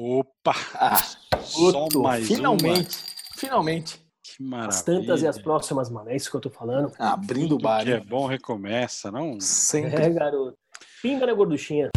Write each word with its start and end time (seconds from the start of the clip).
Opa! 0.00 0.54
Ah, 0.76 0.96
Só 1.42 1.86
Otto, 1.86 2.00
mais 2.00 2.24
finalmente, 2.24 2.96
finalmente. 3.36 4.00
Que 4.22 4.40
maravilha. 4.44 4.68
As 4.68 4.82
tantas 4.82 5.22
e 5.22 5.26
as 5.26 5.42
próximas, 5.42 5.90
mano. 5.90 6.08
É 6.08 6.14
isso 6.14 6.30
que 6.30 6.36
eu 6.36 6.40
tô 6.40 6.50
falando. 6.50 6.92
Abrindo 7.00 7.56
o 7.56 7.58
bar. 7.58 7.82
que 7.82 7.90
é 7.90 7.98
bom 7.98 8.24
recomeça, 8.28 9.10
não? 9.10 9.40
Sempre. 9.40 10.00
É, 10.00 10.08
garoto. 10.08 10.56
Pinga 11.02 11.26
na 11.26 11.32
gorduchinha. 11.32 11.90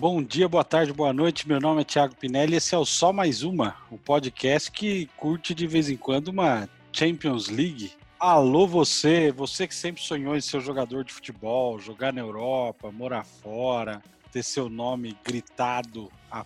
Bom 0.00 0.20
dia, 0.20 0.48
boa 0.48 0.64
tarde, 0.64 0.92
boa 0.92 1.12
noite. 1.12 1.46
Meu 1.46 1.60
nome 1.60 1.82
é 1.82 1.84
Thiago 1.84 2.16
Pinelli 2.16 2.54
e 2.54 2.56
esse 2.56 2.74
é 2.74 2.78
o 2.78 2.84
Só 2.84 3.12
Mais 3.12 3.44
Uma, 3.44 3.76
o 3.88 3.96
podcast 3.96 4.68
que 4.72 5.06
curte 5.16 5.54
de 5.54 5.68
vez 5.68 5.88
em 5.88 5.96
quando 5.96 6.28
uma 6.28 6.68
Champions 6.92 7.48
League. 7.48 7.92
Alô 8.20 8.66
você, 8.66 9.30
você 9.30 9.68
que 9.68 9.74
sempre 9.74 10.02
sonhou 10.02 10.36
em 10.36 10.40
ser 10.40 10.60
jogador 10.60 11.04
de 11.04 11.12
futebol, 11.12 11.78
jogar 11.78 12.12
na 12.12 12.20
Europa, 12.20 12.90
morar 12.90 13.24
fora, 13.24 14.02
ter 14.32 14.42
seu 14.42 14.68
nome 14.68 15.16
gritado 15.24 16.10
a 16.28 16.44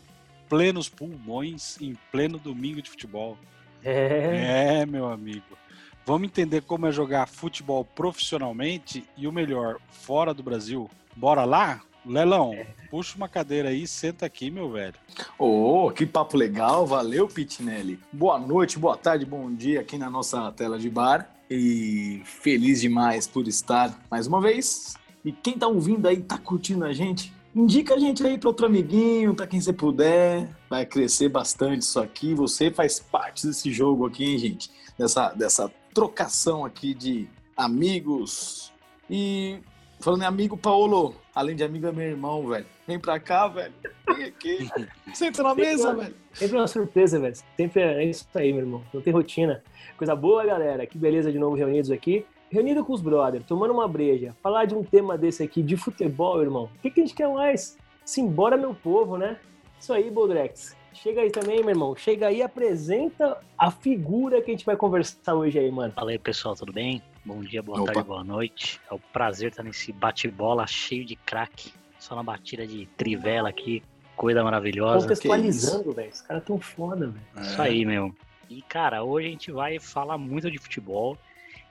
plenos 0.50 0.90
pulmões 0.90 1.80
em 1.80 1.96
pleno 2.10 2.38
domingo 2.38 2.82
de 2.82 2.90
futebol. 2.90 3.38
É. 3.82 4.80
É, 4.82 4.86
meu 4.86 5.08
amigo. 5.08 5.56
Vamos 6.04 6.28
entender 6.28 6.60
como 6.60 6.86
é 6.86 6.92
jogar 6.92 7.26
futebol 7.26 7.86
profissionalmente 7.86 9.08
e 9.16 9.26
o 9.26 9.32
melhor, 9.32 9.78
fora 9.88 10.34
do 10.34 10.42
Brasil. 10.42 10.90
Bora 11.16 11.46
lá? 11.46 11.80
Lelão, 12.04 12.52
puxa 12.90 13.16
uma 13.16 13.28
cadeira 13.28 13.68
aí 13.70 13.84
e 13.84 13.86
senta 13.86 14.26
aqui, 14.26 14.50
meu 14.50 14.70
velho. 14.72 14.96
Ô, 15.38 15.90
que 15.90 16.04
papo 16.04 16.36
legal. 16.36 16.84
Valeu, 16.84 17.28
Pitinelli. 17.28 17.98
Boa 18.12 18.38
noite, 18.38 18.78
boa 18.78 18.96
tarde, 18.96 19.24
bom 19.24 19.50
dia 19.54 19.80
aqui 19.80 19.96
na 19.96 20.10
nossa 20.10 20.50
tela 20.52 20.78
de 20.78 20.90
bar. 20.90 21.30
E 21.54 22.22
feliz 22.24 22.80
demais 22.80 23.26
por 23.26 23.46
estar 23.46 23.94
mais 24.10 24.26
uma 24.26 24.40
vez. 24.40 24.94
E 25.22 25.30
quem 25.30 25.58
tá 25.58 25.68
ouvindo 25.68 26.08
aí, 26.08 26.22
tá 26.22 26.38
curtindo 26.38 26.82
a 26.82 26.94
gente, 26.94 27.30
indica 27.54 27.94
a 27.94 27.98
gente 27.98 28.26
aí 28.26 28.38
para 28.38 28.48
outro 28.48 28.64
amiguinho, 28.64 29.34
para 29.34 29.46
quem 29.46 29.60
você 29.60 29.70
puder. 29.70 30.48
Vai 30.70 30.86
crescer 30.86 31.28
bastante 31.28 31.82
isso 31.82 32.00
aqui. 32.00 32.34
Você 32.34 32.70
faz 32.70 32.98
parte 32.98 33.46
desse 33.46 33.70
jogo 33.70 34.06
aqui, 34.06 34.24
hein, 34.24 34.38
gente? 34.38 34.70
Dessa, 34.98 35.28
dessa 35.34 35.70
trocação 35.92 36.64
aqui 36.64 36.94
de 36.94 37.28
amigos. 37.54 38.72
E 39.10 39.58
falando 40.00 40.22
em 40.22 40.26
amigo, 40.26 40.56
Paulo, 40.56 41.14
além 41.34 41.56
de 41.56 41.64
amigo, 41.64 41.86
é 41.86 41.92
meu 41.92 42.06
irmão, 42.06 42.46
velho. 42.46 42.66
Vem 42.86 42.98
pra 42.98 43.18
cá, 43.18 43.48
velho. 43.48 43.72
Vem 44.06 44.24
aqui. 44.24 44.68
Senta 45.14 45.42
na 45.42 45.54
mesa, 45.54 45.94
velho. 45.94 46.14
Sempre 46.32 46.56
uma 46.56 46.68
surpresa, 46.68 47.18
velho. 47.18 47.34
Sempre 47.56 47.82
é 47.82 48.04
isso 48.04 48.26
aí, 48.34 48.52
meu 48.52 48.62
irmão. 48.62 48.82
Não 48.92 49.00
tem 49.00 49.12
rotina. 49.12 49.62
Coisa 49.96 50.14
boa, 50.14 50.44
galera. 50.44 50.86
Que 50.86 50.98
beleza 50.98 51.30
de 51.30 51.38
novo 51.38 51.56
reunidos 51.56 51.90
aqui. 51.90 52.24
Reunido 52.50 52.84
com 52.84 52.92
os 52.92 53.00
brothers, 53.00 53.46
tomando 53.46 53.72
uma 53.72 53.88
breja. 53.88 54.36
Falar 54.42 54.66
de 54.66 54.74
um 54.74 54.84
tema 54.84 55.16
desse 55.16 55.42
aqui, 55.42 55.62
de 55.62 55.76
futebol, 55.76 56.42
irmão. 56.42 56.68
O 56.74 56.78
que, 56.80 56.90
que 56.90 57.00
a 57.00 57.04
gente 57.04 57.14
quer 57.14 57.28
mais? 57.28 57.78
Simbora, 58.04 58.56
meu 58.56 58.74
povo, 58.74 59.16
né? 59.16 59.38
Isso 59.80 59.92
aí, 59.92 60.10
Boldrex. 60.10 60.76
Chega 60.92 61.22
aí 61.22 61.30
também, 61.30 61.60
meu 61.60 61.70
irmão. 61.70 61.96
Chega 61.96 62.26
aí 62.26 62.38
e 62.38 62.42
apresenta 62.42 63.38
a 63.56 63.70
figura 63.70 64.42
que 64.42 64.50
a 64.50 64.54
gente 64.54 64.66
vai 64.66 64.76
conversar 64.76 65.34
hoje 65.34 65.58
aí, 65.58 65.70
mano. 65.70 65.92
Fala 65.94 66.10
aí, 66.10 66.18
pessoal, 66.18 66.54
tudo 66.54 66.72
bem? 66.72 67.02
Bom 67.24 67.40
dia, 67.40 67.62
boa 67.62 67.80
Opa. 67.80 67.92
tarde, 67.92 68.08
boa 68.08 68.24
noite. 68.24 68.80
É 68.90 68.94
um 68.94 68.98
prazer 69.12 69.50
estar 69.50 69.62
nesse 69.62 69.92
bate-bola 69.92 70.66
cheio 70.66 71.04
de 71.04 71.14
craque. 71.14 71.72
Só 71.98 72.16
na 72.16 72.22
batida 72.22 72.66
de 72.66 72.86
trivela 72.96 73.48
aqui, 73.48 73.80
coisa 74.16 74.42
maravilhosa. 74.42 75.02
Contextualizando, 75.06 75.92
velho. 75.92 76.10
Os 76.10 76.20
caras 76.20 76.44
tão 76.44 76.58
foda, 76.58 77.06
velho. 77.06 77.46
Isso 77.46 77.62
aí, 77.62 77.84
meu. 77.84 78.12
E, 78.50 78.60
cara, 78.62 79.04
hoje 79.04 79.28
a 79.28 79.30
gente 79.30 79.52
vai 79.52 79.78
falar 79.78 80.18
muito 80.18 80.50
de 80.50 80.58
futebol 80.58 81.16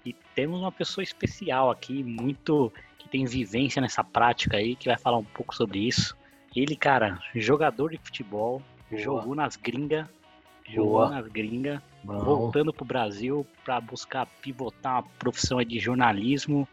e 0.05 0.13
temos 0.33 0.61
uma 0.61 0.71
pessoa 0.71 1.03
especial 1.03 1.69
aqui, 1.69 2.01
muito 2.01 2.71
que 2.97 3.09
tem 3.09 3.25
vivência 3.25 3.81
nessa 3.81 4.05
prática 4.05 4.55
aí, 4.55 4.73
que 4.77 4.87
vai 4.87 4.97
falar 4.97 5.17
um 5.17 5.23
pouco 5.25 5.53
sobre 5.53 5.79
isso. 5.79 6.15
Ele, 6.55 6.77
cara, 6.77 7.19
jogador 7.35 7.91
de 7.91 7.97
futebol, 7.97 8.61
Boa. 8.89 9.01
jogou 9.01 9.35
nas 9.35 9.57
gringas, 9.57 10.07
jogou 10.65 10.91
Boa. 10.91 11.09
nas 11.09 11.27
gringas, 11.27 11.81
Bom. 12.03 12.23
voltando 12.23 12.73
pro 12.73 12.85
Brasil 12.85 13.45
para 13.63 13.79
buscar 13.79 14.25
pivotar 14.41 14.93
uma 14.93 15.03
profissão 15.19 15.63
de 15.63 15.79
jornalismo. 15.79 16.67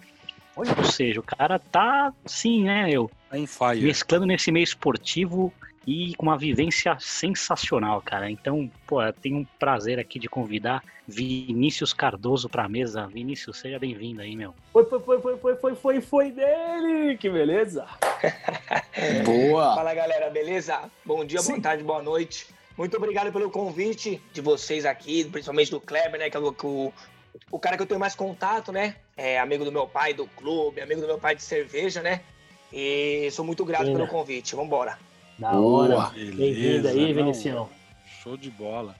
Ou 0.56 0.84
seja, 0.84 1.20
o 1.20 1.22
cara 1.22 1.58
tá, 1.58 2.12
sim, 2.26 2.64
né, 2.64 2.91
eu, 2.91 3.08
On 3.32 3.47
fire. 3.47 3.80
mesclando 3.80 4.26
nesse 4.26 4.50
meio 4.50 4.64
esportivo 4.64 5.52
e 5.86 6.14
com 6.16 6.26
uma 6.26 6.36
vivência 6.36 6.97
sensacional, 6.98 8.02
cara. 8.02 8.30
Então, 8.30 8.70
pô, 8.86 9.02
eu 9.02 9.12
tenho 9.12 9.38
um 9.38 9.47
prazer 9.58 9.98
aqui 9.98 10.19
de 10.19 10.28
convidar 10.28 10.82
Vinícius 11.06 11.94
Cardoso 11.94 12.48
pra 12.48 12.69
mesa. 12.69 13.06
Vinícius, 13.06 13.58
seja 13.58 13.78
bem-vindo 13.78 14.20
aí, 14.20 14.36
meu. 14.36 14.52
Foi, 14.72 14.84
foi, 14.84 15.00
foi, 15.00 15.20
foi, 15.20 15.36
foi, 15.38 15.56
foi, 15.56 15.75
foi, 15.75 16.00
foi 16.00 16.31
dele! 16.32 17.16
Que 17.16 17.31
beleza! 17.31 17.86
Boa. 19.25 19.76
Fala 19.76 19.94
galera, 19.94 20.28
beleza? 20.28 20.91
Bom 21.04 21.25
dia, 21.25 21.41
Sim. 21.41 21.52
boa 21.52 21.62
tarde, 21.62 21.84
boa 21.84 22.02
noite. 22.02 22.57
Muito 22.78 22.96
obrigado 22.96 23.32
pelo 23.32 23.50
convite 23.50 24.22
de 24.32 24.40
vocês 24.40 24.86
aqui, 24.86 25.24
principalmente 25.24 25.72
do 25.72 25.80
Kleber, 25.80 26.20
né? 26.20 26.30
Que 26.30 26.36
é 26.36 26.40
o, 26.40 26.54
o, 26.62 26.92
o 27.50 27.58
cara 27.58 27.76
que 27.76 27.82
eu 27.82 27.86
tenho 27.88 27.98
mais 27.98 28.14
contato, 28.14 28.70
né? 28.70 28.94
É 29.16 29.36
amigo 29.36 29.64
do 29.64 29.72
meu 29.72 29.88
pai 29.88 30.14
do 30.14 30.28
clube, 30.28 30.80
amigo 30.80 31.00
do 31.00 31.08
meu 31.08 31.18
pai 31.18 31.34
de 31.34 31.42
cerveja, 31.42 32.00
né? 32.00 32.20
E 32.72 33.28
sou 33.32 33.44
muito 33.44 33.64
grato 33.64 33.86
Pena. 33.86 33.96
pelo 33.96 34.08
convite. 34.08 34.54
Vambora. 34.54 34.96
Da 35.36 35.50
Boa. 35.50 35.96
hora! 35.96 36.10
Bem-vindo 36.14 36.86
aí, 36.86 37.12
não, 37.12 37.14
Vinicião. 37.14 37.68
Show 38.22 38.36
de 38.36 38.48
bola. 38.48 38.94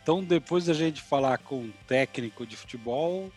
Então, 0.00 0.22
depois 0.22 0.66
da 0.66 0.72
gente 0.72 1.02
falar 1.02 1.38
com 1.38 1.56
um 1.56 1.72
técnico 1.88 2.46
de 2.46 2.56
futebol, 2.56 3.32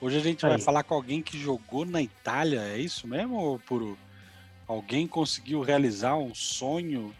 hoje 0.00 0.16
a 0.16 0.20
gente 0.20 0.42
vai 0.42 0.52
Aí. 0.52 0.60
falar 0.60 0.84
com 0.84 0.94
alguém 0.94 1.22
que 1.22 1.36
jogou 1.36 1.84
na 1.84 2.00
Itália, 2.00 2.60
é 2.60 2.78
isso 2.78 3.08
mesmo, 3.08 3.60
Puro? 3.66 3.98
Alguém 4.68 5.08
conseguiu 5.08 5.60
realizar 5.60 6.14
um 6.14 6.32
sonho 6.36 7.12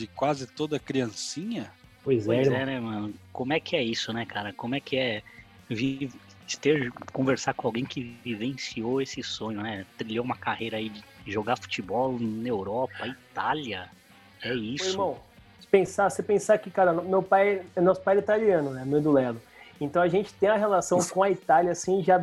de 0.00 0.06
quase 0.06 0.46
toda 0.46 0.78
criancinha? 0.78 1.70
Pois 2.02 2.22
é, 2.22 2.26
Pois 2.26 2.46
irmão. 2.46 2.58
é, 2.58 2.66
né, 2.66 2.80
mano? 2.80 3.14
Como 3.32 3.52
é 3.52 3.60
que 3.60 3.76
é 3.76 3.82
isso, 3.82 4.12
né, 4.12 4.24
cara? 4.24 4.52
Como 4.54 4.74
é 4.74 4.80
que 4.80 4.96
é 4.96 5.22
vi- 5.68 6.10
ter, 6.60 6.90
conversar 7.12 7.54
com 7.54 7.68
alguém 7.68 7.84
que 7.84 8.16
vivenciou 8.24 9.00
esse 9.00 9.22
sonho, 9.22 9.60
né? 9.62 9.86
Trilhou 9.96 10.24
uma 10.24 10.36
carreira 10.36 10.78
aí 10.78 10.88
de 10.88 11.02
jogar 11.26 11.56
futebol 11.56 12.18
na 12.18 12.48
Europa, 12.48 13.06
Itália. 13.06 13.88
É 14.42 14.50
Ô, 14.50 14.54
isso. 14.54 14.88
irmão, 14.90 15.18
se 15.60 15.66
pensar, 15.68 16.10
você 16.10 16.22
pensar 16.22 16.58
que, 16.58 16.70
cara, 16.70 16.92
meu 16.94 17.22
pai, 17.22 17.62
nosso 17.76 18.00
pai 18.00 18.16
é 18.16 18.18
italiano, 18.18 18.70
né? 18.70 18.84
Meu 18.84 19.00
do 19.00 19.12
Lelo. 19.12 19.40
Então 19.80 20.02
a 20.02 20.08
gente 20.08 20.32
tem 20.34 20.48
a 20.48 20.56
relação 20.56 20.98
com 21.06 21.22
a 21.22 21.30
Itália, 21.30 21.72
assim, 21.72 22.02
já 22.02 22.20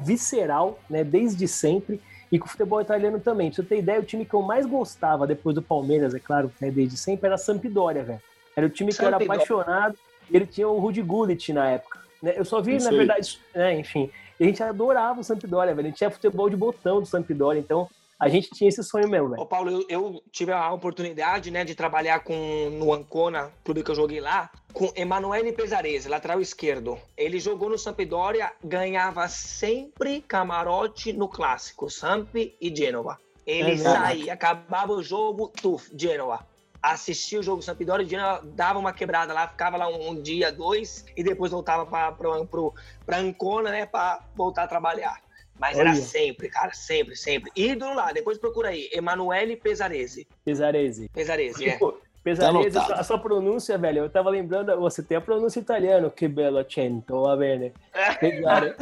visceral, 0.00 0.80
né? 0.88 1.02
Desde 1.04 1.46
sempre. 1.48 2.00
E 2.30 2.38
com 2.38 2.46
o 2.46 2.48
futebol 2.48 2.80
italiano 2.80 3.20
também. 3.20 3.50
Pra 3.50 3.56
você 3.56 3.62
ter 3.62 3.78
ideia, 3.78 4.00
o 4.00 4.04
time 4.04 4.24
que 4.24 4.34
eu 4.34 4.42
mais 4.42 4.66
gostava, 4.66 5.26
depois 5.26 5.54
do 5.54 5.62
Palmeiras, 5.62 6.14
é 6.14 6.18
claro, 6.18 6.52
né, 6.60 6.70
desde 6.70 6.96
sempre, 6.96 7.26
era 7.26 7.36
a 7.36 7.38
Sampdoria, 7.38 8.02
velho. 8.02 8.22
Era 8.56 8.66
o 8.66 8.70
time 8.70 8.92
que 8.92 9.00
eu 9.00 9.06
era 9.06 9.18
Sampdoria. 9.18 9.42
apaixonado. 9.42 9.96
E 10.30 10.36
ele 10.36 10.46
tinha 10.46 10.68
o 10.68 10.78
Rudi 10.78 11.02
Gullit 11.02 11.52
na 11.52 11.70
época. 11.70 12.00
Né? 12.22 12.34
Eu 12.36 12.44
só 12.44 12.60
vi, 12.60 12.76
Isso 12.76 12.90
na 12.90 12.96
verdade, 12.96 13.38
né, 13.54 13.78
enfim. 13.78 14.10
E 14.40 14.44
a 14.44 14.46
gente 14.46 14.62
adorava 14.62 15.20
o 15.20 15.24
Sampdoria, 15.24 15.74
velho. 15.74 15.86
A 15.86 15.90
gente 15.90 15.98
tinha 15.98 16.10
futebol 16.10 16.50
de 16.50 16.56
botão 16.56 17.00
do 17.00 17.06
Sampdoria. 17.06 17.60
Então, 17.60 17.88
a 18.18 18.28
gente 18.28 18.50
tinha 18.50 18.68
esse 18.68 18.82
sonho 18.82 19.08
mesmo, 19.08 19.30
velho. 19.30 19.42
Ô, 19.42 19.46
Paulo, 19.46 19.70
eu, 19.70 19.86
eu 19.88 20.22
tive 20.32 20.52
a 20.52 20.72
oportunidade, 20.72 21.50
né, 21.50 21.64
de 21.64 21.74
trabalhar 21.74 22.20
com 22.20 22.70
no 22.72 22.92
Ancona, 22.92 23.52
clube 23.62 23.82
que 23.82 23.90
eu 23.90 23.94
joguei 23.94 24.20
lá, 24.20 24.50
com 24.72 24.90
Emanuele 24.96 25.52
Pesarese, 25.52 26.08
lateral 26.08 26.40
esquerdo. 26.40 26.98
Ele 27.16 27.38
jogou 27.38 27.68
no 27.68 27.78
Sampdoria, 27.78 28.52
ganhava 28.64 29.28
sempre 29.28 30.22
camarote 30.22 31.12
no 31.12 31.28
clássico, 31.28 31.90
Samp 31.90 32.34
e 32.34 32.74
Genova. 32.74 33.18
Ele 33.46 33.72
É 33.72 33.76
saía, 33.76 34.32
acabava 34.32 34.92
o 34.92 35.02
jogo, 35.02 35.48
tuf, 35.48 35.90
Genova. 35.94 36.46
Assistia 36.82 37.40
o 37.40 37.42
jogo 37.42 37.62
Sampdoria, 37.62 38.06
e 38.06 38.08
Genova 38.08 38.42
dava 38.44 38.78
uma 38.78 38.92
quebrada 38.92 39.32
lá, 39.34 39.46
ficava 39.48 39.76
lá 39.76 39.88
um, 39.88 40.10
um 40.10 40.22
dia, 40.22 40.50
dois, 40.50 41.04
e 41.16 41.22
depois 41.22 41.52
voltava 41.52 41.84
para 41.84 43.18
Ancona, 43.18 43.70
né, 43.70 43.86
para 43.86 44.24
voltar 44.34 44.64
a 44.64 44.68
trabalhar. 44.68 45.25
Mas 45.58 45.78
era 45.78 45.90
Olha. 45.90 46.00
sempre, 46.00 46.48
cara, 46.48 46.72
sempre, 46.72 47.16
sempre. 47.16 47.50
Ídolo 47.56 47.94
lá, 47.94 48.12
depois 48.12 48.38
procura 48.38 48.68
aí, 48.68 48.90
Emanuele 48.92 49.56
Pesarese. 49.56 50.26
Pesarese. 50.44 51.08
Pesarese, 51.12 51.68
é. 51.68 51.78
Pesarese, 52.22 52.72
Tá 52.72 52.94
a 52.94 53.04
sua 53.04 53.18
pronúncia, 53.18 53.78
velho, 53.78 54.00
eu 54.00 54.10
tava 54.10 54.30
lembrando, 54.30 54.76
você 54.80 55.02
tem 55.02 55.16
a 55.16 55.20
pronúncia 55.20 55.60
italiana, 55.60 56.10
que 56.10 56.26
bello 56.26 56.58
accento, 56.58 57.22
va 57.22 57.36
bene. 57.36 57.72
Pesare. 58.20 58.74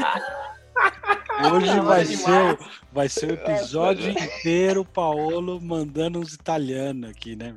Hoje 1.53 1.81
vai 1.81 2.03
é 2.03 2.05
ser, 2.05 2.59
vai 2.93 3.09
ser 3.09 3.31
o 3.33 3.35
episódio 3.35 4.09
inteiro, 4.11 4.85
Paolo 4.85 5.61
mandando 5.61 6.21
uns 6.21 6.33
italianos 6.33 7.11
aqui, 7.11 7.35
né? 7.35 7.57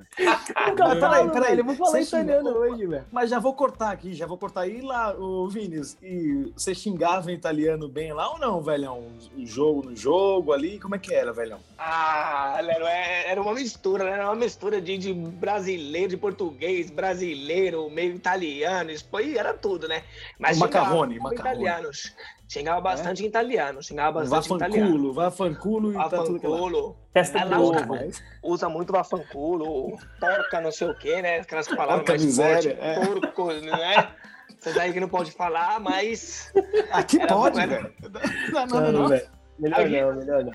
Cara, 0.75 0.95
Não, 0.95 0.99
peraí, 0.99 1.29
peraí, 1.31 1.57
eu 1.59 1.63
vou 1.63 1.75
falar 1.75 2.01
italiano 2.01 2.47
xingou- 2.49 2.61
hoje, 2.63 2.87
velho. 2.87 3.05
Mas 3.11 3.29
já 3.29 3.37
vou 3.39 3.53
cortar 3.53 3.91
aqui, 3.91 4.13
já 4.15 4.25
vou 4.25 4.37
cortar. 4.37 4.67
E 4.67 4.81
lá, 4.81 5.13
o 5.15 5.47
Vinícius, 5.47 5.95
e 6.01 6.51
você 6.55 6.73
xingava 6.73 7.31
em 7.31 7.35
italiano 7.35 7.87
bem 7.87 8.11
lá 8.13 8.31
ou 8.31 8.39
não, 8.39 8.61
velhão? 8.61 9.09
O 9.37 9.45
jogo 9.45 9.87
no 9.87 9.95
jogo 9.95 10.53
ali, 10.53 10.79
como 10.79 10.95
é 10.95 10.99
que 10.99 11.13
era, 11.13 11.31
velhão? 11.31 11.59
Ah, 11.77 12.57
é- 12.59 13.29
era 13.29 13.41
uma 13.41 13.53
mistura, 13.53 14.05
né? 14.05 14.11
Era 14.11 14.25
uma 14.25 14.35
mistura 14.35 14.81
de, 14.81 14.97
de 14.97 15.13
brasileiro, 15.13 16.09
de 16.09 16.17
português, 16.17 16.89
brasileiro, 16.89 17.89
meio 17.91 18.15
italiano, 18.15 18.89
espanhol, 18.89 19.37
era 19.37 19.53
tudo, 19.53 19.87
né? 19.87 20.03
Mas 20.39 20.57
O 20.57 20.61
macarrone, 20.61 21.19
macarrone. 21.19 21.39
italianos. 21.39 22.13
Xingava 22.47 22.79
bastante 22.79 23.23
em 23.23 23.27
italiano, 23.27 23.83
xingava 23.83 24.23
bastante 24.23 24.53
em 24.53 24.55
italiano. 24.55 24.87
fanculo, 24.91 25.13
vá 25.13 25.29
fanculo 25.31 25.91
e 25.91 25.95
tá 25.95 26.09
tudo 26.23 26.39
que 26.39 26.47
lá. 26.47 26.55
Afanculo, 26.55 26.97
Testa 27.13 27.39
É 27.39 27.43
de 27.43 27.49
lá, 27.49 27.59
ovo. 27.59 27.73
cara. 27.73 28.09
usa 28.41 28.69
muito 28.69 28.93
vafanculo, 28.93 29.97
porca 30.19 30.61
não 30.61 30.71
sei 30.71 30.87
o 30.89 30.95
quê, 30.97 31.21
né? 31.21 31.39
Aquelas 31.39 31.67
palavras 31.67 31.97
Porca 31.97 32.13
mais 32.13 32.23
miséria, 32.23 32.75
fortes, 32.77 32.79
é. 32.79 33.05
porco, 33.05 33.51
né? 33.53 34.11
Essas 34.59 34.77
aí 34.77 34.93
que 34.93 34.99
não 35.01 35.09
pode 35.09 35.31
falar, 35.33 35.79
mas, 35.81 36.51
Aqui 36.91 37.19
Era 37.19 37.27
pode, 37.33 37.57
velho. 37.57 37.93
Não, 38.53 38.65
não, 38.65 38.91
Não, 38.91 39.09
não. 39.09 39.36
Melhor 39.59 39.79
Aí- 39.79 40.01
não, 40.01 40.13
melhor 40.15 40.43
não. 40.43 40.51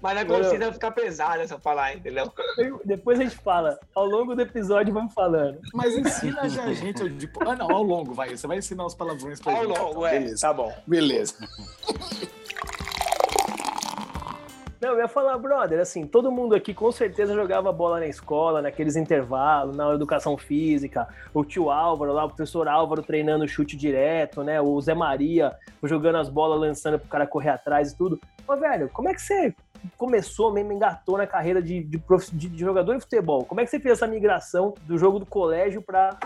mas 0.00 0.14
na 0.14 0.22
Não, 0.24 0.34
não. 0.34 0.40
torcida 0.42 0.72
fica 0.72 0.90
pesada 0.90 1.46
se 1.46 1.52
eu 1.52 1.58
falar, 1.58 1.94
entendeu? 1.96 2.32
Depois 2.84 3.18
a 3.18 3.24
gente 3.24 3.36
fala. 3.36 3.78
Ao 3.94 4.04
longo 4.06 4.34
do 4.36 4.42
episódio 4.42 4.94
vamos 4.94 5.12
falando. 5.12 5.58
Mas 5.74 5.96
ensina 5.98 6.48
já 6.48 6.64
a 6.64 6.72
gente. 6.72 7.02
eu, 7.02 7.18
Tipo, 7.18 7.48
ah, 7.48 7.56
não, 7.56 7.70
ao 7.70 7.82
longo, 7.82 8.14
vai. 8.14 8.36
Você 8.36 8.46
vai 8.46 8.58
ensinar 8.58 8.86
os 8.86 8.94
palavrões 8.94 9.40
pra 9.40 9.52
Ao 9.52 9.66
gente. 9.66 9.78
longo, 9.78 9.90
então. 9.90 10.06
é. 10.06 10.18
Beleza. 10.20 10.46
Tá 10.46 10.52
bom. 10.52 10.72
Beleza. 10.86 11.34
Não, 14.78 14.90
eu 14.90 14.98
ia 14.98 15.08
falar, 15.08 15.38
brother, 15.38 15.80
assim, 15.80 16.06
todo 16.06 16.30
mundo 16.30 16.54
aqui 16.54 16.74
com 16.74 16.92
certeza 16.92 17.34
jogava 17.34 17.72
bola 17.72 17.98
na 17.98 18.06
escola, 18.06 18.60
naqueles 18.60 18.94
intervalos, 18.94 19.74
na 19.74 19.90
educação 19.94 20.36
física. 20.36 21.08
O 21.32 21.42
tio 21.44 21.70
Álvaro 21.70 22.12
lá, 22.12 22.24
o 22.24 22.28
professor 22.28 22.68
Álvaro 22.68 23.02
treinando 23.02 23.48
chute 23.48 23.74
direto, 23.74 24.44
né? 24.44 24.60
O 24.60 24.78
Zé 24.80 24.92
Maria 24.94 25.56
jogando 25.82 26.16
as 26.16 26.28
bolas, 26.28 26.60
lançando 26.60 26.98
pro 26.98 27.08
cara 27.08 27.26
correr 27.26 27.48
atrás 27.50 27.92
e 27.92 27.96
tudo. 27.96 28.20
Mas, 28.46 28.60
velho, 28.60 28.88
como 28.90 29.08
é 29.08 29.14
que 29.14 29.20
você 29.22 29.54
começou 29.96 30.52
mesmo, 30.52 30.72
engatou 30.72 31.18
na 31.18 31.26
carreira 31.26 31.62
de, 31.62 31.82
de, 31.82 31.98
prof- 31.98 32.30
de- 32.34 32.48
de 32.48 32.58
jogador 32.58 32.94
de 32.94 33.00
futebol? 33.00 33.44
Como 33.44 33.60
é 33.60 33.64
que 33.64 33.70
você 33.70 33.78
fez 33.80 33.94
essa 33.94 34.06
migração 34.06 34.74
do 34.82 34.96
jogo 34.98 35.18
do 35.18 35.26
colégio 35.26 35.82
pra, 35.82 36.16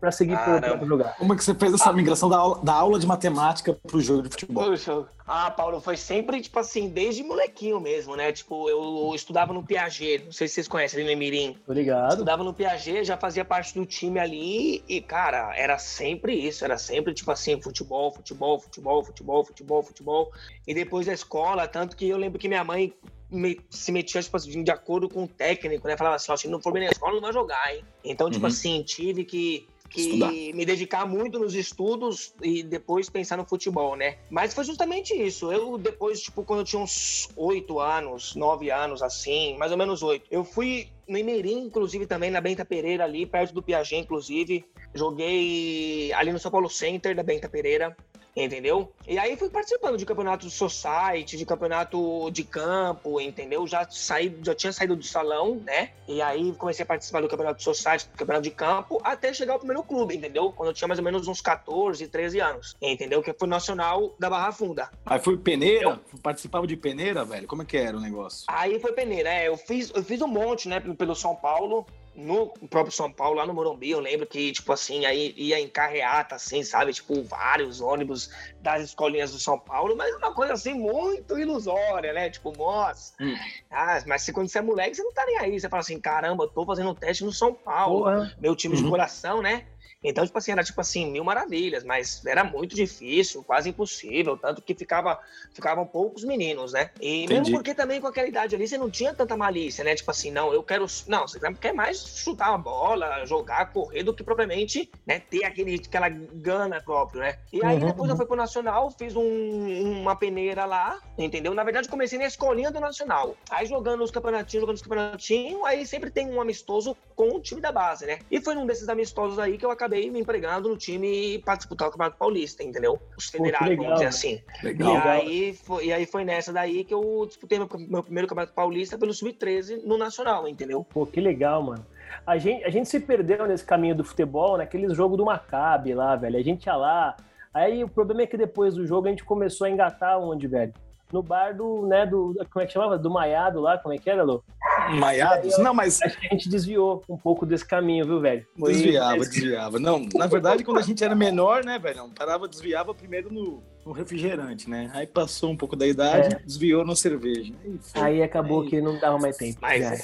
pra 0.00 0.12
seguir 0.12 0.36
pro, 0.36 0.44
Caramba. 0.60 0.78
pra 0.78 0.86
jogar? 0.86 1.16
Como 1.16 1.32
é 1.32 1.36
que 1.36 1.44
você 1.44 1.54
fez 1.54 1.74
essa 1.74 1.92
migração 1.92 2.28
da 2.28 2.36
aula, 2.38 2.60
da 2.62 2.72
aula 2.72 2.98
de 2.98 3.06
matemática 3.06 3.72
pro 3.86 4.00
jogo 4.00 4.22
de 4.22 4.28
futebol? 4.30 4.64
Puxa. 4.64 5.06
Ah, 5.26 5.50
Paulo, 5.50 5.80
foi 5.80 5.96
sempre, 5.96 6.40
tipo 6.40 6.58
assim, 6.58 6.88
desde 6.88 7.22
molequinho 7.22 7.78
mesmo, 7.80 8.16
né? 8.16 8.32
Tipo, 8.32 8.68
eu 8.70 9.12
estudava 9.14 9.52
no 9.52 9.62
Piaget, 9.62 10.24
não 10.24 10.32
sei 10.32 10.48
se 10.48 10.54
vocês 10.54 10.68
conhecem 10.68 10.98
ali 11.00 11.06
no 11.06 11.12
Emirim. 11.12 11.56
Tô 11.66 11.72
ligado. 11.72 12.12
Estudava 12.12 12.42
no 12.42 12.54
Piaget, 12.54 13.04
já 13.04 13.16
fazia 13.18 13.44
parte 13.44 13.74
do 13.74 13.84
time 13.84 14.18
ali 14.18 14.82
e, 14.88 15.00
cara, 15.02 15.52
era 15.54 15.76
sempre 15.78 16.34
isso, 16.34 16.64
era 16.64 16.78
sempre, 16.78 17.12
tipo 17.12 17.30
assim, 17.30 17.60
futebol, 17.60 18.10
futebol, 18.10 18.58
futebol, 18.58 19.04
futebol, 19.04 19.44
futebol, 19.44 19.82
futebol. 19.82 20.32
E 20.66 20.72
depois 20.72 21.04
da 21.06 21.12
escola, 21.12 21.68
tanto 21.68 21.94
que 21.94 22.08
eu 22.08 22.16
lembro 22.16 22.38
que 22.38 22.48
minha 22.48 22.64
mãe 22.64 22.94
me- 23.30 23.60
se 23.68 23.92
metia, 23.92 24.22
tipo 24.22 24.34
assim, 24.38 24.62
de 24.64 24.70
acordo 24.70 25.06
com 25.10 25.24
o 25.24 25.28
técnico, 25.28 25.86
né? 25.86 25.94
Falava 25.98 26.16
assim, 26.16 26.32
ó, 26.32 26.36
se 26.38 26.48
não 26.48 26.62
for 26.62 26.72
bem 26.72 26.84
na 26.84 26.90
escola, 26.90 27.12
não 27.12 27.20
vai 27.20 27.32
jogar, 27.34 27.74
hein? 27.74 27.84
Então, 28.02 28.30
tipo 28.30 28.46
Uhum. 28.46 28.50
assim, 28.50 28.82
tive 28.82 29.26
que, 29.26 29.68
que 29.88 30.00
Estudar. 30.00 30.30
me 30.30 30.64
dedicar 30.64 31.06
muito 31.06 31.38
nos 31.38 31.54
estudos 31.54 32.34
e 32.42 32.62
depois 32.62 33.08
pensar 33.08 33.36
no 33.36 33.44
futebol, 33.44 33.96
né? 33.96 34.18
Mas 34.30 34.54
foi 34.54 34.64
justamente 34.64 35.14
isso. 35.14 35.50
Eu, 35.50 35.78
depois, 35.78 36.20
tipo, 36.20 36.44
quando 36.44 36.60
eu 36.60 36.64
tinha 36.64 36.82
uns 36.82 37.28
oito 37.36 37.80
anos, 37.80 38.34
nove 38.34 38.70
anos, 38.70 39.02
assim, 39.02 39.56
mais 39.56 39.72
ou 39.72 39.78
menos 39.78 40.02
oito, 40.02 40.26
eu 40.30 40.44
fui 40.44 40.88
no 41.08 41.16
Imirim, 41.16 41.64
inclusive, 41.64 42.06
também, 42.06 42.30
na 42.30 42.40
Benta 42.40 42.64
Pereira, 42.64 43.04
ali, 43.04 43.24
perto 43.24 43.54
do 43.54 43.62
Piaget, 43.62 43.96
inclusive. 43.96 44.64
Joguei 44.94 46.12
ali 46.12 46.32
no 46.32 46.38
São 46.38 46.50
Paulo 46.50 46.68
Center, 46.68 47.16
da 47.16 47.22
Benta 47.22 47.48
Pereira. 47.48 47.96
Entendeu? 48.36 48.92
E 49.06 49.18
aí 49.18 49.36
fui 49.36 49.48
participando 49.48 49.96
de 49.96 50.06
campeonato 50.06 50.46
de 50.46 50.52
society, 50.52 51.36
de 51.36 51.44
campeonato 51.44 52.30
de 52.30 52.44
campo, 52.44 53.20
entendeu? 53.20 53.66
Já 53.66 53.88
saí, 53.90 54.38
já 54.42 54.54
tinha 54.54 54.72
saído 54.72 54.94
do 54.94 55.02
salão, 55.02 55.56
né? 55.64 55.90
E 56.06 56.22
aí 56.22 56.52
comecei 56.52 56.84
a 56.84 56.86
participar 56.86 57.20
do 57.20 57.28
campeonato 57.28 57.58
de 57.58 57.64
society, 57.64 58.08
do 58.08 58.16
campeonato 58.16 58.44
de 58.44 58.50
campo, 58.50 59.00
até 59.02 59.32
chegar 59.32 59.54
ao 59.54 59.58
primeiro 59.58 59.82
clube, 59.82 60.16
entendeu? 60.16 60.52
Quando 60.52 60.68
eu 60.68 60.74
tinha 60.74 60.86
mais 60.86 60.98
ou 60.98 61.04
menos 61.04 61.26
uns 61.26 61.40
14, 61.40 62.06
13 62.06 62.40
anos, 62.40 62.76
entendeu? 62.80 63.22
Que 63.22 63.32
foi 63.32 63.48
nacional 63.48 64.14
da 64.18 64.30
Barra 64.30 64.52
Funda. 64.52 64.90
Aí 65.04 65.18
foi 65.18 65.36
peneira? 65.36 66.00
Participava 66.22 66.66
de 66.66 66.76
peneira, 66.76 67.24
velho? 67.24 67.46
Como 67.46 67.62
é 67.62 67.64
que 67.64 67.76
era 67.76 67.96
o 67.96 68.00
negócio? 68.00 68.44
Aí 68.48 68.78
foi 68.78 68.92
peneira, 68.92 69.28
é, 69.28 69.48
eu 69.48 69.56
fiz, 69.56 69.90
eu 69.94 70.02
fiz 70.02 70.20
um 70.22 70.28
monte, 70.28 70.68
né, 70.68 70.80
pelo 70.80 71.14
São 71.14 71.34
Paulo, 71.34 71.86
no 72.18 72.48
próprio 72.68 72.92
São 72.92 73.12
Paulo, 73.12 73.36
lá 73.36 73.46
no 73.46 73.54
Morumbi, 73.54 73.90
eu 73.90 74.00
lembro 74.00 74.26
que, 74.26 74.50
tipo 74.50 74.72
assim, 74.72 75.06
aí 75.06 75.32
ia 75.36 75.60
em 75.60 75.68
carreata, 75.68 76.34
assim, 76.34 76.64
sabe, 76.64 76.92
tipo, 76.92 77.22
vários 77.22 77.80
ônibus 77.80 78.28
das 78.60 78.82
escolinhas 78.82 79.30
do 79.30 79.38
São 79.38 79.56
Paulo, 79.58 79.96
mas 79.96 80.12
uma 80.16 80.34
coisa, 80.34 80.52
assim, 80.54 80.74
muito 80.74 81.38
ilusória, 81.38 82.12
né, 82.12 82.28
tipo, 82.28 82.50
nossa, 82.56 83.12
Hum. 83.20 83.36
ah, 83.70 84.02
mas 84.06 84.22
se 84.22 84.32
quando 84.32 84.48
você 84.48 84.58
é 84.58 84.62
moleque, 84.62 84.96
você 84.96 85.02
não 85.02 85.12
tá 85.12 85.24
nem 85.26 85.38
aí, 85.38 85.60
você 85.60 85.68
fala 85.68 85.80
assim, 85.80 86.00
caramba, 86.00 86.44
eu 86.44 86.48
tô 86.48 86.66
fazendo 86.66 86.92
teste 86.94 87.24
no 87.24 87.32
São 87.32 87.54
Paulo, 87.54 88.02
Porra. 88.04 88.34
meu 88.40 88.56
time 88.56 88.76
de 88.76 88.82
Uhum. 88.82 88.90
coração, 88.90 89.40
né? 89.40 89.64
Então, 90.02 90.24
tipo 90.24 90.38
assim, 90.38 90.52
era 90.52 90.62
tipo 90.62 90.80
assim, 90.80 91.10
mil 91.10 91.24
maravilhas, 91.24 91.82
mas 91.84 92.24
era 92.24 92.44
muito 92.44 92.74
difícil, 92.74 93.42
quase 93.42 93.68
impossível, 93.70 94.36
tanto 94.36 94.62
que 94.62 94.74
ficava, 94.74 95.18
ficavam 95.52 95.86
poucos 95.86 96.22
meninos, 96.24 96.72
né? 96.72 96.90
E 97.00 97.24
Entendi. 97.24 97.34
mesmo 97.34 97.56
porque 97.56 97.74
também 97.74 98.00
com 98.00 98.06
aquela 98.06 98.28
idade 98.28 98.54
ali 98.54 98.68
você 98.68 98.78
não 98.78 98.88
tinha 98.90 99.12
tanta 99.12 99.36
malícia, 99.36 99.82
né? 99.82 99.94
Tipo 99.94 100.10
assim, 100.10 100.30
não, 100.30 100.52
eu 100.52 100.62
quero. 100.62 100.86
Não, 101.08 101.26
você 101.26 101.38
quer 101.60 101.72
mais 101.72 101.98
chutar 102.06 102.54
a 102.54 102.58
bola, 102.58 103.24
jogar, 103.26 103.72
correr 103.72 104.02
do 104.04 104.14
que 104.14 104.22
propriamente, 104.22 104.90
né, 105.06 105.18
ter 105.20 105.44
aquele, 105.44 105.80
aquela 105.84 106.08
gana 106.08 106.80
próprio, 106.80 107.20
né? 107.20 107.36
E 107.52 107.64
aí 107.64 107.78
Uhum, 107.78 107.86
depois 107.86 108.10
eu 108.10 108.16
fui 108.16 108.26
pro 108.26 108.36
Nacional, 108.36 108.90
fiz 108.96 109.16
um- 109.16 110.00
uma 110.00 110.14
peneira 110.14 110.64
lá, 110.64 110.96
entendeu? 111.18 111.52
Na 111.54 111.64
verdade, 111.64 111.88
comecei 111.88 112.18
na 112.18 112.26
escolinha 112.26 112.70
do 112.70 112.78
Nacional. 112.80 113.36
Aí 113.50 113.66
jogando 113.66 114.04
os 114.04 114.10
campeonatinhos, 114.10 114.60
jogando 114.62 114.76
os 114.76 114.82
campeonatinhos, 114.82 115.60
aí 115.64 115.86
sempre 115.86 116.10
tem 116.10 116.28
um 116.30 116.40
amistoso 116.40 116.96
com 117.16 117.30
o 117.30 117.40
time 117.40 117.60
da 117.60 117.72
base, 117.72 118.06
né? 118.06 118.18
E 118.30 118.40
foi 118.40 118.54
num 118.54 118.66
desses 118.66 118.88
amistosos 118.88 119.38
aí 119.38 119.58
que 119.58 119.64
eu 119.66 119.70
acabei 119.70 119.87
me 119.88 120.20
empregando 120.20 120.68
no 120.68 120.76
time 120.76 121.38
pra 121.44 121.56
disputar 121.56 121.88
o 121.88 121.90
Campeonato 121.90 122.16
Paulista, 122.16 122.62
entendeu? 122.62 122.98
Os 123.16 123.28
federados, 123.28 123.76
vamos 123.76 123.94
dizer 123.94 124.06
assim. 124.06 124.42
Legal. 124.62 124.94
E 124.94 124.98
aí, 124.98 125.54
foi, 125.54 125.86
e 125.86 125.92
aí 125.92 126.06
foi 126.06 126.24
nessa 126.24 126.52
daí 126.52 126.84
que 126.84 126.94
eu 126.94 127.24
disputei 127.26 127.58
meu, 127.58 127.68
meu 127.88 128.02
primeiro 128.02 128.28
Campeonato 128.28 128.54
Paulista 128.54 128.98
pelo 128.98 129.12
Sub-13 129.12 129.82
no 129.84 129.98
Nacional, 129.98 130.48
entendeu? 130.48 130.84
Pô, 130.84 131.06
que 131.06 131.20
legal, 131.20 131.62
mano. 131.62 131.84
A 132.26 132.38
gente, 132.38 132.64
a 132.64 132.70
gente 132.70 132.88
se 132.88 133.00
perdeu 133.00 133.46
nesse 133.46 133.64
caminho 133.64 133.94
do 133.94 134.04
futebol, 134.04 134.58
naqueles 134.58 134.94
jogos 134.94 135.16
do 135.16 135.24
Maccabi 135.24 135.94
lá, 135.94 136.16
velho. 136.16 136.36
A 136.36 136.42
gente 136.42 136.66
ia 136.66 136.76
lá. 136.76 137.16
Aí 137.52 137.82
o 137.82 137.88
problema 137.88 138.22
é 138.22 138.26
que 138.26 138.36
depois 138.36 138.74
do 138.74 138.86
jogo 138.86 139.06
a 139.06 139.10
gente 139.10 139.24
começou 139.24 139.66
a 139.66 139.70
engatar 139.70 140.18
onde, 140.18 140.46
velho? 140.46 140.72
No 141.12 141.22
bar 141.22 141.56
do, 141.56 141.86
né, 141.86 142.04
do. 142.04 142.34
Como 142.50 142.62
é 142.62 142.66
que 142.66 142.72
chamava? 142.72 142.98
Do 142.98 143.10
Maiado 143.10 143.60
lá, 143.60 143.78
como 143.78 143.94
é 143.94 143.98
que 143.98 144.10
era, 144.10 144.22
Lô? 144.22 144.42
Maiados? 144.88 145.58
Não, 145.58 145.74
mas 145.74 146.00
Acho 146.02 146.18
que 146.18 146.26
a 146.26 146.30
gente 146.30 146.48
desviou 146.48 147.02
um 147.08 147.16
pouco 147.16 147.44
desse 147.46 147.64
caminho, 147.66 148.06
viu, 148.06 148.20
velho? 148.20 148.46
Foi- 148.58 148.72
desviava, 148.72 149.18
desviava. 149.18 149.78
Não, 149.78 150.06
na 150.14 150.26
verdade, 150.26 150.64
quando 150.64 150.78
a 150.78 150.82
gente 150.82 151.02
era 151.02 151.14
menor, 151.14 151.64
né, 151.64 151.78
velho? 151.78 152.08
Parava, 152.16 152.48
desviava 152.48 152.94
primeiro 152.94 153.32
no, 153.32 153.62
no 153.88 153.94
refrigerante, 153.94 154.68
né? 154.68 154.90
Aí 154.92 155.06
passou 155.06 155.50
um 155.50 155.56
pouco 155.56 155.74
da 155.74 155.86
idade, 155.86 156.36
desviou 156.44 156.84
na 156.84 156.94
cerveja. 156.94 157.54
Aí 157.64 157.78
foi. 157.80 158.02
Aí 158.02 158.22
acabou 158.22 158.62
Aí. 158.62 158.68
que 158.68 158.80
não 158.82 158.98
dava 158.98 159.18
mais 159.18 159.36
tempo. 159.36 159.58
Mas. 159.62 159.80
Já. 159.80 159.94
É, 159.94 159.98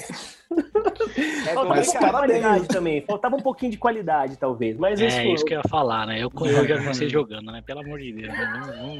Faltava 1.53 1.69
Mas 1.69 1.87
um 1.87 1.91
pouco 1.91 2.05
de 2.05 2.11
parabéns. 2.11 2.41
qualidade 2.41 2.67
também. 2.67 3.01
Faltava 3.05 3.35
um 3.35 3.41
pouquinho 3.41 3.71
de 3.71 3.77
qualidade, 3.77 4.37
talvez. 4.37 4.77
Mas 4.77 4.99
É, 4.99 5.07
isso, 5.07 5.19
isso 5.21 5.45
que 5.45 5.53
eu 5.53 5.57
ia 5.59 5.69
falar, 5.69 6.07
né? 6.07 6.17
Eu, 6.23 6.31
eu 6.35 6.67
já 6.67 6.81
vocês 6.81 7.11
jogando, 7.11 7.51
né? 7.51 7.61
Pelo 7.65 7.81
amor 7.81 7.99
de 7.99 8.11
Deus. 8.11 8.27
né? 8.33 8.63
Não, 8.77 8.95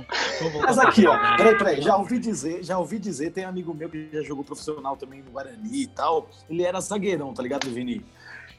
não, 0.52 0.62
Mas 0.62 0.78
aqui, 0.78 1.08
ó, 1.08 1.18
peraí, 1.38 1.58
peraí, 1.58 1.82
já 1.82 1.98
ouvi 1.98 2.20
dizer, 2.20 2.64
já 2.64 2.78
ouvi 2.78 3.00
dizer, 3.00 3.32
tem 3.32 3.46
um 3.46 3.50
amigo 3.50 3.74
meu 3.74 3.90
que 3.90 4.08
já 4.14 4.22
jogou 4.22 4.44
profissional 4.44 4.96
também 4.96 5.22
no 5.24 5.32
Guarani 5.32 5.82
e 5.84 5.88
tal. 5.88 6.30
Ele 6.50 6.64
era 6.64 6.80
zagueirão, 6.80 7.34
tá 7.34 7.42
ligado, 7.42 7.70
Vini? 7.72 8.04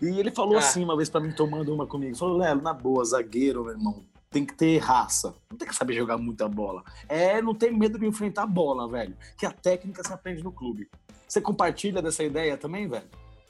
E 0.03 0.19
ele 0.19 0.31
falou 0.31 0.57
Ah. 0.57 0.59
assim 0.59 0.83
uma 0.83 0.97
vez 0.97 1.09
pra 1.09 1.21
mim, 1.21 1.33
tomando 1.33 1.73
uma 1.73 1.87
comigo, 1.87 2.17
falou, 2.17 2.37
Lelo, 2.37 2.61
na 2.63 2.73
boa, 2.75 3.05
zagueiro, 3.05 3.63
meu 3.65 3.73
irmão, 3.75 4.03
tem 4.31 4.45
que 4.45 4.55
ter 4.55 4.79
raça, 4.79 5.35
não 5.51 5.57
tem 5.57 5.67
que 5.69 5.75
saber 5.75 5.95
jogar 5.95 6.19
muita 6.19 6.49
bola. 6.49 6.83
É, 7.09 7.41
não 7.41 7.55
tem 7.55 7.73
medo 7.73 7.99
de 7.99 8.07
enfrentar 8.07 8.43
a 8.43 8.47
bola, 8.47 8.89
velho, 8.89 9.17
que 9.39 9.47
a 9.47 9.51
técnica 9.51 10.03
se 10.05 10.13
aprende 10.13 10.43
no 10.43 10.53
clube. 10.53 10.89
Você 11.27 11.41
compartilha 11.41 12.03
dessa 12.03 12.23
ideia 12.23 12.57
também, 12.57 12.89
velho? 12.89 13.09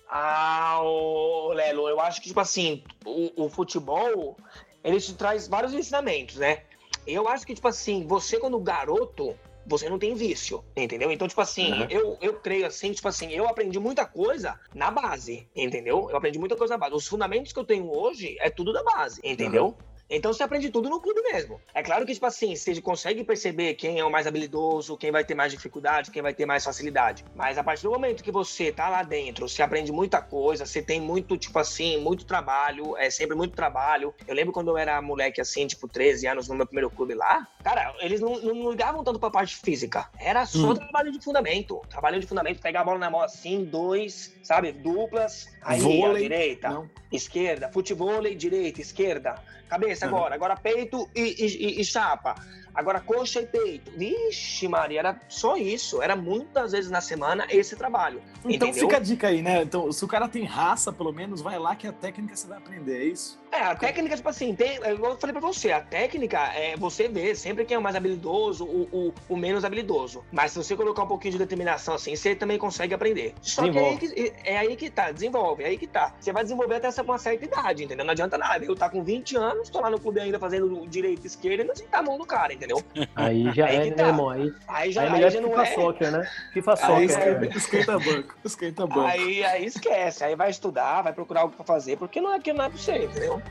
Ah, 0.08 0.78
ô, 0.82 1.52
Lelo, 1.52 1.88
eu 1.88 2.00
acho 2.00 2.20
que, 2.22 2.28
tipo 2.28 2.40
assim, 2.40 2.84
o, 3.04 3.44
o 3.44 3.48
futebol, 3.48 4.36
ele 4.84 5.00
te 5.00 5.14
traz 5.14 5.48
vários 5.48 5.74
ensinamentos, 5.74 6.36
né? 6.36 6.62
Eu 7.06 7.28
acho 7.28 7.44
que, 7.46 7.54
tipo 7.54 7.66
assim, 7.68 8.06
você 8.06 8.38
quando 8.38 8.58
garoto, 8.60 9.36
você 9.66 9.88
não 9.88 9.98
tem 9.98 10.14
vício, 10.14 10.64
entendeu? 10.76 11.10
Então, 11.10 11.26
tipo 11.26 11.40
assim, 11.40 11.72
Uhum. 11.72 11.86
eu, 11.90 12.18
eu 12.20 12.34
creio 12.34 12.66
assim, 12.66 12.92
tipo 12.92 13.08
assim, 13.08 13.32
eu 13.32 13.48
aprendi 13.48 13.80
muita 13.80 14.06
coisa 14.06 14.58
na 14.72 14.90
base, 14.92 15.48
entendeu? 15.56 16.08
Eu 16.08 16.16
aprendi 16.16 16.38
muita 16.38 16.54
coisa 16.56 16.74
na 16.74 16.78
base. 16.78 16.94
Os 16.94 17.06
fundamentos 17.08 17.52
que 17.52 17.58
eu 17.58 17.64
tenho 17.64 17.90
hoje 17.90 18.36
é 18.40 18.48
tudo 18.48 18.72
da 18.72 18.82
base, 18.84 19.20
entendeu? 19.24 19.76
Então 20.08 20.32
você 20.32 20.42
aprende 20.42 20.70
tudo 20.70 20.88
no 20.88 21.00
clube 21.00 21.20
mesmo. 21.22 21.60
É 21.74 21.82
claro 21.82 22.06
que, 22.06 22.14
tipo 22.14 22.26
assim, 22.26 22.54
você 22.54 22.80
consegue 22.80 23.24
perceber 23.24 23.74
quem 23.74 23.98
é 23.98 24.04
o 24.04 24.10
mais 24.10 24.26
habilidoso, 24.26 24.96
quem 24.96 25.10
vai 25.10 25.24
ter 25.24 25.34
mais 25.34 25.52
dificuldade, 25.52 26.10
quem 26.10 26.22
vai 26.22 26.32
ter 26.32 26.46
mais 26.46 26.64
facilidade. 26.64 27.24
Mas 27.34 27.58
a 27.58 27.64
partir 27.64 27.82
do 27.82 27.90
momento 27.90 28.22
que 28.22 28.30
você 28.30 28.70
tá 28.70 28.88
lá 28.88 29.02
dentro, 29.02 29.48
você 29.48 29.62
aprende 29.62 29.90
muita 29.90 30.22
coisa, 30.22 30.64
você 30.64 30.80
tem 30.80 31.00
muito, 31.00 31.36
tipo 31.36 31.58
assim, 31.58 31.98
muito 31.98 32.24
trabalho, 32.24 32.96
é 32.96 33.10
sempre 33.10 33.36
muito 33.36 33.54
trabalho. 33.54 34.14
Eu 34.26 34.34
lembro 34.34 34.52
quando 34.52 34.68
eu 34.68 34.78
era 34.78 35.02
moleque 35.02 35.40
assim, 35.40 35.66
tipo, 35.66 35.88
13 35.88 36.26
anos 36.28 36.48
no 36.48 36.54
meu 36.54 36.66
primeiro 36.66 36.90
clube 36.90 37.14
lá, 37.14 37.48
cara, 37.64 37.94
eles 38.00 38.20
não, 38.20 38.38
não 38.38 38.70
ligavam 38.70 39.02
tanto 39.02 39.18
pra 39.18 39.30
parte 39.30 39.56
física. 39.56 40.08
Era 40.20 40.46
só 40.46 40.70
hum. 40.70 40.74
trabalho 40.74 41.10
de 41.10 41.20
fundamento. 41.22 41.82
Trabalho 41.88 42.20
de 42.20 42.26
fundamento, 42.26 42.60
pegar 42.60 42.82
a 42.82 42.84
bola 42.84 42.98
na 42.98 43.10
mão 43.10 43.22
assim, 43.22 43.64
dois, 43.64 44.36
sabe, 44.40 44.70
duplas, 44.70 45.48
aí 45.62 45.80
Vôlei. 45.80 46.22
direita, 46.22 46.70
não. 46.70 46.88
esquerda, 47.10 47.70
futebol, 47.72 48.22
direita, 48.36 48.80
esquerda 48.80 49.34
Cabeça 49.68 50.06
agora, 50.06 50.34
agora 50.34 50.56
peito 50.56 51.08
e, 51.14 51.22
e, 51.22 51.80
e, 51.80 51.84
chapa. 51.84 52.34
Agora 52.76 53.00
coxa 53.00 53.40
e 53.40 53.46
peito. 53.46 53.90
Vixe, 53.96 54.68
Maria, 54.68 55.00
era 55.00 55.20
só 55.28 55.56
isso. 55.56 56.02
Era 56.02 56.14
muitas 56.14 56.72
vezes 56.72 56.90
na 56.90 57.00
semana 57.00 57.46
esse 57.48 57.74
trabalho. 57.74 58.22
Então 58.44 58.68
entendeu? 58.68 58.88
fica 58.88 58.96
a 58.98 59.00
dica 59.00 59.28
aí, 59.28 59.42
né? 59.42 59.62
Então, 59.62 59.90
se 59.90 60.04
o 60.04 60.08
cara 60.08 60.28
tem 60.28 60.44
raça, 60.44 60.92
pelo 60.92 61.12
menos, 61.12 61.40
vai 61.40 61.58
lá 61.58 61.74
que 61.74 61.86
a 61.86 61.92
técnica 61.92 62.36
você 62.36 62.46
vai 62.46 62.58
aprender, 62.58 63.00
é 63.00 63.04
isso? 63.04 63.38
É, 63.50 63.62
a 63.62 63.74
técnica, 63.74 64.16
tipo 64.16 64.28
assim, 64.28 64.54
tem, 64.54 64.76
eu 64.76 65.16
falei 65.16 65.32
pra 65.32 65.40
você, 65.40 65.72
a 65.72 65.80
técnica 65.80 66.38
é 66.54 66.76
você 66.76 67.08
ver 67.08 67.34
sempre 67.36 67.64
quem 67.64 67.74
é 67.74 67.78
o 67.78 67.82
mais 67.82 67.96
habilidoso, 67.96 68.64
o, 68.64 68.88
o, 68.92 69.14
o 69.30 69.36
menos 69.36 69.64
habilidoso. 69.64 70.22
Mas 70.30 70.52
se 70.52 70.58
você 70.58 70.76
colocar 70.76 71.04
um 71.04 71.06
pouquinho 71.06 71.32
de 71.32 71.38
determinação 71.38 71.94
assim, 71.94 72.14
você 72.14 72.34
também 72.34 72.58
consegue 72.58 72.92
aprender. 72.92 73.34
Só 73.40 73.62
desenvolve. 73.62 73.98
que, 73.98 74.06
é 74.06 74.18
aí 74.18 74.30
que 74.30 74.48
é 74.50 74.58
aí 74.58 74.76
que 74.76 74.90
tá, 74.90 75.10
desenvolve, 75.10 75.62
é 75.62 75.68
aí 75.68 75.78
que 75.78 75.86
tá. 75.86 76.14
Você 76.20 76.32
vai 76.32 76.42
desenvolver 76.42 76.76
até 76.76 76.90
uma 77.00 77.18
certa 77.18 77.44
idade, 77.44 77.84
entendeu? 77.84 78.04
Não 78.04 78.12
adianta 78.12 78.36
nada. 78.36 78.64
Eu 78.64 78.74
tá 78.74 78.90
com 78.90 79.02
20 79.02 79.36
anos, 79.36 79.70
tô 79.70 79.80
lá 79.80 79.88
no 79.88 80.00
clube 80.00 80.20
ainda 80.20 80.38
fazendo 80.38 80.86
direito 80.86 81.24
e 81.24 81.26
esquerda 81.26 81.62
e 81.62 81.66
não 81.66 81.74
sentar 81.74 82.00
a 82.00 82.02
mão 82.02 82.18
do 82.18 82.26
cara, 82.26 82.52
entendeu? 82.52 82.65
Aí 83.14 83.52
já 83.54 83.66
aí 83.66 83.76
é, 83.76 83.84
né, 83.86 83.90
tá. 83.92 84.08
irmão? 84.08 84.30
Aí, 84.30 84.52
aí 84.68 84.92
já, 84.92 85.02
aí 85.02 85.06
é 85.06 85.10
melhor 85.10 85.26
aí 85.26 85.32
já 85.32 85.40
não 85.40 85.50
FIFA 85.50 85.62
é. 85.62 85.74
Soccer, 85.74 86.12
né? 86.12 86.30
FIFA 86.52 86.76
Soccer. 86.76 86.96
Aí 86.96 87.48
esquenta 87.56 87.98
banco, 87.98 88.34
esquenta 88.44 88.86
banco. 88.86 89.00
Aí, 89.00 89.44
aí 89.44 89.64
esquece, 89.64 90.24
aí 90.24 90.36
vai 90.36 90.50
estudar, 90.50 91.02
vai 91.02 91.12
procurar 91.12 91.42
algo 91.42 91.54
pra 91.54 91.64
fazer, 91.64 91.96
porque 91.96 92.20
não 92.20 92.32
é 92.32 92.40
que 92.40 92.52
não 92.52 92.64
é 92.64 92.68
pra 92.68 92.78
você, 92.78 93.04
entendeu? 93.04 93.42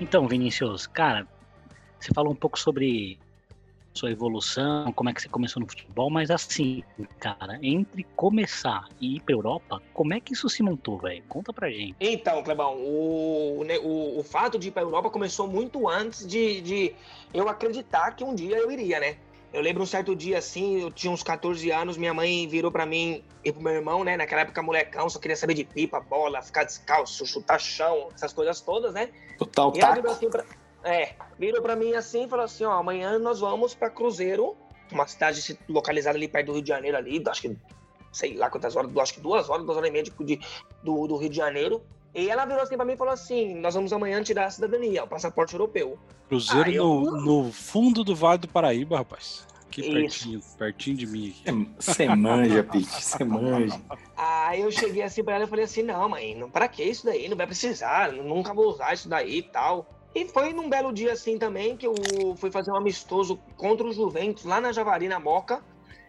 Então, 0.00 0.26
Vinícius, 0.26 0.86
cara, 0.86 1.26
você 1.98 2.12
falou 2.14 2.32
um 2.32 2.36
pouco 2.36 2.58
sobre 2.58 3.18
sua 4.00 4.10
evolução, 4.10 4.90
como 4.92 5.10
é 5.10 5.12
que 5.12 5.20
você 5.20 5.28
começou 5.28 5.60
no 5.60 5.68
futebol, 5.68 6.08
mas 6.08 6.30
assim, 6.30 6.82
cara, 7.18 7.58
entre 7.62 8.04
começar 8.16 8.88
e 8.98 9.16
ir 9.16 9.20
pra 9.20 9.34
Europa, 9.34 9.82
como 9.92 10.14
é 10.14 10.20
que 10.20 10.32
isso 10.32 10.48
se 10.48 10.62
montou, 10.62 10.98
velho? 10.98 11.22
Conta 11.28 11.52
pra 11.52 11.70
gente. 11.70 11.94
Então, 12.00 12.42
Clebão, 12.42 12.76
o, 12.78 13.62
o, 13.82 14.18
o 14.18 14.22
fato 14.22 14.58
de 14.58 14.68
ir 14.68 14.70
pra 14.70 14.82
Europa 14.82 15.10
começou 15.10 15.46
muito 15.46 15.86
antes 15.86 16.26
de, 16.26 16.62
de 16.62 16.94
eu 17.34 17.48
acreditar 17.48 18.12
que 18.12 18.24
um 18.24 18.34
dia 18.34 18.56
eu 18.56 18.70
iria, 18.70 18.98
né? 18.98 19.16
Eu 19.52 19.60
lembro 19.60 19.82
um 19.82 19.86
certo 19.86 20.14
dia 20.14 20.38
assim, 20.38 20.80
eu 20.80 20.92
tinha 20.92 21.12
uns 21.12 21.24
14 21.24 21.70
anos, 21.70 21.96
minha 21.96 22.14
mãe 22.14 22.46
virou 22.46 22.70
para 22.70 22.86
mim 22.86 23.22
e 23.44 23.52
pro 23.52 23.60
meu 23.60 23.72
irmão, 23.72 24.04
né? 24.04 24.16
Naquela 24.16 24.42
época, 24.42 24.62
molecão, 24.62 25.10
só 25.10 25.18
queria 25.18 25.36
saber 25.36 25.54
de 25.54 25.64
pipa, 25.64 26.00
bola, 26.00 26.40
ficar 26.40 26.64
descalço, 26.64 27.26
chutar 27.26 27.60
chão, 27.60 28.08
essas 28.14 28.32
coisas 28.32 28.60
todas, 28.60 28.94
né? 28.94 29.10
Total, 29.36 29.72
e 29.74 29.80
ela 29.80 29.94
virou 29.94 30.12
assim 30.12 30.30
pra, 30.30 30.44
É, 30.82 31.14
virou 31.38 31.62
pra 31.62 31.76
mim 31.76 31.94
assim 31.94 32.24
e 32.24 32.28
falou 32.28 32.44
assim: 32.44 32.64
ó, 32.64 32.72
amanhã 32.72 33.18
nós 33.18 33.40
vamos 33.40 33.74
pra 33.74 33.90
Cruzeiro, 33.90 34.56
uma 34.90 35.06
cidade 35.06 35.58
localizada 35.68 36.16
ali 36.16 36.28
perto 36.28 36.46
do 36.46 36.52
Rio 36.54 36.62
de 36.62 36.68
Janeiro, 36.68 36.96
ali, 36.96 37.22
acho 37.26 37.42
que, 37.42 37.56
sei 38.12 38.34
lá 38.34 38.48
quantas 38.48 38.76
horas, 38.76 38.90
acho 38.96 39.14
que 39.14 39.20
duas 39.20 39.48
horas, 39.48 39.64
duas 39.64 39.76
horas 39.76 39.88
e 39.88 39.92
meia 39.92 40.04
de, 40.04 40.10
de 40.10 40.40
do, 40.82 41.06
do 41.06 41.16
Rio 41.16 41.30
de 41.30 41.36
Janeiro. 41.36 41.82
E 42.14 42.28
ela 42.28 42.44
virou 42.44 42.62
assim 42.62 42.76
pra 42.76 42.84
mim 42.84 42.94
e 42.94 42.96
falou 42.96 43.12
assim: 43.12 43.54
Nós 43.54 43.74
vamos 43.74 43.92
amanhã 43.92 44.22
tirar 44.22 44.46
a 44.46 44.50
cidadania, 44.50 45.04
o 45.04 45.08
passaporte 45.08 45.54
europeu. 45.54 45.98
Cruzeiro 46.28 46.70
no, 46.72 46.74
eu... 46.74 47.12
no 47.22 47.52
fundo 47.52 48.02
do 48.02 48.14
Vale 48.14 48.38
do 48.38 48.48
Paraíba, 48.48 48.96
rapaz. 48.98 49.46
Aqui 49.66 49.82
pertinho, 49.92 50.40
pertinho 50.58 50.96
de 50.96 51.06
mim. 51.06 51.32
Você 51.78 52.08
manja, 52.08 52.64
Pete, 52.64 52.86
você 52.86 53.22
manja. 53.22 53.80
Aí 54.16 54.62
eu 54.62 54.72
cheguei 54.72 55.04
assim 55.04 55.22
pra 55.22 55.36
ela 55.36 55.44
e 55.44 55.46
falei 55.46 55.64
assim: 55.64 55.84
Não, 55.84 56.08
mãe, 56.08 56.34
não, 56.34 56.50
pra 56.50 56.66
que 56.66 56.82
isso 56.82 57.04
daí? 57.06 57.28
Não 57.28 57.36
vai 57.36 57.46
precisar, 57.46 58.10
nunca 58.12 58.52
vou 58.52 58.70
usar 58.70 58.92
isso 58.92 59.08
daí 59.08 59.38
e 59.38 59.42
tal. 59.42 59.86
E 60.14 60.26
foi 60.26 60.52
num 60.52 60.68
belo 60.68 60.92
dia 60.92 61.12
assim 61.12 61.38
também 61.38 61.76
que 61.76 61.86
eu 61.86 61.94
fui 62.36 62.50
fazer 62.50 62.70
um 62.72 62.76
amistoso 62.76 63.38
contra 63.56 63.86
o 63.86 63.92
Juventus 63.92 64.44
lá 64.44 64.60
na 64.60 64.72
Javari, 64.72 65.08
na 65.08 65.20
Moca. 65.20 65.62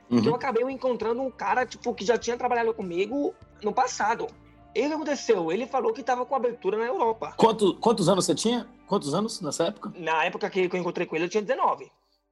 Uhum. 0.09 0.21
Que 0.21 0.27
eu 0.27 0.35
acabei 0.35 0.63
encontrando 0.65 1.21
um 1.21 1.31
cara, 1.31 1.65
tipo, 1.65 1.93
que 1.93 2.03
já 2.03 2.17
tinha 2.17 2.35
trabalhado 2.35 2.73
comigo 2.73 3.33
no 3.63 3.71
passado. 3.71 4.27
E 4.75 4.85
o 4.85 4.87
que 4.87 4.93
aconteceu? 4.93 5.51
Ele 5.51 5.65
falou 5.65 5.93
que 5.93 6.01
estava 6.01 6.25
com 6.25 6.35
abertura 6.35 6.77
na 6.77 6.85
Europa. 6.85 7.33
Quanto, 7.37 7.75
quantos 7.75 8.09
anos 8.09 8.25
você 8.25 8.35
tinha? 8.35 8.67
Quantos 8.87 9.13
anos 9.13 9.39
nessa 9.41 9.65
época? 9.65 9.93
Na 9.95 10.25
época 10.25 10.49
que 10.49 10.69
eu 10.71 10.79
encontrei 10.79 11.05
com 11.05 11.15
ele, 11.15 11.25
eu 11.25 11.29
tinha 11.29 11.41
19. 11.41 11.89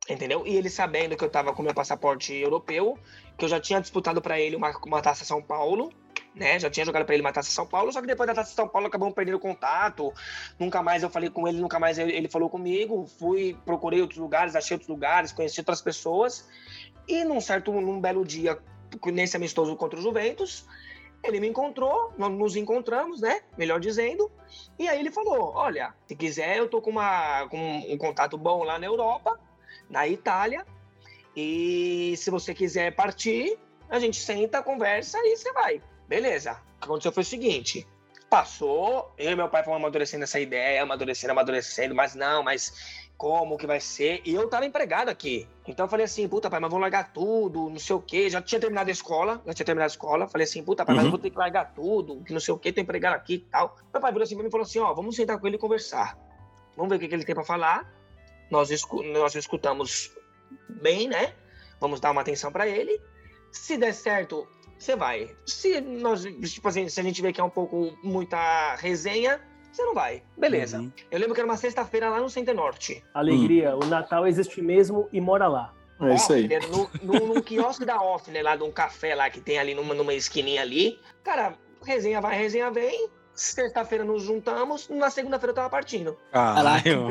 Entendeu? 0.09 0.43
E 0.45 0.55
ele 0.55 0.69
sabendo 0.69 1.15
que 1.15 1.23
eu 1.23 1.27
estava 1.27 1.53
com 1.53 1.61
meu 1.61 1.73
passaporte 1.73 2.33
europeu, 2.33 2.97
que 3.38 3.45
eu 3.45 3.49
já 3.49 3.59
tinha 3.59 3.79
disputado 3.79 4.21
para 4.21 4.39
ele 4.39 4.55
uma, 4.55 4.71
uma 4.85 5.01
taça 5.01 5.23
São 5.23 5.41
Paulo, 5.41 5.91
né? 6.39 6.58
Já 6.58 6.69
tinha 6.69 6.86
jogado 6.86 7.05
para 7.05 7.13
ele 7.13 7.22
uma 7.22 7.34
taça 7.34 7.51
São 7.51 7.67
Paulo, 7.67 7.91
só 7.91 8.00
que 8.00 8.08
depois 8.08 8.25
da 8.25 8.34
taça 8.34 8.55
São 8.55 8.67
Paulo 8.67 8.88
acabamos 8.88 9.13
perdendo 9.13 9.38
contato. 9.38 10.13
Nunca 10.58 10.81
mais 10.81 11.03
eu 11.03 11.10
falei 11.10 11.29
com 11.29 11.48
ele, 11.48 11.60
nunca 11.60 11.77
mais 11.77 12.00
ele 12.00 12.29
falou 12.29 12.50
comigo. 12.50 13.05
Fui, 13.19 13.55
procurei 13.65 14.01
outros 14.01 14.19
lugares, 14.19 14.55
achei 14.55 14.75
outros 14.75 14.89
lugares, 14.89 15.34
conheci 15.34 15.60
outras 15.60 15.81
pessoas. 15.81 16.48
E 17.08 17.24
num 17.25 17.41
certo, 17.41 17.74
num 17.74 18.00
belo 18.00 18.25
dia, 18.25 18.58
nesse 19.08 19.36
amistoso 19.36 19.75
contra 19.75 20.00
o 20.00 20.01
Juventus, 20.01 20.65
ele 21.24 21.41
me 21.41 21.50
encontrou, 21.50 22.13
nos 22.17 22.55
encontramos, 22.55 23.19
né? 23.19 23.41
Melhor 23.58 23.79
dizendo. 23.79 24.31
E 24.77 24.88
aí 24.88 25.00
ele 25.00 25.12
falou: 25.12 25.51
Olha, 25.53 25.93
se 26.08 26.15
quiser, 26.15 26.58
eu 26.58 26.69
tô 26.69 26.81
com, 26.81 26.91
uma, 26.91 27.48
com 27.50 27.58
um 27.58 27.98
contato 27.98 28.38
bom 28.38 28.63
lá 28.63 28.79
na 28.79 28.86
Europa, 28.86 29.38
na 29.89 30.08
Itália. 30.08 30.65
E 31.36 32.15
se 32.17 32.31
você 32.31 32.53
quiser 32.53 32.96
partir, 32.96 33.58
a 33.89 34.00
gente 34.00 34.22
senta, 34.22 34.63
conversa 34.63 35.17
e 35.24 35.36
você 35.36 35.51
vai. 35.51 35.81
Beleza. 36.09 36.53
O 36.53 36.79
que 36.79 36.85
aconteceu 36.85 37.11
foi 37.11 37.21
o 37.21 37.25
seguinte: 37.25 37.87
passou, 38.27 39.13
eu 39.15 39.31
e 39.31 39.35
meu 39.35 39.47
pai 39.47 39.63
fomos 39.63 39.79
amadurecendo 39.79 40.23
essa 40.23 40.39
ideia, 40.39 40.81
amadurecendo, 40.81 41.31
amadurecendo, 41.31 41.93
mas 41.93 42.15
não, 42.15 42.41
mas 42.41 42.73
como 43.15 43.57
que 43.57 43.67
vai 43.67 43.79
ser. 43.79 44.21
E 44.25 44.33
eu 44.33 44.49
tava 44.49 44.65
empregado 44.65 45.09
aqui. 45.09 45.47
Então 45.67 45.85
eu 45.85 45.89
falei 45.89 46.05
assim, 46.05 46.27
puta 46.27 46.49
pai, 46.49 46.59
mas 46.59 46.71
vou 46.71 46.79
largar 46.79 47.13
tudo, 47.13 47.69
não 47.69 47.77
sei 47.77 47.95
o 47.95 48.01
quê. 48.01 48.27
Já 48.27 48.41
tinha 48.41 48.59
terminado 48.59 48.89
a 48.89 48.91
escola, 48.91 49.39
já 49.45 49.53
tinha 49.53 49.65
terminado 49.67 49.91
a 49.91 49.93
escola. 49.93 50.27
Falei 50.27 50.45
assim, 50.45 50.63
puta 50.63 50.83
pai, 50.83 50.95
uhum. 50.95 50.97
mas 50.97 51.05
eu 51.05 51.11
vou 51.11 51.19
ter 51.19 51.29
que 51.29 51.37
largar 51.37 51.73
tudo, 51.75 52.23
que 52.23 52.33
não 52.33 52.39
sei 52.39 52.55
o 52.55 52.57
quê, 52.57 52.73
tô 52.73 52.81
empregado 52.81 53.13
aqui 53.13 53.35
e 53.35 53.39
tal. 53.39 53.77
Meu 53.93 54.01
pai 54.01 54.11
virou 54.11 54.23
assim 54.23 54.33
pra 54.33 54.41
mim 54.41 54.49
e 54.49 54.51
falou 54.51 54.65
assim, 54.65 54.79
ó, 54.79 54.91
vamos 54.95 55.15
sentar 55.15 55.39
com 55.39 55.45
ele 55.45 55.57
e 55.57 55.59
conversar. 55.59 56.17
Vamos 56.75 56.89
ver 56.89 56.95
o 56.95 56.99
que, 56.99 57.07
que 57.07 57.13
ele 57.13 57.23
tem 57.23 57.35
pra 57.35 57.43
falar. 57.43 57.87
Nós, 58.49 58.71
escu 58.71 59.03
nós 59.03 59.35
escutamos 59.35 60.11
bem, 60.81 61.07
né? 61.07 61.35
Vamos 61.79 61.99
dar 61.99 62.09
uma 62.09 62.21
atenção 62.21 62.51
para 62.51 62.67
ele. 62.67 62.99
Se 63.51 63.77
der 63.77 63.93
certo, 63.93 64.47
você 64.79 64.95
vai. 64.95 65.36
Se 65.45 65.81
nós, 65.81 66.24
tipo 66.24 66.67
assim, 66.67 66.88
se 66.88 67.00
a 67.00 67.03
gente 67.03 67.21
vê 67.21 67.33
que 67.33 67.41
é 67.41 67.43
um 67.43 67.50
pouco 67.50 67.98
muita 68.03 68.75
resenha, 68.75 69.39
você 69.71 69.83
não 69.83 69.93
vai. 69.93 70.24
Beleza. 70.38 70.79
Uhum. 70.79 70.91
Eu 71.12 71.19
lembro 71.19 71.36
que 71.36 71.41
era 71.41 71.50
uma 71.50 71.57
sexta-feira 71.57 72.09
lá 72.09 72.19
no 72.19 72.29
Center 72.29 72.55
Norte. 72.55 73.03
Alegria, 73.13 73.75
hum. 73.75 73.81
o 73.83 73.86
Natal 73.86 74.25
existe 74.25 74.62
mesmo 74.62 75.07
e 75.12 75.21
mora 75.21 75.48
lá. 75.48 75.74
É 76.01 76.15
isso 76.15 76.31
aí. 76.31 76.48
No, 76.69 76.89
no, 77.03 77.33
no 77.33 77.43
quiosque 77.43 77.83
da 77.83 78.01
Offner, 78.01 78.41
lá 78.41 78.55
de 78.55 78.63
um 78.63 78.71
café 78.71 79.13
lá 79.13 79.29
que 79.29 79.41
tem 79.41 79.59
ali 79.59 79.75
numa, 79.75 79.93
numa 79.93 80.13
esquininha 80.13 80.62
ali. 80.62 80.98
Cara, 81.24 81.55
resenha 81.86 82.21
vai, 82.21 82.38
resenha 82.38 82.71
vem. 82.71 83.09
Sexta-feira 83.33 84.03
nos 84.03 84.24
juntamos, 84.24 84.89
na 84.89 85.09
segunda-feira 85.09 85.51
eu 85.51 85.55
tava 85.55 85.69
partindo. 85.69 86.17
Caralho. 86.31 87.09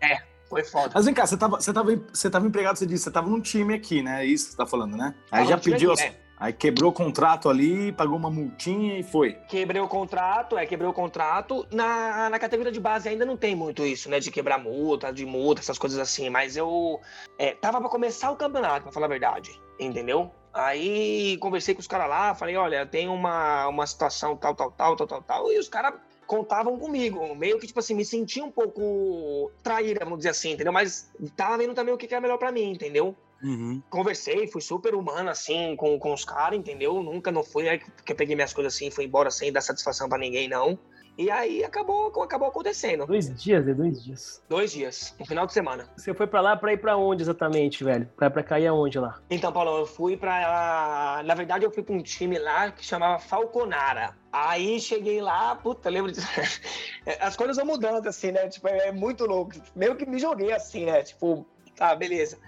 É, 0.00 0.22
foi 0.48 0.62
foda. 0.64 0.90
Mas 0.94 1.04
vem 1.04 1.14
cá, 1.14 1.26
você 1.26 1.36
tava, 1.36 1.60
você 1.60 1.72
tava, 1.72 1.96
você 2.12 2.30
tava 2.30 2.46
empregado, 2.46 2.76
você 2.76 2.86
disse, 2.86 3.04
você 3.04 3.10
tava 3.10 3.30
num 3.30 3.40
time 3.40 3.72
aqui, 3.72 4.02
né? 4.02 4.22
É 4.22 4.26
isso 4.26 4.46
que 4.46 4.50
você 4.52 4.56
tá 4.56 4.66
falando, 4.66 4.96
né? 4.96 5.14
Aí 5.30 5.46
já 5.46 5.56
pediu 5.56 5.92
aqui, 5.92 6.02
as... 6.02 6.10
é. 6.10 6.29
Aí 6.40 6.54
quebrou 6.54 6.90
o 6.90 6.92
contrato 6.92 7.50
ali, 7.50 7.92
pagou 7.92 8.16
uma 8.16 8.30
multinha 8.30 8.98
e 8.98 9.02
foi. 9.02 9.34
Quebrei 9.46 9.78
o 9.82 9.86
contrato, 9.86 10.56
é, 10.56 10.64
quebrei 10.64 10.88
o 10.88 10.92
contrato. 10.92 11.66
Na, 11.70 12.30
na 12.30 12.38
categoria 12.38 12.72
de 12.72 12.80
base 12.80 13.10
ainda 13.10 13.26
não 13.26 13.36
tem 13.36 13.54
muito 13.54 13.84
isso, 13.84 14.08
né? 14.08 14.18
De 14.18 14.30
quebrar 14.30 14.56
multa, 14.56 15.12
de 15.12 15.26
multa, 15.26 15.60
essas 15.60 15.76
coisas 15.76 15.98
assim. 15.98 16.30
Mas 16.30 16.56
eu 16.56 16.98
é, 17.38 17.52
tava 17.52 17.78
pra 17.78 17.90
começar 17.90 18.30
o 18.30 18.36
campeonato, 18.36 18.84
pra 18.84 18.92
falar 18.92 19.04
a 19.04 19.10
verdade. 19.10 19.60
Entendeu? 19.78 20.30
Aí 20.54 21.36
conversei 21.42 21.74
com 21.74 21.80
os 21.80 21.86
caras 21.86 22.08
lá, 22.08 22.34
falei, 22.34 22.56
olha, 22.56 22.86
tem 22.86 23.06
uma, 23.06 23.68
uma 23.68 23.86
situação 23.86 24.34
tal, 24.34 24.54
tal, 24.54 24.70
tal, 24.70 24.96
tal, 24.96 25.06
tal, 25.06 25.22
tal. 25.22 25.52
E 25.52 25.58
os 25.58 25.68
caras 25.68 25.92
contavam 26.26 26.78
comigo. 26.78 27.34
Meio 27.34 27.58
que, 27.58 27.66
tipo 27.66 27.80
assim, 27.80 27.94
me 27.94 28.04
senti 28.04 28.40
um 28.40 28.50
pouco 28.50 29.52
traída, 29.62 30.04
vamos 30.04 30.20
dizer 30.20 30.30
assim, 30.30 30.52
entendeu? 30.52 30.72
Mas 30.72 31.12
tava 31.36 31.58
vendo 31.58 31.74
também 31.74 31.92
o 31.92 31.98
que 31.98 32.06
era 32.06 32.20
melhor 32.22 32.38
para 32.38 32.50
mim, 32.50 32.70
entendeu? 32.70 33.14
Uhum. 33.42 33.82
Conversei, 33.88 34.46
fui 34.46 34.60
super 34.60 34.94
humano, 34.94 35.30
assim, 35.30 35.74
com, 35.76 35.98
com 35.98 36.12
os 36.12 36.24
caras, 36.24 36.58
entendeu? 36.58 37.02
Nunca 37.02 37.30
não 37.30 37.42
fui, 37.42 37.68
aí 37.68 37.78
que 37.78 38.12
eu 38.12 38.16
peguei 38.16 38.34
minhas 38.34 38.52
coisas 38.52 38.74
assim, 38.74 38.90
fui 38.90 39.04
embora 39.04 39.30
sem 39.30 39.52
dar 39.52 39.60
satisfação 39.60 40.08
para 40.08 40.18
ninguém, 40.18 40.48
não. 40.48 40.78
E 41.18 41.30
aí 41.30 41.62
acabou, 41.62 42.06
acabou 42.22 42.48
acontecendo. 42.48 43.04
Dois 43.04 43.34
dias, 43.42 43.68
é 43.68 43.74
dois 43.74 44.02
dias. 44.02 44.42
Dois 44.48 44.72
dias, 44.72 45.14
no 45.18 45.26
final 45.26 45.46
de 45.46 45.52
semana. 45.52 45.86
Você 45.94 46.14
foi 46.14 46.26
pra 46.26 46.40
lá 46.40 46.56
pra 46.56 46.72
ir 46.72 46.78
pra 46.78 46.96
onde 46.96 47.22
exatamente, 47.22 47.84
velho? 47.84 48.08
Pra, 48.16 48.30
pra 48.30 48.42
cair 48.42 48.68
aonde 48.68 48.98
lá? 48.98 49.20
Então, 49.28 49.52
Paulo, 49.52 49.80
eu 49.80 49.86
fui 49.86 50.16
pra. 50.16 51.20
Na 51.24 51.34
verdade, 51.34 51.64
eu 51.64 51.70
fui 51.70 51.82
pra 51.82 51.94
um 51.94 52.02
time 52.02 52.38
lá 52.38 52.70
que 52.70 52.84
chamava 52.84 53.18
Falconara. 53.18 54.16
Aí 54.32 54.80
cheguei 54.80 55.20
lá, 55.20 55.54
puta, 55.56 55.90
lembro 55.90 56.10
disso. 56.10 56.26
As 57.20 57.36
coisas 57.36 57.56
vão 57.56 57.66
mudando, 57.66 58.06
assim, 58.06 58.32
né? 58.32 58.48
Tipo, 58.48 58.68
é 58.68 58.90
muito 58.90 59.26
louco. 59.26 59.52
Meio 59.76 59.96
que 59.96 60.06
me 60.06 60.18
joguei 60.18 60.52
assim, 60.52 60.86
né? 60.86 61.02
Tipo, 61.02 61.46
tá, 61.76 61.94
beleza. 61.94 62.38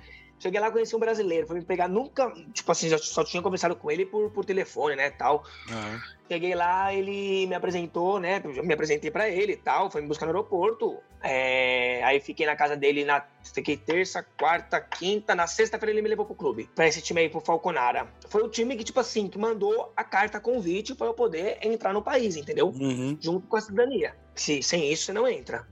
Cheguei 0.43 0.59
lá, 0.59 0.73
conheci 0.73 0.97
um 0.97 0.99
brasileiro, 0.99 1.47
foi 1.47 1.61
me 1.61 1.65
pegar, 1.65 1.87
nunca, 1.87 2.29
tipo 2.53 2.73
assim, 2.73 2.89
já 2.89 2.99
só 2.99 3.23
tinha 3.23 3.41
conversado 3.41 3.77
com 3.77 3.89
ele 3.89 4.05
por, 4.05 4.29
por 4.33 4.45
telefone, 4.45 4.97
né, 4.97 5.09
tal. 5.09 5.45
Uhum. 5.71 6.01
Cheguei 6.29 6.53
lá, 6.53 6.93
ele 6.93 7.47
me 7.47 7.55
apresentou, 7.55 8.19
né, 8.19 8.43
eu 8.45 8.65
me 8.65 8.75
apresentei 8.75 9.09
pra 9.09 9.29
ele 9.29 9.53
e 9.53 9.57
tal, 9.57 9.89
foi 9.89 10.01
me 10.01 10.09
buscar 10.09 10.27
no 10.27 10.33
aeroporto. 10.33 10.99
É, 11.23 12.03
aí 12.03 12.19
fiquei 12.19 12.45
na 12.45 12.57
casa 12.57 12.77
dele, 12.77 13.05
na, 13.05 13.25
fiquei 13.55 13.77
terça, 13.77 14.27
quarta, 14.37 14.81
quinta, 14.81 15.33
na 15.33 15.47
sexta-feira 15.47 15.93
ele 15.93 16.03
me 16.03 16.09
levou 16.09 16.27
pro 16.27 16.35
clube, 16.35 16.69
pra 16.75 16.89
esse 16.89 17.01
time 17.01 17.21
aí, 17.21 17.29
pro 17.29 17.41
Falconara. 17.41 18.09
Foi 18.29 18.43
o 18.43 18.49
time 18.49 18.75
que, 18.75 18.83
tipo 18.83 18.99
assim, 18.99 19.29
que 19.29 19.39
mandou 19.39 19.93
a 19.97 20.03
carta 20.03 20.41
convite 20.41 20.93
pra 20.97 21.07
eu 21.07 21.15
poder 21.15 21.59
entrar 21.63 21.93
no 21.93 22.03
país, 22.03 22.35
entendeu? 22.35 22.71
Uhum. 22.71 23.17
Junto 23.21 23.47
com 23.47 23.57
a 23.57 23.61
cidadania. 23.61 24.17
Se, 24.35 24.61
sem 24.61 24.93
isso, 24.93 25.05
você 25.05 25.13
não 25.13 25.29
entra. 25.29 25.69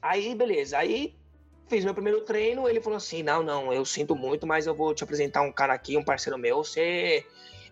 Aí, 0.00 0.36
beleza, 0.36 0.78
aí 0.78 1.17
Fiz 1.68 1.84
meu 1.84 1.92
primeiro 1.92 2.22
treino, 2.22 2.66
ele 2.66 2.80
falou 2.80 2.96
assim: 2.96 3.22
Não, 3.22 3.42
não, 3.42 3.72
eu 3.72 3.84
sinto 3.84 4.16
muito, 4.16 4.46
mas 4.46 4.66
eu 4.66 4.74
vou 4.74 4.94
te 4.94 5.04
apresentar 5.04 5.42
um 5.42 5.52
cara 5.52 5.74
aqui, 5.74 5.96
um 5.96 6.04
parceiro 6.04 6.38
meu, 6.38 6.64
você. 6.64 7.24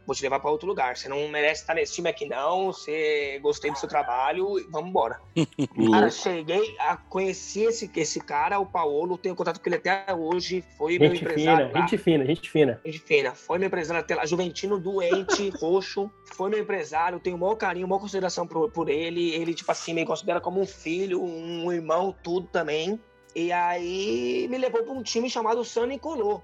Vou 0.06 0.14
te 0.14 0.22
levar 0.22 0.38
para 0.38 0.52
outro 0.52 0.68
lugar. 0.68 0.96
Você 0.96 1.08
não 1.08 1.26
merece 1.26 1.62
estar 1.62 1.74
nesse 1.74 1.94
time 1.94 2.08
aqui, 2.08 2.28
não. 2.28 2.66
Você 2.66 3.40
gostei 3.42 3.72
do 3.72 3.76
seu 3.76 3.88
trabalho, 3.88 4.64
vamos 4.70 4.90
embora. 4.90 5.20
cara, 5.90 6.08
cheguei 6.10 6.76
a 6.78 6.96
conhecer 6.96 7.70
esse, 7.70 7.90
esse 7.96 8.20
cara, 8.20 8.60
o 8.60 8.66
Paulo, 8.66 9.18
tenho 9.18 9.34
contato 9.34 9.60
com 9.60 9.68
ele 9.68 9.76
até 9.76 10.14
hoje. 10.14 10.62
Foi 10.78 10.92
gente 10.92 11.00
meu 11.00 11.12
empresário. 11.12 11.66
Fina. 11.66 11.80
Gente 11.80 11.98
fina, 11.98 12.24
gente 12.24 12.50
fina. 12.50 12.80
Gente 12.84 12.98
fina. 13.00 13.34
Foi 13.34 13.58
meu 13.58 13.66
empresário 13.66 14.00
até 14.00 14.14
lá. 14.14 14.24
Juventino 14.24 14.78
doente, 14.78 15.50
roxo. 15.58 16.08
Foi 16.36 16.50
meu 16.50 16.60
empresário. 16.60 17.18
Tenho 17.18 17.34
o 17.34 17.40
maior 17.40 17.56
carinho, 17.56 17.88
maior 17.88 17.98
consideração 17.98 18.46
por, 18.46 18.70
por 18.70 18.88
ele. 18.88 19.34
Ele, 19.34 19.54
tipo 19.54 19.72
assim, 19.72 19.92
me 19.92 20.06
considera 20.06 20.40
como 20.40 20.60
um 20.60 20.66
filho, 20.66 21.20
um 21.20 21.72
irmão, 21.72 22.14
tudo 22.22 22.46
também. 22.46 23.00
E 23.36 23.52
aí 23.52 24.48
me 24.48 24.56
levou 24.56 24.82
para 24.82 24.94
um 24.94 25.02
time 25.02 25.28
chamado 25.28 25.62
San 25.62 25.88
Nicolò, 25.88 26.40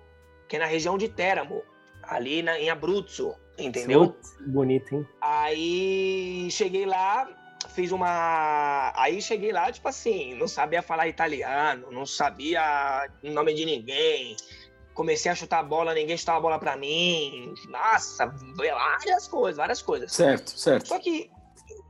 que 0.47 0.57
é 0.57 0.59
na 0.59 0.67
região 0.67 0.99
de 0.99 1.09
Teramo, 1.09 1.63
ali 2.03 2.43
na, 2.43 2.61
em 2.61 2.69
Abruzzo, 2.69 3.35
entendeu? 3.59 4.09
Putz, 4.09 4.37
bonito, 4.47 4.95
hein? 4.95 5.09
Aí 5.23 6.49
cheguei 6.51 6.85
lá, 6.85 7.27
fiz 7.71 7.93
uma. 7.93 8.93
Aí 8.95 9.23
cheguei 9.23 9.53
lá, 9.53 9.73
tipo 9.73 9.89
assim, 9.89 10.35
não 10.35 10.47
sabia 10.47 10.83
falar 10.83 11.09
italiano, 11.09 11.91
não 11.91 12.05
sabia 12.05 13.09
o 13.25 13.31
nome 13.31 13.55
de 13.55 13.65
ninguém. 13.65 14.37
Comecei 14.93 15.33
a 15.33 15.35
chutar 15.35 15.61
a 15.61 15.63
bola, 15.63 15.95
ninguém 15.95 16.19
chutava 16.19 16.37
a 16.37 16.43
bola 16.43 16.59
pra 16.59 16.77
mim. 16.77 17.55
Nossa, 17.71 18.27
várias 18.55 19.27
coisas, 19.27 19.57
várias 19.57 19.81
coisas. 19.81 20.13
Certo, 20.13 20.51
certo. 20.51 20.89
Só 20.89 20.99
que 20.99 21.31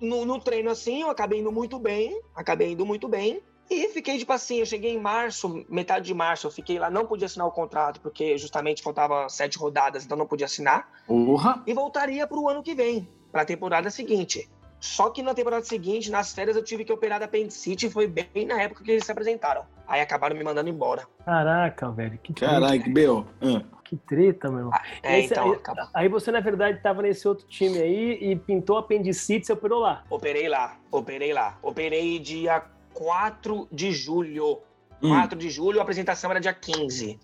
no, 0.01 0.25
no 0.25 0.39
treino 0.39 0.71
assim, 0.71 1.03
eu 1.03 1.11
acabei 1.11 1.41
indo 1.41 1.51
muito 1.51 1.81
bem, 1.81 2.17
acabei 2.37 2.71
indo 2.71 2.87
muito 2.87 3.09
bem. 3.09 3.43
E 3.71 3.89
fiquei, 3.89 4.19
tipo 4.19 4.33
assim, 4.33 4.59
eu 4.59 4.67
cheguei 4.67 4.93
em 4.93 5.01
março, 5.01 5.65
metade 5.69 6.05
de 6.07 6.13
março, 6.15 6.47
eu 6.47 6.51
fiquei 6.51 6.79
lá, 6.79 6.91
não 6.91 7.07
podia 7.07 7.27
assinar 7.27 7.47
o 7.47 7.51
contrato, 7.51 8.01
porque 8.01 8.37
justamente 8.37 8.83
faltava 8.83 9.29
sete 9.29 9.59
rodadas, 9.59 10.05
então 10.05 10.17
não 10.17 10.27
podia 10.27 10.45
assinar. 10.47 10.91
Porra! 11.07 11.63
E 11.67 11.73
voltaria 11.73 12.27
pro 12.27 12.49
ano 12.49 12.63
que 12.63 12.75
vem, 12.75 13.09
pra 13.31 13.45
temporada 13.45 13.89
seguinte. 13.91 14.49
Só 14.79 15.11
que 15.11 15.23
na 15.23 15.33
temporada 15.33 15.65
seguinte, 15.65 16.11
nas 16.11 16.35
férias, 16.35 16.57
eu 16.57 16.63
tive 16.65 16.85
que 16.85 16.93
operar 16.93 17.21
da 17.21 17.27
apendicite 17.27 17.87
e 17.87 17.91
foi 17.91 18.09
bem 18.09 18.45
na 18.47 18.61
época 18.61 18.83
que 18.83 18.91
eles 18.91 19.05
se 19.07 19.13
apresentaram. 19.13 19.65
Aí 19.87 20.01
acabaram 20.01 20.37
me 20.37 20.43
mandando 20.43 20.69
embora. 20.69 21.07
Caraca, 21.25 21.89
velho, 21.93 22.19
que 22.19 22.33
treta. 22.33 22.79
Que 22.79 22.91
B.O. 22.91 23.25
Ah. 23.41 23.63
Que 23.85 23.97
treta, 23.97 24.49
meu 24.49 24.59
irmão. 24.61 24.73
É, 25.03 25.15
Aí 25.17 25.29
você- 25.29 25.35
então, 25.35 25.53
aí, 25.53 25.89
aí 25.95 26.09
você, 26.09 26.33
na 26.33 26.41
verdade, 26.41 26.81
tava 26.83 27.03
nesse 27.03 27.29
outro 27.29 27.47
time 27.47 27.79
aí 27.79 28.19
e 28.23 28.35
pintou 28.37 28.77
apendicite, 28.79 29.47
você 29.47 29.53
operou 29.53 29.79
lá. 29.81 30.03
Operei 30.11 30.49
lá, 30.49 30.79
operei 30.91 31.33
lá. 31.33 31.59
Operei 31.63 32.19
dia 32.19 32.65
4 32.95 33.69
de 33.71 33.93
julho. 33.93 34.59
Hum. 35.03 35.11
4 35.11 35.39
de 35.39 35.51
julho, 35.51 35.79
a 35.81 35.83
apresentação 35.83 36.31
era 36.31 36.41
dia 36.41 36.55
15. 36.55 37.19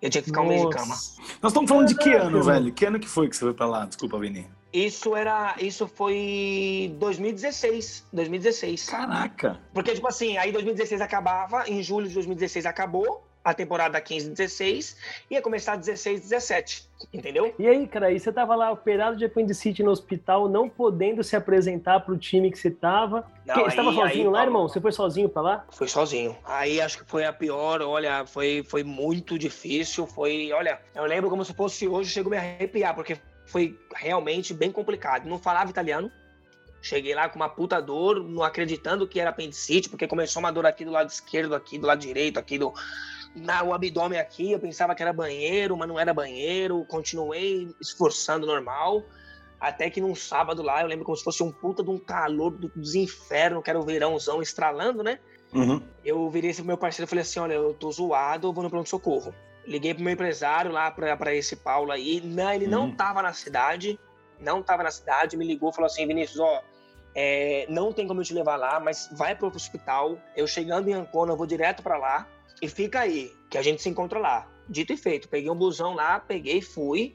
Eu 0.00 0.10
tinha 0.10 0.20
que 0.20 0.28
ficar 0.28 0.42
um 0.42 0.48
mês 0.48 0.60
de 0.60 0.66
Nossa. 0.66 0.78
cama. 0.78 0.94
Nós 1.40 1.52
estamos 1.52 1.68
falando 1.68 1.88
de 1.88 1.96
que 1.96 2.12
ano, 2.12 2.42
velho? 2.42 2.72
Que 2.72 2.84
ano 2.84 3.00
que 3.00 3.08
foi 3.08 3.28
que 3.28 3.36
você 3.36 3.44
foi 3.44 3.54
pra 3.54 3.66
lá? 3.66 3.86
Desculpa, 3.86 4.18
Vini. 4.18 4.46
Isso 4.72 5.16
era. 5.16 5.54
Isso 5.58 5.86
foi 5.86 6.94
2016. 6.98 8.06
2016. 8.12 8.86
Caraca! 8.86 9.60
Porque, 9.72 9.94
tipo 9.94 10.06
assim, 10.06 10.36
aí 10.36 10.52
2016 10.52 11.00
acabava, 11.00 11.68
em 11.68 11.82
julho 11.82 12.06
de 12.08 12.14
2016 12.14 12.66
acabou 12.66 13.24
a 13.44 13.52
temporada 13.52 14.00
15 14.00 14.30
16 14.30 14.96
ia 15.30 15.42
começar 15.42 15.76
16 15.76 16.22
17. 16.22 16.88
Entendeu? 17.12 17.54
E 17.58 17.66
aí, 17.68 17.86
cara, 17.86 18.06
aí 18.06 18.18
você 18.18 18.32
tava 18.32 18.54
lá 18.56 18.70
operado 18.70 19.16
de 19.18 19.24
apendicite 19.26 19.82
no 19.82 19.90
hospital, 19.90 20.48
não 20.48 20.68
podendo 20.68 21.22
se 21.22 21.36
apresentar 21.36 22.00
pro 22.00 22.16
time 22.16 22.50
que 22.50 22.58
você 22.58 22.70
tava. 22.70 23.26
Não, 23.44 23.54
Que- 23.56 23.64
você 23.64 23.76
tava 23.76 23.90
aí- 23.90 23.94
sozinho 23.96 24.28
aí, 24.28 24.32
lá, 24.32 24.42
irmão? 24.44 24.66
Você 24.66 24.80
foi 24.80 24.90
sozinho 24.92 25.28
pra 25.28 25.42
lá? 25.42 25.66
Foi 25.70 25.86
sozinho. 25.86 26.34
Aí 26.44 26.80
acho 26.80 26.98
que 26.98 27.04
foi 27.10 27.26
a 27.26 27.32
pior, 27.32 27.82
olha, 27.82 28.24
foi, 28.24 28.64
foi 28.66 28.82
muito 28.82 29.38
difícil. 29.38 30.06
Foi, 30.06 30.50
olha, 30.52 30.80
eu 30.94 31.04
lembro 31.04 31.28
como 31.28 31.44
se 31.44 31.52
fosse 31.52 31.86
hoje, 31.86 32.08
chego 32.10 32.28
a 32.28 32.30
me 32.30 32.36
arrepiar, 32.38 32.94
porque 32.94 33.18
foi 33.44 33.78
realmente 33.94 34.54
bem 34.54 34.72
complicado. 34.72 35.26
Não 35.28 35.38
falava 35.38 35.68
italiano. 35.68 36.10
Cheguei 36.80 37.14
lá 37.14 37.28
com 37.30 37.36
uma 37.36 37.48
puta 37.48 37.80
dor, 37.80 38.22
não 38.22 38.42
acreditando 38.42 39.06
que 39.08 39.18
era 39.20 39.30
apendicite, 39.30 39.88
porque 39.88 40.06
começou 40.06 40.40
uma 40.40 40.50
dor 40.52 40.66
aqui 40.66 40.84
do 40.84 40.90
lado 40.90 41.08
esquerdo, 41.08 41.54
aqui 41.54 41.78
do 41.78 41.86
lado 41.86 41.98
direito, 42.00 42.38
aqui 42.38 42.58
do. 42.58 42.72
Na, 43.34 43.62
o 43.64 43.72
abdômen 43.74 44.18
aqui, 44.18 44.52
eu 44.52 44.60
pensava 44.60 44.94
que 44.94 45.02
era 45.02 45.12
banheiro, 45.12 45.76
mas 45.76 45.88
não 45.88 45.98
era 45.98 46.14
banheiro. 46.14 46.84
Continuei 46.86 47.74
esforçando 47.80 48.46
normal. 48.46 49.02
Até 49.60 49.88
que 49.90 50.00
num 50.00 50.14
sábado 50.14 50.62
lá, 50.62 50.82
eu 50.82 50.86
lembro 50.86 51.04
como 51.04 51.16
se 51.16 51.24
fosse 51.24 51.42
um 51.42 51.50
puta 51.50 51.82
de 51.82 51.90
um 51.90 51.98
calor 51.98 52.50
do- 52.50 52.68
dos 52.68 52.94
infernos, 52.94 53.62
que 53.64 53.70
era 53.70 53.78
o 53.78 53.82
verãozão 53.84 54.40
estralando, 54.42 55.02
né? 55.02 55.18
Uhum. 55.52 55.80
eu 56.04 56.28
virei 56.28 56.50
esse 56.50 56.60
pro 56.60 56.66
meu 56.66 56.76
parceiro 56.76 57.06
e 57.06 57.10
falei 57.10 57.22
assim: 57.22 57.38
olha, 57.38 57.54
eu 57.54 57.72
tô 57.74 57.90
zoado, 57.90 58.48
eu 58.48 58.52
vou 58.52 58.62
no 58.64 58.68
pronto-socorro. 58.70 59.32
Liguei 59.64 59.94
pro 59.94 60.02
meu 60.02 60.12
empresário 60.12 60.70
lá 60.72 60.90
pra, 60.90 61.16
pra 61.16 61.32
esse 61.34 61.54
Paulo 61.56 61.92
aí. 61.92 62.20
Não, 62.20 62.52
ele 62.52 62.66
não 62.66 62.86
Uhum. 62.86 62.96
tava 62.96 63.22
na 63.22 63.32
cidade, 63.32 63.98
não 64.40 64.62
tava 64.62 64.82
na 64.82 64.90
cidade, 64.90 65.36
me 65.36 65.46
ligou 65.46 65.72
falou 65.72 65.86
assim: 65.86 66.06
Vinícius, 66.08 66.40
ó, 66.40 66.60
é, 67.14 67.66
não 67.70 67.92
tem 67.92 68.06
como 68.06 68.20
eu 68.20 68.24
te 68.24 68.34
levar 68.34 68.56
lá, 68.56 68.80
mas 68.80 69.08
vai 69.12 69.34
pro 69.36 69.46
hospital. 69.46 70.18
Eu 70.36 70.46
chegando 70.46 70.88
em 70.88 70.92
Ancona, 70.92 71.32
eu 71.32 71.36
vou 71.36 71.46
direto 71.46 71.82
pra 71.84 71.96
lá 71.96 72.28
e 72.60 72.68
fica 72.68 73.00
aí, 73.00 73.32
que 73.50 73.58
a 73.58 73.62
gente 73.62 73.82
se 73.82 73.88
encontra 73.88 74.18
lá. 74.18 74.48
Dito 74.68 74.92
e 74.92 74.96
feito, 74.96 75.28
peguei 75.28 75.50
um 75.50 75.54
busão 75.54 75.94
lá, 75.94 76.18
peguei 76.18 76.58
e 76.58 76.62
fui. 76.62 77.14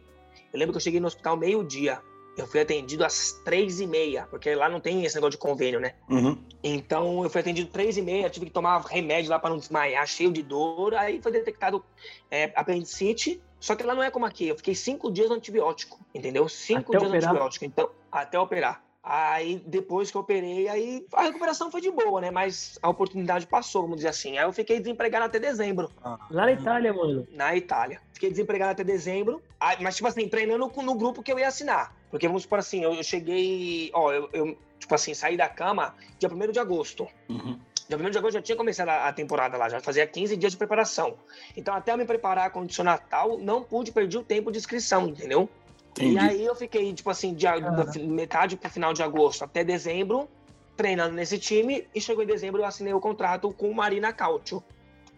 Eu 0.53 0.59
lembro 0.59 0.73
que 0.73 0.77
eu 0.77 0.81
cheguei 0.81 0.99
no 0.99 1.07
hospital 1.07 1.35
meio-dia. 1.37 2.01
Eu 2.37 2.47
fui 2.47 2.61
atendido 2.61 3.03
às 3.03 3.33
três 3.43 3.81
e 3.81 3.87
meia, 3.87 4.25
porque 4.29 4.55
lá 4.55 4.69
não 4.69 4.79
tem 4.79 5.03
esse 5.03 5.15
negócio 5.15 5.31
de 5.31 5.37
convênio, 5.37 5.79
né? 5.79 5.95
Uhum. 6.09 6.37
Então 6.63 7.23
eu 7.23 7.29
fui 7.29 7.41
atendido 7.41 7.69
três 7.69 7.97
e 7.97 8.01
meia, 8.01 8.29
tive 8.29 8.45
que 8.45 8.51
tomar 8.51 8.79
remédio 8.81 9.29
lá 9.29 9.37
para 9.37 9.49
não 9.49 9.57
desmaiar, 9.57 10.07
cheio 10.07 10.31
de 10.31 10.41
dor. 10.41 10.93
Aí 10.95 11.21
foi 11.21 11.31
detectado 11.31 11.83
é, 12.31 12.51
apendicite. 12.55 13.41
Só 13.59 13.75
que 13.75 13.83
lá 13.83 13.93
não 13.93 14.03
é 14.03 14.09
como 14.09 14.25
aqui. 14.25 14.47
Eu 14.47 14.55
fiquei 14.55 14.73
cinco 14.73 15.11
dias 15.11 15.29
no 15.29 15.35
antibiótico, 15.35 15.99
entendeu? 16.15 16.47
Cinco 16.47 16.95
Até 16.95 16.99
dias 16.99 17.09
operar? 17.09 17.21
no 17.21 17.29
antibiótico. 17.29 17.65
Então, 17.65 17.89
até 18.09 18.39
operar. 18.39 18.81
Aí 19.01 19.61
depois 19.65 20.11
que 20.11 20.17
eu 20.17 20.21
operei, 20.21 20.67
aí 20.67 21.05
a 21.13 21.23
recuperação 21.23 21.71
foi 21.71 21.79
de 21.79 21.89
boa, 21.89 22.19
né? 22.19 22.31
Mas 22.31 22.77
a 22.81 22.89
oportunidade 22.89 23.47
passou, 23.47 23.83
vamos 23.83 23.97
dizer 23.97 24.09
assim. 24.09 24.37
Aí 24.37 24.43
eu 24.43 24.51
fiquei 24.51 24.79
desempregado 24.79 25.25
até 25.25 25.39
dezembro 25.39 25.89
Lá 26.03 26.45
na 26.45 26.51
Itália, 26.51 26.93
mano. 26.93 27.27
na 27.31 27.55
Itália. 27.55 28.01
Fiquei 28.13 28.29
desempregado 28.29 28.71
até 28.71 28.83
dezembro, 28.83 29.41
Ah, 29.59 29.75
mas, 29.79 29.95
tipo 29.95 30.07
assim, 30.07 30.27
treinando 30.27 30.69
no 30.83 30.95
grupo 30.95 31.23
que 31.23 31.31
eu 31.31 31.39
ia 31.39 31.47
assinar. 31.47 31.95
Porque, 32.11 32.27
vamos 32.27 32.43
supor 32.43 32.59
assim, 32.59 32.83
eu, 32.83 32.93
eu 32.93 33.03
cheguei, 33.03 33.89
ó, 33.93 34.11
eu, 34.11 34.29
eu, 34.33 34.57
tipo 34.77 34.93
assim, 34.93 35.13
saí 35.13 35.37
da 35.37 35.47
cama 35.47 35.95
dia 36.17 36.29
1 36.29 36.51
de 36.51 36.59
agosto. 36.59 37.07
Uhum. 37.29 37.57
Dia 37.87 37.97
1 37.97 38.09
de 38.09 38.17
agosto 38.17 38.33
já 38.33 38.41
tinha 38.41 38.55
começado 38.57 38.89
a, 38.89 39.07
a 39.07 39.13
temporada 39.13 39.57
lá, 39.57 39.69
já 39.69 39.79
fazia 39.79 40.05
15 40.05 40.35
dias 40.35 40.51
de 40.51 40.57
preparação. 40.57 41.15
Então, 41.55 41.73
até 41.73 41.91
eu 41.93 41.97
me 41.97 42.05
preparar, 42.05 42.51
condicionar 42.51 42.99
tal, 43.09 43.37
não 43.37 43.63
pude, 43.63 43.91
perdi 43.91 44.17
o 44.17 44.23
tempo 44.23 44.51
de 44.51 44.57
inscrição, 44.57 45.07
entendeu? 45.07 45.49
Entendi. 45.91 46.15
E 46.15 46.19
aí 46.19 46.45
eu 46.45 46.55
fiquei, 46.55 46.93
tipo 46.93 47.09
assim, 47.09 47.33
de, 47.33 47.45
da 47.45 47.85
metade 48.07 48.55
pro 48.55 48.69
final 48.69 48.93
de 48.93 49.03
agosto 49.03 49.43
até 49.43 49.63
dezembro, 49.63 50.29
treinando 50.77 51.15
nesse 51.15 51.37
time, 51.37 51.87
e 51.93 51.99
chegou 51.99 52.23
em 52.23 52.27
dezembro 52.27 52.61
eu 52.61 52.65
assinei 52.65 52.93
o 52.93 52.99
contrato 52.99 53.51
com 53.51 53.69
o 53.69 53.75
Marina 53.75 54.13
Cautio, 54.13 54.63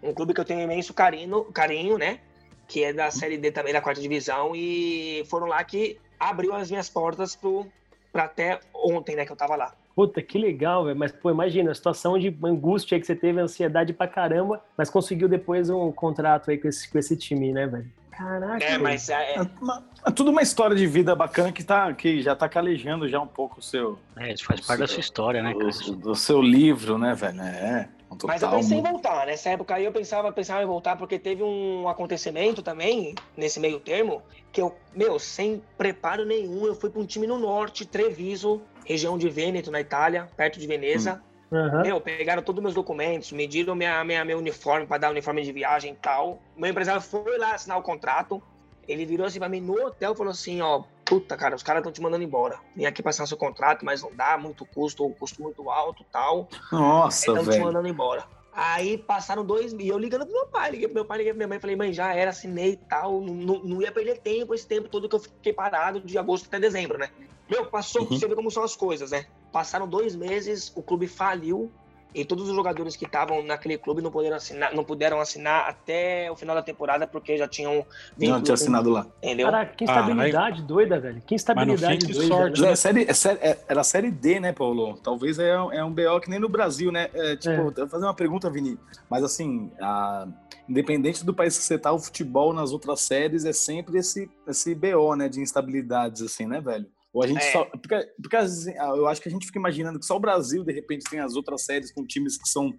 um 0.02 0.14
clube 0.14 0.34
que 0.34 0.42
eu 0.42 0.46
tenho 0.46 0.62
imenso 0.62 0.94
carinho, 0.94 1.46
carinho, 1.46 1.98
né? 1.98 2.20
Que 2.68 2.84
é 2.84 2.94
da 2.94 3.12
Série 3.12 3.38
D 3.38 3.52
também, 3.52 3.74
da 3.74 3.82
quarta 3.82 4.02
divisão, 4.02 4.54
e 4.56 5.24
foram 5.30 5.46
lá 5.46 5.64
que 5.64 6.00
abriu 6.20 6.54
as 6.54 6.72
minhas 6.72 6.90
portas 6.90 7.36
pro, 7.36 7.68
pra 8.12 8.24
até 8.24 8.60
ontem, 8.74 9.16
né, 9.16 9.26
que 9.26 9.32
eu 9.32 9.36
tava 9.36 9.56
lá. 9.56 9.74
Puta, 9.96 10.22
que 10.22 10.38
legal, 10.38 10.86
velho. 10.86 10.98
Mas, 10.98 11.12
pô, 11.12 11.30
imagina, 11.30 11.72
a 11.72 11.76
situação 11.76 12.18
de 12.18 12.36
angústia 12.44 12.96
aí 12.96 13.02
que 13.02 13.06
você 13.06 13.16
teve, 13.16 13.40
ansiedade 13.40 13.94
pra 13.94 14.08
caramba, 14.08 14.64
mas 14.78 14.90
conseguiu 14.90 15.28
depois 15.28 15.70
um 15.70 15.92
contrato 15.92 16.50
aí 16.50 16.58
com 16.58 16.68
esse, 16.68 16.90
com 16.90 16.98
esse 16.98 17.16
time, 17.18 17.52
né, 17.52 17.68
velho? 17.68 17.92
Caraca. 18.22 18.64
É, 18.64 18.78
mas 18.78 19.10
é, 19.10 19.36
É, 19.36 19.42
uma- 19.60 19.84
é 20.06 20.12
tudo 20.12 20.30
uma 20.32 20.42
história 20.42 20.76
de 20.76 20.86
vida 20.86 21.16
bacana 21.16 21.52
que, 21.52 21.64
tá, 21.64 21.92
que 21.94 22.22
já 22.22 22.36
tá 22.36 22.48
calejando 22.48 23.08
já 23.08 23.20
um 23.20 23.28
pouco 23.28 23.60
o 23.60 23.64
seu, 23.64 23.98
É, 24.18 24.32
isso 24.34 24.46
faz 24.46 24.62
parte 24.62 24.80
da 24.80 24.88
sua 24.88 25.00
história, 25.00 25.42
né, 25.42 25.54
cara? 25.54 25.66
o, 25.66 25.96
do 25.96 26.16
seu 26.16 26.42
livro, 26.42 26.98
né, 26.98 27.14
velho? 27.16 27.42
É, 27.42 27.90
total. 28.10 28.28
Mas 28.28 28.42
eu 28.44 28.50
pensei 28.52 28.78
em 28.78 28.84
voltar. 28.84 29.26
Nessa 29.26 29.50
época 29.50 29.74
aí 29.76 29.86
eu 29.86 29.92
pensava, 29.92 30.32
pensava 30.32 30.62
em 30.62 30.66
voltar 30.68 30.96
porque 30.98 31.18
teve 31.18 31.42
um 31.42 31.88
acontecimento 31.88 32.62
também, 32.62 33.16
nesse 33.36 33.60
meio 33.60 33.80
termo, 33.80 34.22
que 34.52 34.62
eu, 34.62 34.76
meu, 34.96 35.18
sem 35.18 35.62
preparo 35.78 36.26
nenhum, 36.26 36.66
eu 36.66 36.76
fui 36.76 36.90
para 36.90 37.02
um 37.02 37.06
time 37.06 37.26
no 37.26 37.40
norte, 37.40 37.86
Treviso, 37.86 38.62
região 38.86 39.18
de 39.18 39.30
Vêneto, 39.30 39.72
na 39.72 39.80
Itália, 39.82 40.28
perto 40.38 40.60
de 40.60 40.68
Veneza. 40.68 41.22
Aham. 41.52 41.82
Meu, 41.84 42.00
pegaram 42.00 42.42
todos 42.42 42.60
os 42.60 42.64
meus 42.64 42.74
documentos, 42.76 43.32
mediram 43.32 43.76
minha, 43.76 44.04
minha, 44.04 44.24
meu 44.24 44.38
uniforme 44.38 44.88
para 44.88 44.98
dar 45.00 45.12
uniforme 45.12 45.42
de 45.44 45.52
viagem 45.52 45.94
e 45.94 45.98
tal. 45.98 46.40
Meu 46.56 46.70
empresário 46.70 47.02
foi 47.02 47.38
lá 47.38 47.54
assinar 47.54 47.78
o 47.78 47.84
contrato. 47.84 48.42
Ele 48.88 49.06
virou 49.06 49.28
assim 49.28 49.40
pra 49.40 49.50
mim 49.50 49.60
no 49.62 49.74
hotel 49.74 50.14
e 50.14 50.18
falou 50.18 50.32
assim: 50.32 50.62
ó, 50.62 50.84
puta, 51.06 51.36
cara, 51.36 51.56
os 51.56 51.62
caras 51.64 51.82
estão 51.82 51.92
te 51.92 52.02
mandando 52.02 52.24
embora. 52.24 52.58
Vim 52.76 52.86
aqui 52.86 53.02
pra 53.02 53.10
assinar 53.10 53.28
seu 53.28 53.38
contrato, 53.38 53.84
mas 53.84 54.02
não 54.02 54.16
dá, 54.16 54.38
muito 54.38 54.66
custo, 54.66 55.10
custo 55.20 55.42
muito 55.42 55.70
alto 55.70 56.06
tal. 56.12 56.48
Nossa, 56.72 57.32
Estão 57.32 57.44
te 57.44 57.50
velho. 57.50 57.66
mandando 57.66 57.88
embora. 57.88 58.26
Aí 58.54 58.98
passaram 58.98 59.46
dois 59.46 59.72
e 59.72 59.88
eu 59.88 59.98
ligando 59.98 60.26
pro 60.26 60.34
meu 60.34 60.46
pai, 60.48 60.72
liguei 60.72 60.88
pro 60.88 60.96
meu 60.96 61.06
pai, 61.06 61.20
liguei 61.20 61.32
pra 61.32 61.38
minha 61.38 61.48
mãe, 61.48 61.60
falei, 61.60 61.76
mãe, 61.76 61.94
já 61.94 62.14
era, 62.14 62.32
assinei 62.32 62.72
e 62.72 62.76
tal, 62.78 63.22
não, 63.22 63.60
não 63.64 63.82
ia 63.82 63.94
perder 63.94 64.20
tempo 64.20 64.54
esse 64.54 64.68
tempo 64.68 64.90
todo 64.90 65.08
que 65.08 65.16
eu 65.16 65.22
fiquei 65.22 65.54
parado 65.54 66.02
de 66.02 66.18
agosto 66.18 66.48
até 66.48 66.60
dezembro, 66.60 66.98
né? 66.98 67.10
Meu, 67.50 67.66
passou, 67.68 68.02
Uhum. 68.02 68.10
você 68.10 68.28
vê 68.28 68.36
como 68.36 68.52
são 68.52 68.64
as 68.64 68.76
coisas, 68.76 69.12
né? 69.12 69.26
Passaram 69.52 69.88
dois 69.88 70.16
meses, 70.16 70.72
o 70.76 70.82
clube 70.82 71.08
faliu 71.08 71.72
e 72.14 72.26
todos 72.26 72.50
os 72.50 72.56
jogadores 72.56 72.98
que 72.98 73.06
estavam 73.06 73.42
naquele 73.42 73.78
clube 73.78 74.02
não 74.02 74.12
puderam 74.12 74.36
assinar, 74.36 74.74
não 74.76 74.84
puderam 74.84 75.22
assinar 75.22 75.70
até 75.70 76.30
o 76.30 76.36
final 76.36 76.54
da 76.54 76.62
temporada 76.62 77.08
porque 77.08 77.38
já 77.38 77.48
tinham 77.48 77.76
Não 77.76 77.86
vínculo 78.18 78.42
tinha 78.44 78.54
assinado 78.54 78.90
lá. 78.90 79.08
entendeu? 79.24 79.48
Caraca, 79.48 79.74
que 79.76 79.86
Ah, 79.86 79.88
instabilidade 80.02 80.62
doida, 80.64 81.00
velho. 81.00 81.22
Que 81.26 81.36
instabilidade 81.36 82.02
fim, 82.02 82.08
que 82.08 82.14
doida. 82.14 82.28
sorte, 82.28 82.62
né? 82.62 82.72
É, 82.72 82.76
série, 82.76 83.04
é 83.10 83.14
série- 83.14 83.40
é- 83.40 83.60
era 83.66 83.80
a 83.80 83.84
série 83.84 84.12
D, 84.12 84.42
né, 84.42 84.52
Paulo? 84.52 84.98
Talvez 84.98 85.40
é, 85.40 85.58
um- 85.62 85.72
é 85.72 85.84
um 85.86 85.92
BO 85.94 86.20
que 86.20 86.30
nem 86.30 86.38
no 86.40 86.50
Brasil, 86.50 86.92
né? 86.92 87.10
É, 87.14 87.36
tipo, 87.38 87.50
É. 87.54 87.60
eu 87.60 87.72
vou 87.74 87.88
fazer 87.88 88.06
uma 88.06 88.14
pergunta, 88.14 88.50
Vini. 88.50 88.78
Mas 89.10 89.24
assim, 89.24 89.72
a- 89.80 90.28
independente 90.68 91.24
do 91.26 91.34
país 91.34 91.58
que 91.58 91.64
você 91.64 91.78
tá, 91.78 91.94
o 91.94 92.00
futebol 92.00 92.52
nas 92.54 92.74
outras 92.74 93.00
séries 93.02 93.46
é 93.46 93.54
sempre 93.54 93.98
esse, 94.00 94.30
esse 94.48 94.76
BO, 94.76 95.16
né? 95.16 95.30
De 95.30 95.40
instabilidades, 95.40 96.22
assim, 96.22 96.46
né, 96.46 96.60
velho? 96.60 96.86
Ou 97.14 97.24
a 97.24 97.28
gente 97.28 97.44
É. 97.44 97.52
só. 97.52 97.66
Porque, 97.66 98.14
porque 98.22 98.36
assim, 98.36 98.74
eu 98.78 99.08
acho 99.08 99.22
que 99.22 99.28
a 99.28 99.32
gente 99.32 99.46
fica 99.46 99.60
imaginando 99.60 100.00
que 100.00 100.06
só 100.06 100.16
o 100.16 100.20
Brasil, 100.20 100.64
de 100.64 100.72
repente, 100.72 101.10
tem 101.10 101.20
as 101.20 101.36
outras 101.36 101.62
séries 101.64 101.92
com 101.92 102.06
times 102.06 102.38
que 102.38 102.48
são. 102.48 102.74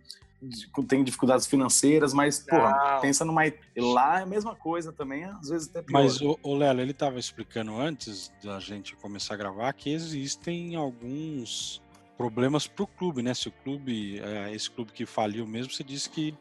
que 0.74 0.82
têm 0.86 1.04
dificuldades 1.04 1.46
financeiras, 1.46 2.12
mas, 2.12 2.40
porra, 2.40 2.94
Não. 2.94 3.00
pensa 3.00 3.24
numa. 3.24 3.42
Lá 3.76 4.18
é 4.18 4.22
a 4.24 4.26
mesma 4.26 4.56
coisa 4.56 4.92
também, 4.92 5.22
às 5.24 5.48
vezes 5.50 5.68
até 5.68 5.82
pior. 5.82 6.02
Mas 6.02 6.20
o, 6.20 6.36
o 6.42 6.54
Lelo, 6.56 6.80
ele 6.80 6.90
estava 6.90 7.16
explicando 7.18 7.76
antes 7.80 8.32
da 8.42 8.58
gente 8.58 8.96
começar 8.96 9.34
a 9.34 9.36
gravar 9.36 9.72
que 9.72 9.92
existem 9.92 10.74
alguns 10.74 11.80
problemas 12.16 12.66
pro 12.66 12.88
clube, 12.88 13.22
né? 13.22 13.34
Se 13.34 13.48
o 13.48 13.52
clube, 13.52 14.18
é, 14.18 14.52
esse 14.52 14.68
clube 14.68 14.90
que 14.92 15.06
faliu 15.06 15.46
mesmo, 15.46 15.72
você 15.72 15.84
disse 15.84 16.10
que 16.10 16.34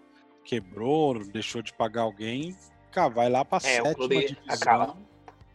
quebrou, 0.43 1.23
deixou 1.25 1.62
de 1.62 1.71
pagar 1.71 2.01
alguém, 2.01 2.56
cara, 2.91 3.10
vai 3.10 3.30
lá 3.30 3.45
pra 3.45 3.58
É, 3.58 3.60
o 3.60 3.62
sétima 3.62 3.93
clube 3.93 4.19
divisão, 4.25 4.43
acaba. 4.49 4.97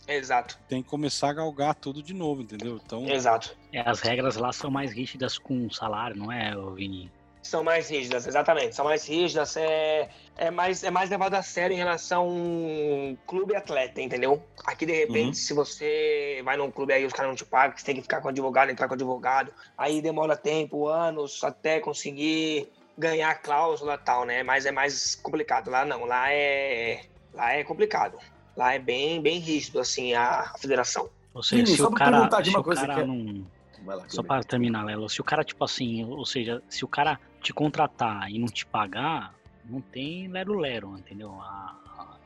Exato, 0.09 0.59
tem 0.69 0.83
que 0.83 0.89
começar 0.89 1.31
a 1.31 1.33
galgar 1.33 1.75
tudo 1.75 2.03
de 2.03 2.15
novo, 2.15 2.43
entendeu? 2.43 2.81
Então, 2.85 3.09
exato. 3.09 3.57
É, 3.73 3.81
as 3.81 4.01
regras 4.01 4.37
lá 4.37 4.53
são 4.53 4.71
mais 4.71 4.93
rígidas 4.93 5.37
com 5.39 5.67
o 5.67 5.73
salário, 5.73 6.17
não 6.17 6.31
é, 6.31 6.53
Vini? 6.75 7.11
São 7.43 7.63
mais 7.63 7.89
rígidas, 7.89 8.27
exatamente. 8.27 8.75
São 8.75 8.85
mais 8.85 9.07
rígidas, 9.07 9.57
é, 9.57 10.09
é, 10.37 10.51
mais, 10.51 10.83
é 10.83 10.91
mais 10.91 11.09
levado 11.11 11.35
a 11.35 11.43
sério 11.43 11.75
em 11.75 11.77
relação 11.77 13.17
clube 13.25 13.53
e 13.53 13.57
atleta, 13.57 14.01
entendeu? 14.01 14.43
Aqui, 14.65 14.85
de 14.85 14.93
repente, 14.93 15.27
Uhum. 15.29 15.35
se 15.35 15.55
você 15.55 16.41
vai 16.45 16.57
num 16.57 16.73
clube 16.73 16.93
aí 16.93 17.05
os 17.07 17.13
caras 17.13 17.29
não 17.31 17.37
te 17.37 17.45
pagam, 17.45 17.77
você 17.77 17.85
tem 17.85 17.95
que 17.95 18.03
ficar 18.03 18.21
com 18.21 18.29
advogado, 18.29 18.71
entrar 18.71 18.89
com 18.89 18.95
advogado. 18.95 19.53
Aí 19.79 20.03
demora 20.03 20.37
tempo, 20.37 20.89
anos, 20.89 21.43
até 21.45 21.79
conseguir 21.79 22.69
ganhar 22.99 23.31
a 23.31 23.35
cláusula 23.37 23.95
e 23.95 23.99
tal, 23.99 24.25
né? 24.25 24.43
Mas 24.43 24.67
é 24.67 24.73
mais 24.73 25.15
complicado. 25.15 25.71
Lá 25.71 25.85
não, 25.85 26.05
lá 26.05 26.33
é, 26.33 27.03
lá 27.33 27.53
é 27.53 27.63
complicado. 27.63 28.19
Lá 28.57 28.75
é 28.75 28.79
bem, 28.79 29.21
bem 29.21 29.39
rígido, 29.39 29.79
assim, 29.81 30.15
a, 30.15 30.41
a 30.55 30.59
federação. 30.59 31.09
Ou 31.35 31.43
seja, 31.43 31.67
se 31.67 31.77
só 31.77 31.89
o 31.89 31.93
cara, 31.93 32.11
perguntar 32.13 32.45
se 32.45 32.51
uma 32.51 32.61
o 32.61 32.65
coisa 32.65 32.81
cara 32.83 32.95
que 32.95 33.01
é- 33.01 33.07
não... 33.07 33.47
Lá, 33.85 34.03
Só 34.09 34.23
para 34.23 34.43
terminar, 34.43 34.85
Lelo, 34.85 35.09
se 35.09 35.21
o 35.21 35.25
cara, 35.25 35.45
tipo 35.45 35.63
assim, 35.63 36.03
ou 36.05 36.25
seja, 36.25 36.61
se 36.69 36.85
o 36.85 36.89
cara 36.89 37.21
te 37.43 37.53
contratar 37.53 38.29
e 38.31 38.39
não 38.39 38.47
te 38.49 38.65
pagar, 38.67 39.35
não 39.65 39.81
tem 39.81 40.27
lero-lero, 40.29 40.97
entendeu? 40.99 41.31
A- 41.41 41.77
a- 41.99 42.17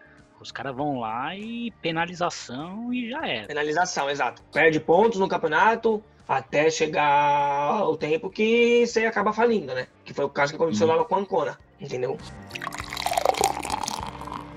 os 0.40 0.50
caras 0.52 0.74
vão 0.74 1.00
lá 1.00 1.36
e 1.36 1.70
penalização 1.82 2.94
e 2.94 3.10
já 3.10 3.26
era. 3.26 3.46
Penalização, 3.48 4.08
exato. 4.08 4.40
Perde 4.52 4.78
pontos 4.80 5.18
no 5.18 5.28
campeonato 5.28 6.02
até 6.26 6.70
chegar 6.70 7.84
o 7.88 7.96
tempo 7.96 8.30
que 8.30 8.86
você 8.86 9.04
acaba 9.04 9.32
falindo, 9.32 9.74
né? 9.74 9.88
Que 10.04 10.14
foi 10.14 10.24
o 10.24 10.30
caso 10.30 10.52
que 10.52 10.56
aconteceu 10.56 10.88
Uhum. 10.88 10.94
lá 10.96 11.04
com 11.04 11.16
a 11.16 11.18
Ancona, 11.18 11.58
entendeu? 11.80 12.16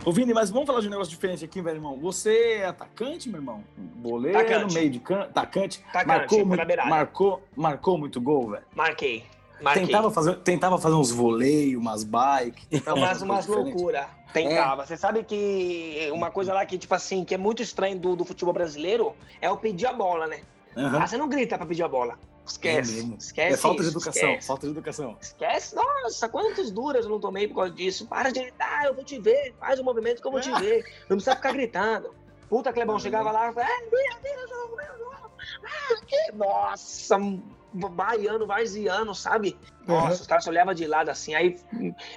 Ô, 0.06 0.12
Vini, 0.12 0.34
mas 0.34 0.50
vamos 0.50 0.68
falar 0.68 0.82
de 0.82 0.88
um 0.88 0.92
negócio 0.92 1.10
diferente 1.12 1.46
aqui, 1.46 1.62
velho, 1.62 1.78
irmão. 1.78 1.98
Você 2.00 2.56
é 2.60 2.66
atacante, 2.66 3.30
meu 3.30 3.40
irmão? 3.40 3.64
Goleiro, 4.02 4.38
Atacante. 4.38 4.74
meio 4.74 4.90
de 4.90 5.00
campo, 5.00 5.24
atacante. 5.24 5.82
Atacante, 5.90 6.08
marcou, 6.08 6.46
muito, 6.46 6.88
marcou, 6.90 7.42
marcou 7.56 7.98
muito 7.98 8.20
gol, 8.22 8.50
velho. 8.52 8.64
Marquei. 8.76 9.24
Marquei. 9.62 9.86
Tentava 9.86 10.12
fazer, 10.12 10.36
tentava 10.40 10.78
fazer 10.78 10.96
uns 10.96 11.10
voleios, 11.10 11.80
umas 11.82 12.04
bikes. 12.04 12.66
tentava 12.66 12.98
Umas, 12.98 13.22
umas 13.22 13.46
coisa 13.46 13.62
diferente. 13.62 13.76
loucura. 13.82 14.10
Tentava. 14.34 14.86
Você 14.86 14.98
sabe 14.98 15.24
que 15.24 16.10
uma 16.12 16.30
coisa 16.32 16.54
lá 16.54 16.66
que, 16.66 16.78
tipo 16.78 16.94
assim, 16.94 17.24
que 17.24 17.34
é 17.36 17.38
muito 17.38 17.62
estranho 17.64 17.98
do, 17.98 18.14
do 18.16 18.26
futebol 18.26 18.54
brasileiro 18.54 19.14
é 19.40 19.50
o 19.50 19.56
pedir 19.56 19.86
a 19.86 19.94
bola, 19.94 20.28
né? 20.28 20.42
Aham. 20.76 21.00
Ah, 21.02 21.08
você 21.08 21.16
não 21.18 21.30
grita 21.30 21.56
pra 21.56 21.66
pedir 21.66 21.84
a 21.84 21.88
bola. 21.88 22.18
Esquece. 22.46 22.92
É 22.92 22.96
mesmo. 22.96 23.18
esquece. 23.18 23.54
É 23.54 23.58
falta 23.58 23.84
de 23.84 23.90
educação, 23.90 24.30
Esquece. 24.30 24.48
falta 24.48 24.68
de 24.68 24.72
educação. 24.74 25.18
Esquece, 25.22 25.76
nossa, 25.76 26.30
quantos 26.30 26.72
duras 26.72 27.06
eu 27.06 27.12
não 27.12 27.20
tomei 27.20 27.48
por 27.48 27.56
causa 27.56 27.72
disso. 27.72 28.06
Para 28.08 28.32
de 28.32 28.42
gritar, 28.42 28.86
eu 28.86 28.94
vou 28.94 29.04
te 29.04 29.20
ver. 29.20 29.56
Faz 29.60 29.80
o 29.80 29.84
movimento 29.84 30.22
que 30.22 30.28
eu 30.28 30.32
vou 30.32 30.42
te 30.42 30.52
ver. 30.60 30.84
Não 31.10 31.18
precisa 31.18 31.36
ficar 31.36 31.54
gritando. 31.54 32.14
Puta, 32.50 32.74
Clebão, 32.74 33.00
chegava 33.00 33.32
lá 33.32 33.50
e 33.50 33.54
falava, 33.54 33.72
é, 33.72 33.90
vira, 33.90 34.20
vira, 34.22 34.48
jogo, 34.48 34.76
vira, 34.76 34.98
jogo. 34.98 35.32
Ah, 35.64 36.06
que... 36.06 36.32
Nossa, 36.34 37.18
baiano, 37.74 38.46
varziano, 38.46 39.14
sabe? 39.16 39.58
Nossa, 39.88 40.06
Uhum. 40.08 40.14
os 40.22 40.28
caras 40.28 40.44
só 40.46 40.50
olhavam 40.50 40.74
de 40.74 40.86
lado 40.88 41.10
assim, 41.10 41.34
aí 41.36 41.58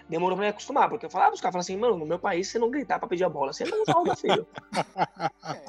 demorou 0.08 0.36
pra 0.36 0.44
me 0.46 0.50
acostumar, 0.50 0.88
porque 0.88 1.06
eu 1.06 1.10
falava, 1.10 1.34
os 1.34 1.40
caras 1.40 1.52
falavam 1.54 1.60
assim, 1.60 1.76
mano, 1.76 1.96
no 1.96 2.06
meu 2.06 2.18
país, 2.18 2.46
você 2.48 2.58
não 2.58 2.70
gritar 2.70 2.98
pra 3.00 3.08
pedir 3.08 3.24
a 3.24 3.28
bola, 3.28 3.52
você 3.52 3.64
não 3.64 3.84
joga, 3.84 4.14
filho. 4.14 4.46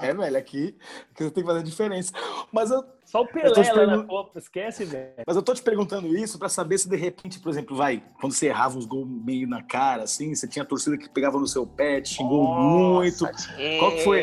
É, 0.02 0.14
velho, 0.14 0.38
aqui, 0.38 0.76
aqui 1.12 1.24
você 1.24 1.32
tem 1.32 1.44
que 1.44 1.48
fazer 1.48 1.60
a 1.60 1.64
diferença. 1.64 2.12
Mas 2.52 2.72
eu, 2.72 2.84
Só 3.06 3.22
o 3.22 3.28
Pelé 3.28 3.50
lá 3.50 3.58
na 3.58 3.74
pergun- 3.74 4.08
Copa, 4.08 4.38
esquece, 4.40 4.86
velho. 4.86 5.14
mas 5.26 5.36
eu 5.36 5.42
tô 5.42 5.54
te 5.54 5.62
perguntando 5.62 6.08
isso 6.16 6.38
pra 6.38 6.50
saber 6.50 6.78
se 6.78 6.90
de 6.90 6.96
repente, 6.96 7.40
por 7.40 7.50
exemplo, 7.50 7.76
vai, 7.76 8.04
quando 8.20 8.34
você 8.34 8.48
errava 8.48 8.78
uns 8.78 8.86
gols 8.86 9.08
meio 9.08 9.48
na 9.48 9.62
cara, 9.64 10.04
assim, 10.04 10.34
você 10.36 10.48
tinha 10.48 10.66
torcida 10.66 10.98
que 10.98 11.08
pegava 11.10 11.40
no 11.40 11.48
seu 11.48 11.66
pé, 11.66 12.02
te 12.02 12.10
xingou 12.16 12.44
muito. 12.48 13.24
Nossa, 13.26 13.54
Qual 13.80 13.92
que 13.96 14.04
foi? 14.04 14.22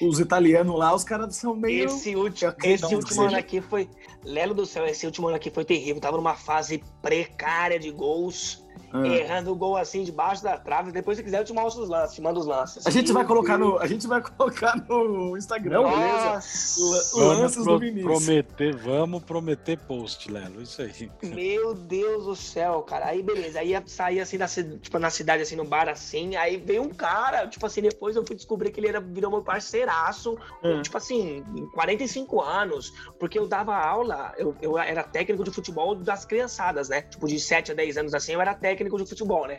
Os 0.00 0.20
italianos 0.20 0.78
lá, 0.78 0.94
os 0.94 1.04
caras 1.04 1.36
são 1.36 1.54
meio. 1.54 1.86
Esse 1.86 2.14
último, 2.14 2.54
esse 2.62 2.94
último 2.94 3.22
ano 3.22 3.36
aqui 3.36 3.60
foi. 3.60 3.88
Lelo 4.24 4.54
do 4.54 4.66
céu, 4.66 4.86
esse 4.86 5.06
último 5.06 5.28
ano 5.28 5.36
aqui 5.36 5.50
foi 5.50 5.64
terrível. 5.64 6.00
Tava 6.00 6.16
numa 6.16 6.34
fase 6.34 6.82
precária 7.00 7.78
de 7.78 7.90
gols, 7.90 8.64
Ah. 9.02 9.06
errando 9.06 9.52
o 9.52 9.56
gol 9.56 9.76
assim 9.76 10.02
debaixo 10.04 10.42
da 10.42 10.56
trave. 10.56 10.92
Depois, 10.92 11.16
se 11.18 11.24
quiser, 11.24 11.40
eu 11.40 11.44
te 11.44 11.52
mostro 11.52 11.82
os 11.82 11.88
lances, 11.88 12.14
te 12.14 12.20
mando 12.22 12.40
os 12.40 12.46
lances. 12.46 12.86
A 12.86 12.90
gente 12.90 13.12
vai 13.12 13.24
colocar 13.24 13.58
no, 13.58 13.78
a 13.78 13.86
gente 13.86 14.06
vai 14.06 14.20
colocar 14.22 14.76
no 14.88 15.36
Instagram, 15.36 15.82
Não, 15.82 15.90
beleza? 15.90 16.34
Nossa, 16.34 17.16
Vamos 17.20 17.38
lances 17.38 17.64
do 17.64 17.78
Vinícius. 17.78 18.24
prometer, 18.24 18.76
vamos 18.76 19.22
prometer 19.24 19.78
post, 19.78 20.30
Lelo, 20.30 20.62
isso 20.62 20.82
aí. 20.82 21.10
meu 21.22 21.74
Deus 21.74 22.24
do 22.24 22.36
céu, 22.36 22.82
cara. 22.82 23.06
Aí, 23.06 23.22
beleza. 23.22 23.60
Aí 23.60 23.70
ia 23.70 23.82
sair 23.86 24.20
assim, 24.20 24.38
na, 24.38 24.46
tipo, 24.46 24.98
na 24.98 25.10
cidade, 25.10 25.42
assim, 25.42 25.56
no 25.56 25.64
bar, 25.64 25.88
assim. 25.88 26.36
Aí 26.36 26.56
veio 26.56 26.82
um 26.82 26.90
cara, 26.90 27.46
tipo 27.48 27.64
assim, 27.66 27.82
depois 27.82 28.14
eu 28.16 28.24
fui 28.26 28.36
descobrir 28.36 28.70
que 28.70 28.78
ele 28.80 28.88
era, 28.88 29.00
virou 29.00 29.30
meu 29.30 29.42
parceiraço. 29.42 30.36
Hum. 30.62 30.82
Tipo 30.82 30.96
assim, 30.96 31.42
45 31.74 32.40
anos. 32.40 32.92
Porque 33.18 33.38
eu 33.38 33.46
dava 33.48 33.74
aula, 33.76 34.32
eu, 34.38 34.54
eu 34.60 34.78
era 34.78 35.02
técnico 35.02 35.42
de 35.42 35.50
futebol 35.50 35.94
das 35.94 36.24
criançadas, 36.24 36.88
né? 36.88 37.02
Tipo, 37.02 37.26
de 37.26 37.40
7 37.40 37.72
a 37.72 37.74
10 37.74 37.96
anos 37.96 38.14
assim, 38.14 38.32
eu 38.32 38.40
era 38.40 38.54
técnico 38.54 38.85
de 38.96 39.06
futebol, 39.08 39.46
né? 39.46 39.58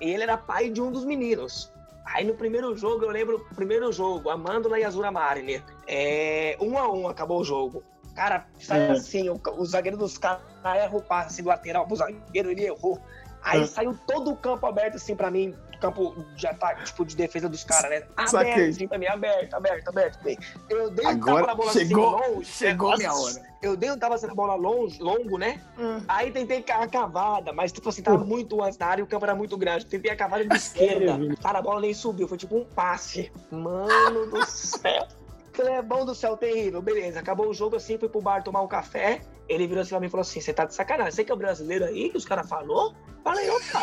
E 0.00 0.10
ele 0.10 0.22
era 0.22 0.36
pai 0.36 0.70
de 0.70 0.80
um 0.80 0.90
dos 0.90 1.04
meninos. 1.04 1.72
Aí 2.04 2.24
no 2.24 2.34
primeiro 2.34 2.74
jogo, 2.76 3.04
eu 3.04 3.10
lembro, 3.10 3.46
primeiro 3.54 3.92
jogo, 3.92 4.30
Amândola 4.30 4.78
e 4.78 4.84
Azura 4.84 5.10
Mariner. 5.10 5.62
É, 5.86 6.56
um 6.60 6.78
a 6.78 6.90
um 6.90 7.06
acabou 7.08 7.40
o 7.40 7.44
jogo. 7.44 7.82
Cara, 8.14 8.46
saiu 8.58 8.82
É. 8.84 8.90
assim, 8.92 9.28
o, 9.28 9.40
o 9.56 9.64
zagueiro 9.66 9.96
dos 9.96 10.16
caras 10.18 10.40
erra 10.64 10.96
o 10.96 11.02
passe 11.02 11.42
do 11.42 11.48
lateral 11.48 11.86
pro 11.86 11.96
zagueiro, 11.96 12.50
ele 12.50 12.64
errou. 12.64 12.98
Aí 13.42 13.66
saiu 13.66 13.96
todo 14.06 14.32
o 14.32 14.36
campo 14.36 14.66
aberto 14.66 14.96
assim 14.96 15.14
pra 15.14 15.30
mim, 15.30 15.54
campo 15.80 16.14
de 16.34 16.46
ataque, 16.46 16.84
tipo, 16.84 17.04
de 17.04 17.14
defesa 17.14 17.48
dos 17.48 17.62
caras, 17.62 17.90
né? 17.90 18.02
Saquei. 18.26 18.52
Aberto, 18.52 18.70
assim, 18.70 18.88
pra 18.88 18.98
mim, 18.98 19.06
aberto, 19.06 19.54
aberto, 19.54 19.88
aberto. 19.88 20.18
Eu 20.68 20.90
dei 20.90 21.06
um 21.06 21.18
tapa 21.20 21.30
Agora 21.30 21.46
na 21.46 21.54
bola 21.54 21.72
chegou, 21.72 22.18
assim, 22.18 22.32
longe. 22.34 22.44
chegou 22.50 22.96
minha 22.96 23.14
hora. 23.14 23.47
Eu 23.60 23.76
dei 23.76 23.90
um 23.90 23.96
assim 24.12 24.26
na 24.26 24.34
bola 24.34 24.54
longe, 24.54 25.02
longo, 25.02 25.36
né? 25.36 25.60
Aí 26.06 26.30
tentei 26.30 26.64
a 26.70 26.86
cavada, 26.86 27.52
mas 27.52 27.72
tipo 27.72 27.88
assim, 27.88 28.02
tava 28.02 28.24
muito 28.24 28.62
antes 28.62 28.78
da 28.78 28.86
área 28.86 29.02
e 29.02 29.04
o 29.04 29.06
campo 29.06 29.24
era 29.24 29.34
muito 29.34 29.56
grande. 29.56 29.84
Tentei 29.84 30.10
a 30.10 30.16
cavada 30.16 30.44
de 30.44 30.56
esquerda. 30.56 31.18
Cara, 31.42 31.58
a 31.58 31.62
bola 31.62 31.80
nem 31.80 31.92
subiu, 31.92 32.28
foi 32.28 32.38
tipo 32.38 32.56
um 32.56 32.64
passe. 32.64 33.32
Mano 33.50 34.30
do 34.30 34.44
céu. 34.46 35.06
É 35.58 35.82
bom 35.82 36.04
do 36.04 36.14
céu, 36.14 36.36
terrível. 36.36 36.80
Beleza, 36.80 37.18
acabou 37.18 37.48
o 37.48 37.54
jogo 37.54 37.74
assim, 37.74 37.98
fui 37.98 38.08
pro 38.08 38.20
bar 38.20 38.44
tomar 38.44 38.62
um 38.62 38.68
café. 38.68 39.22
Ele 39.48 39.66
virou 39.66 39.82
assim 39.82 39.90
pra 39.90 40.00
mim 40.00 40.06
e 40.06 40.10
falou 40.10 40.22
assim: 40.22 40.40
Você 40.40 40.52
tá 40.52 40.64
de 40.64 40.74
sacanagem? 40.74 41.12
Você 41.12 41.24
que 41.24 41.32
é 41.32 41.34
o 41.34 41.38
brasileiro 41.38 41.84
aí 41.84 42.10
que 42.10 42.16
os 42.16 42.24
caras 42.24 42.48
falou? 42.48 42.94
Falei, 43.24 43.50
opa, 43.50 43.82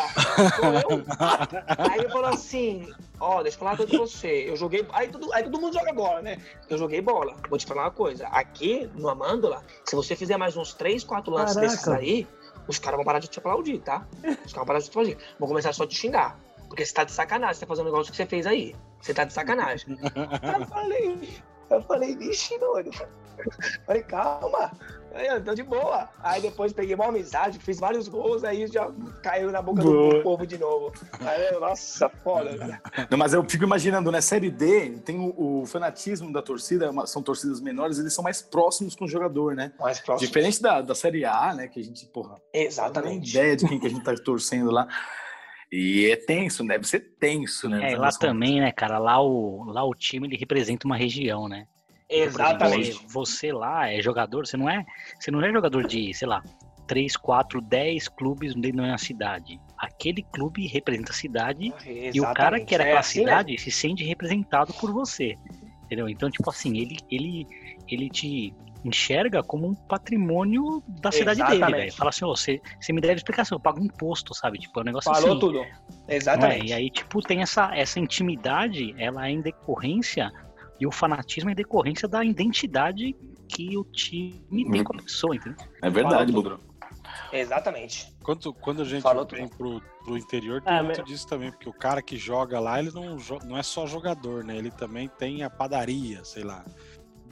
sou 0.56 0.74
eu. 0.74 1.04
Aí 1.90 2.00
ele 2.00 2.08
falou 2.08 2.30
assim: 2.30 2.92
Ó, 3.20 3.42
deixa 3.42 3.56
eu 3.56 3.58
falar 3.60 3.72
uma 3.72 3.76
coisa 3.76 3.90
pra 3.90 4.00
você. 4.00 4.48
Eu 4.48 4.56
joguei. 4.56 4.86
Aí 4.92 5.08
todo, 5.08 5.32
aí 5.32 5.44
todo 5.44 5.60
mundo 5.60 5.74
joga 5.74 5.92
bola, 5.92 6.22
né? 6.22 6.38
Eu 6.68 6.78
joguei 6.78 7.00
bola. 7.00 7.36
Vou 7.48 7.58
te 7.58 7.66
falar 7.66 7.84
uma 7.84 7.90
coisa. 7.90 8.26
Aqui 8.28 8.90
no 8.94 9.08
Amândola, 9.08 9.62
se 9.84 9.94
você 9.94 10.16
fizer 10.16 10.36
mais 10.36 10.56
uns 10.56 10.74
3, 10.74 11.04
4 11.04 11.32
lances 11.32 11.54
Caraca. 11.54 11.72
desses 11.72 11.88
aí, 11.88 12.26
os 12.66 12.78
caras 12.78 12.96
vão 12.96 13.04
parar 13.04 13.18
de 13.18 13.28
te 13.28 13.38
aplaudir, 13.38 13.78
tá? 13.78 14.06
Os 14.18 14.24
caras 14.24 14.52
vão 14.54 14.66
parar 14.66 14.78
de 14.78 14.86
te 14.86 14.90
aplaudir. 14.90 15.18
Vão 15.38 15.48
começar 15.48 15.72
só 15.72 15.84
a 15.84 15.86
te 15.86 15.94
xingar. 15.94 16.38
Porque 16.68 16.84
você 16.84 16.92
tá 16.92 17.04
de 17.04 17.12
sacanagem, 17.12 17.54
você 17.54 17.60
tá 17.60 17.66
fazendo 17.66 17.86
um 17.86 17.90
negócio 17.90 18.10
que 18.10 18.16
você 18.16 18.26
fez 18.26 18.46
aí. 18.46 18.74
Você 19.00 19.14
tá 19.14 19.24
de 19.24 19.32
sacanagem. 19.32 19.96
Eu 20.58 20.66
falei, 20.66 21.42
eu 21.70 21.82
falei, 21.82 22.16
vixe, 22.16 22.58
doido. 22.58 22.90
Falei, 23.86 24.02
calma. 24.02 24.72
Aí 25.16 25.26
eu 25.26 25.42
tô 25.42 25.54
de 25.54 25.62
boa. 25.62 26.08
Aí 26.22 26.40
depois 26.42 26.72
peguei 26.72 26.94
uma 26.94 27.06
amizade, 27.06 27.58
fiz 27.58 27.80
vários 27.80 28.06
gols, 28.08 28.44
aí 28.44 28.66
já 28.66 28.90
caiu 29.22 29.50
na 29.50 29.62
boca 29.62 29.82
Boa. 29.82 30.16
do 30.18 30.22
povo 30.22 30.46
de 30.46 30.58
novo. 30.58 30.92
Aí 31.20 31.46
eu, 31.52 31.60
nossa, 31.60 32.08
foda, 32.08 32.56
cara. 32.56 32.80
Não, 33.10 33.16
mas 33.18 33.32
eu 33.32 33.42
fico 33.48 33.64
imaginando, 33.64 34.12
né? 34.12 34.20
Série 34.20 34.50
D 34.50 34.90
tem 35.04 35.18
o, 35.18 35.62
o 35.62 35.66
fanatismo 35.66 36.32
da 36.32 36.42
torcida, 36.42 36.90
uma- 36.90 37.06
são 37.06 37.22
torcidas 37.22 37.60
menores, 37.60 37.98
eles 37.98 38.12
são 38.12 38.22
mais 38.22 38.42
próximos 38.42 38.94
com 38.94 39.04
o 39.06 39.08
jogador, 39.08 39.54
né? 39.54 39.72
Mais 39.80 40.00
próximo. 40.00 40.26
Diferente 40.26 40.60
da, 40.60 40.82
da 40.82 40.94
Série 40.94 41.24
A, 41.24 41.54
né? 41.54 41.68
Que 41.68 41.80
a 41.80 41.84
gente, 41.84 42.04
porra, 42.06 42.30
não 42.30 42.36
tem 42.52 42.66
Exatamente. 42.66 43.30
ideia 43.30 43.56
de 43.56 43.66
quem 43.66 43.78
que 43.80 43.86
a 43.86 43.90
gente 43.90 44.04
tá 44.04 44.14
torcendo 44.14 44.70
lá. 44.70 44.86
E 45.72 46.10
é 46.10 46.16
tenso, 46.16 46.64
deve 46.64 46.86
ser 46.86 47.00
tenso, 47.18 47.68
né? 47.68 47.92
É, 47.92 47.96
lá 47.96 48.10
também, 48.10 48.60
né, 48.60 48.70
cara? 48.70 48.98
Lá 48.98 49.20
o, 49.20 49.64
lá 49.64 49.82
o 49.84 49.94
time 49.94 50.26
ele 50.28 50.36
representa 50.36 50.86
uma 50.86 50.96
região, 50.96 51.48
né? 51.48 51.66
Exatamente. 52.08 52.92
Você, 52.92 53.06
você 53.08 53.52
lá 53.52 53.90
é 53.90 54.00
jogador, 54.00 54.46
você 54.46 54.56
não 54.56 54.68
é, 54.68 54.84
você 55.18 55.30
não 55.30 55.42
é 55.42 55.52
jogador 55.52 55.86
de, 55.86 56.14
sei 56.14 56.28
lá, 56.28 56.42
3, 56.86 57.16
4, 57.16 57.60
10 57.60 58.08
clubes 58.08 58.54
dentro 58.54 58.82
da 58.82 58.98
cidade. 58.98 59.60
Aquele 59.76 60.22
clube 60.22 60.66
representa 60.66 61.12
a 61.12 61.14
cidade 61.14 61.72
e 61.84 62.20
o 62.20 62.32
cara 62.32 62.60
que 62.60 62.74
era 62.74 62.84
É 62.84 62.86
aquela 62.86 63.00
assim, 63.00 63.24
né? 63.24 63.24
cidade 63.30 63.58
se 63.58 63.70
sente 63.70 64.04
representado 64.04 64.72
por 64.74 64.92
você. 64.92 65.36
Entendeu? 65.84 66.08
Então, 66.08 66.30
tipo 66.30 66.48
assim, 66.50 66.78
ele, 66.78 66.96
ele, 67.10 67.46
ele 67.88 68.08
te 68.10 68.52
enxerga 68.84 69.42
como 69.42 69.66
um 69.66 69.74
patrimônio 69.74 70.82
da 70.86 71.10
cidade 71.10 71.40
dele, 71.42 71.56
Exatamente. 71.56 71.80
velho. 71.80 71.92
Fala 71.94 72.10
assim, 72.10 72.24
você, 72.24 72.60
você 72.80 72.92
me 72.92 73.00
deve 73.00 73.14
explicação, 73.14 73.56
eu 73.56 73.60
pago 73.60 73.80
imposto, 73.82 74.34
sabe? 74.34 74.58
Tipo, 74.58 74.78
é 74.80 74.82
um 74.82 74.86
negócio 74.86 75.12
Falou 75.12 75.30
assim. 75.30 75.40
tudo. 75.40 75.58
Não 75.58 75.64
é? 75.64 76.16
Exatamente. 76.16 76.66
E 76.66 76.72
aí, 76.72 76.90
tipo, 76.90 77.20
tem 77.20 77.42
essa, 77.42 77.74
essa 77.74 77.98
intimidade, 77.98 78.94
ela 78.98 79.28
é 79.28 79.30
em 79.32 79.40
decorrência, 79.40 80.32
e 80.80 80.86
o 80.86 80.90
fanatismo 80.92 81.50
é 81.50 81.54
decorrência 81.54 82.06
da 82.08 82.24
identidade 82.24 83.14
que 83.48 83.76
o 83.76 83.84
time 83.84 84.70
tem 84.70 84.82
com 84.84 84.94
a 84.96 85.02
pessoa, 85.02 85.34
entendeu? 85.36 85.64
É 85.82 85.88
verdade, 85.90 86.32
Budro. 86.32 86.60
Exatamente. 87.32 88.14
Quando, 88.22 88.52
quando 88.54 88.82
a 88.82 88.84
gente 88.84 89.02
Falou 89.02 89.26
vem 89.30 89.48
pro, 89.48 89.80
pro 90.04 90.16
interior, 90.16 90.60
tem 90.62 90.72
Ah, 90.74 90.82
muito 90.82 90.98
mas- 91.00 91.08
disso 91.08 91.26
também, 91.26 91.50
porque 91.50 91.68
o 91.68 91.72
cara 91.72 92.02
que 92.02 92.16
joga 92.16 92.58
lá, 92.60 92.78
ele 92.78 92.90
não, 92.92 93.16
não 93.44 93.56
é 93.56 93.62
só 93.62 93.86
jogador, 93.86 94.44
né? 94.44 94.56
Ele 94.56 94.70
também 94.70 95.08
tem 95.08 95.42
a 95.42 95.50
padaria, 95.50 96.24
sei 96.24 96.42
lá. 96.44 96.64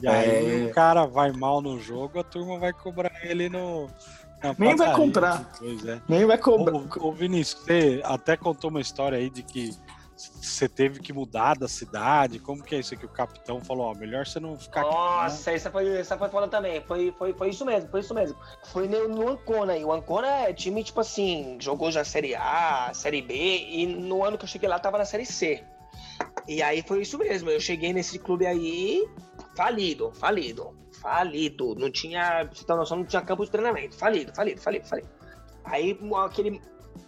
E 0.01 0.07
aí 0.07 0.63
É. 0.63 0.65
o 0.65 0.73
cara 0.73 1.05
vai 1.05 1.31
mal 1.31 1.61
no 1.61 1.79
jogo, 1.79 2.19
a 2.19 2.23
turma 2.23 2.57
vai 2.59 2.73
cobrar 2.73 3.11
ele 3.23 3.47
no. 3.47 3.87
na 4.43 4.53
Nem 4.57 4.75
vai 4.75 4.87
padaria 4.87 4.95
comprar. 4.95 5.51
Pois 5.57 5.85
é. 5.85 6.01
Nem 6.09 6.25
vai 6.25 6.37
cobrar. 6.37 6.75
Ô, 6.75 7.07
ô 7.07 7.11
Vinícius, 7.13 7.63
você 7.63 8.01
até 8.03 8.35
contou 8.35 8.69
uma 8.69 8.81
história 8.81 9.17
aí 9.17 9.29
de 9.29 9.41
que 9.43 9.71
você 10.15 10.69
teve 10.69 10.99
que 11.01 11.11
mudar 11.11 11.55
da 11.57 11.67
cidade. 11.67 12.39
Como 12.39 12.63
que 12.63 12.75
é 12.75 12.79
isso 12.79 12.93
aqui? 12.93 13.05
O 13.05 13.09
capitão 13.09 13.59
falou, 13.59 13.87
ó, 13.87 13.93
melhor 13.93 14.25
você 14.25 14.39
não 14.39 14.57
ficar 14.57 14.81
aqui. 14.81 14.89
né? 14.89 14.95
Nossa, 14.95 15.51
essa 15.51 15.69
foi, 15.69 15.97
essa 15.97 16.17
foi 16.17 16.29
foda 16.29 16.47
também. 16.47 16.81
Foi, 16.81 17.13
foi, 17.17 17.33
foi 17.33 17.49
isso 17.49 17.65
mesmo, 17.65 17.89
foi 17.89 17.99
isso 17.99 18.13
mesmo. 18.13 18.37
Foi 18.71 18.87
no, 18.87 19.09
Ancona 19.27 19.73
aí. 19.73 19.83
O 19.83 19.91
Ancona 19.91 20.27
é 20.27 20.53
time, 20.53 20.83
tipo 20.83 21.01
assim, 21.01 21.57
jogou 21.59 21.91
já 21.91 22.05
Série 22.05 22.33
A, 22.33 22.91
Série 22.93 23.21
B, 23.21 23.33
e 23.35 23.85
no 23.87 24.23
ano 24.23 24.37
que 24.37 24.45
eu 24.45 24.47
cheguei 24.49 24.69
lá 24.69 24.79
tava 24.79 24.97
na 24.97 25.05
Série 25.05 25.25
C. 25.25 25.63
E 26.47 26.61
aí 26.63 26.81
foi 26.81 27.01
isso 27.01 27.17
mesmo. 27.17 27.49
Eu 27.49 27.59
cheguei 27.59 27.91
nesse 27.91 28.17
clube 28.17 28.45
aí, 28.45 29.05
falido, 29.55 30.13
falido, 30.15 30.77
falido. 31.01 31.75
Não 31.75 31.91
tinha, 31.91 32.45
você 32.53 32.63
uma 32.69 32.77
noção, 32.77 32.97
não 32.97 33.05
tinha 33.05 33.21
campo 33.21 33.43
de 33.43 33.51
treinamento. 33.51 33.97
Falido, 33.97 34.33
falido, 34.33 34.61
falido, 34.61 34.87
falido. 34.87 35.09
Aí 35.65 35.97
aquele, 36.23 36.61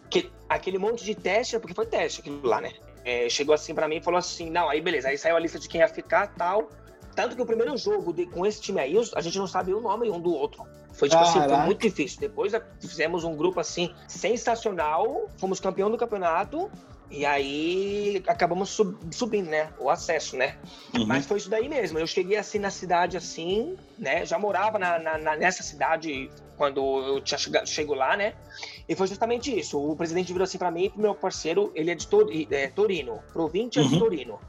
que- 0.09 0.29
aquele 0.49 0.77
monte 0.77 1.05
de 1.05 1.15
teste, 1.15 1.57
porque 1.59 1.73
foi 1.73 1.85
teste 1.85 2.19
aquilo 2.19 2.45
lá, 2.45 2.59
né? 2.59 2.73
É, 3.07 3.29
chegou 3.29 3.55
assim 3.55 3.73
pra 3.73 3.87
mim 3.87 3.95
e 3.95 4.01
falou 4.01 4.17
assim: 4.17 4.49
não, 4.49 4.67
aí 4.67 4.81
beleza, 4.81 5.07
aí 5.07 5.17
saiu 5.17 5.37
a 5.37 5.39
lista 5.39 5.57
de 5.57 5.69
quem 5.69 5.79
ia 5.79 5.87
ficar 5.87 6.27
tal. 6.35 6.67
Tanto 7.15 7.35
que 7.37 7.41
o 7.41 7.45
primeiro 7.45 7.75
jogo 7.77 8.11
de- 8.11 8.27
com 8.27 8.45
esse 8.45 8.61
time 8.61 8.79
aí, 8.81 8.95
a 9.15 9.21
gente 9.21 9.37
não 9.39 9.47
sabia 9.47 9.75
o 9.75 9.81
nome 9.81 10.09
um 10.11 10.19
do 10.19 10.31
outro. 10.31 10.63
Foi 10.93 11.07
tipo 11.07 11.21
assim, 11.23 11.39
foi 11.39 11.57
muito 11.65 11.81
difícil. 11.81 12.19
Depois 12.19 12.53
a- 12.53 12.61
fizemos 12.81 13.23
um 13.23 13.33
grupo 13.35 13.59
assim, 13.61 13.91
sensacional, 14.07 15.27
fomos 15.37 15.59
campeão 15.59 15.89
do 15.89 15.97
campeonato. 15.97 16.69
E 17.09 17.25
aí 17.25 18.21
acabamos 18.27 18.69
sub- 18.69 18.97
subindo, 19.13 19.49
né? 19.49 19.71
O 19.79 19.89
acesso, 19.89 20.35
né? 20.35 20.57
Uhum. 20.93 21.05
Mas 21.05 21.25
foi 21.25 21.37
isso 21.37 21.49
daí 21.49 21.69
mesmo. 21.69 21.97
Eu 21.97 22.05
cheguei 22.05 22.37
assim 22.37 22.59
na 22.59 22.69
cidade 22.69 23.15
assim, 23.15 23.77
né? 23.97 24.25
Já 24.25 24.37
morava 24.37 24.77
na, 24.77 24.99
na- 24.99 25.35
nessa 25.37 25.63
cidade 25.63 26.29
quando 26.57 26.81
eu 26.81 27.21
tinha 27.21 27.37
chegado, 27.37 27.65
chego 27.67 27.93
lá, 27.93 28.17
né? 28.17 28.33
E 28.89 28.95
foi 28.95 29.07
justamente 29.07 29.57
isso. 29.57 29.79
O 29.79 29.95
presidente 29.95 30.33
virou 30.33 30.43
assim 30.43 30.57
pra 30.57 30.69
mim 30.71 30.85
e 30.85 30.89
pro 30.89 30.99
meu 31.01 31.15
parceiro, 31.15 31.71
ele 31.75 31.91
é 31.91 31.95
de 31.95 32.07
Tori- 32.07 32.47
é, 32.51 32.67
Torino, 32.67 33.21
província 33.31 33.81
de 33.83 33.93
Uhum. 33.93 33.99
Torino. 33.99 34.39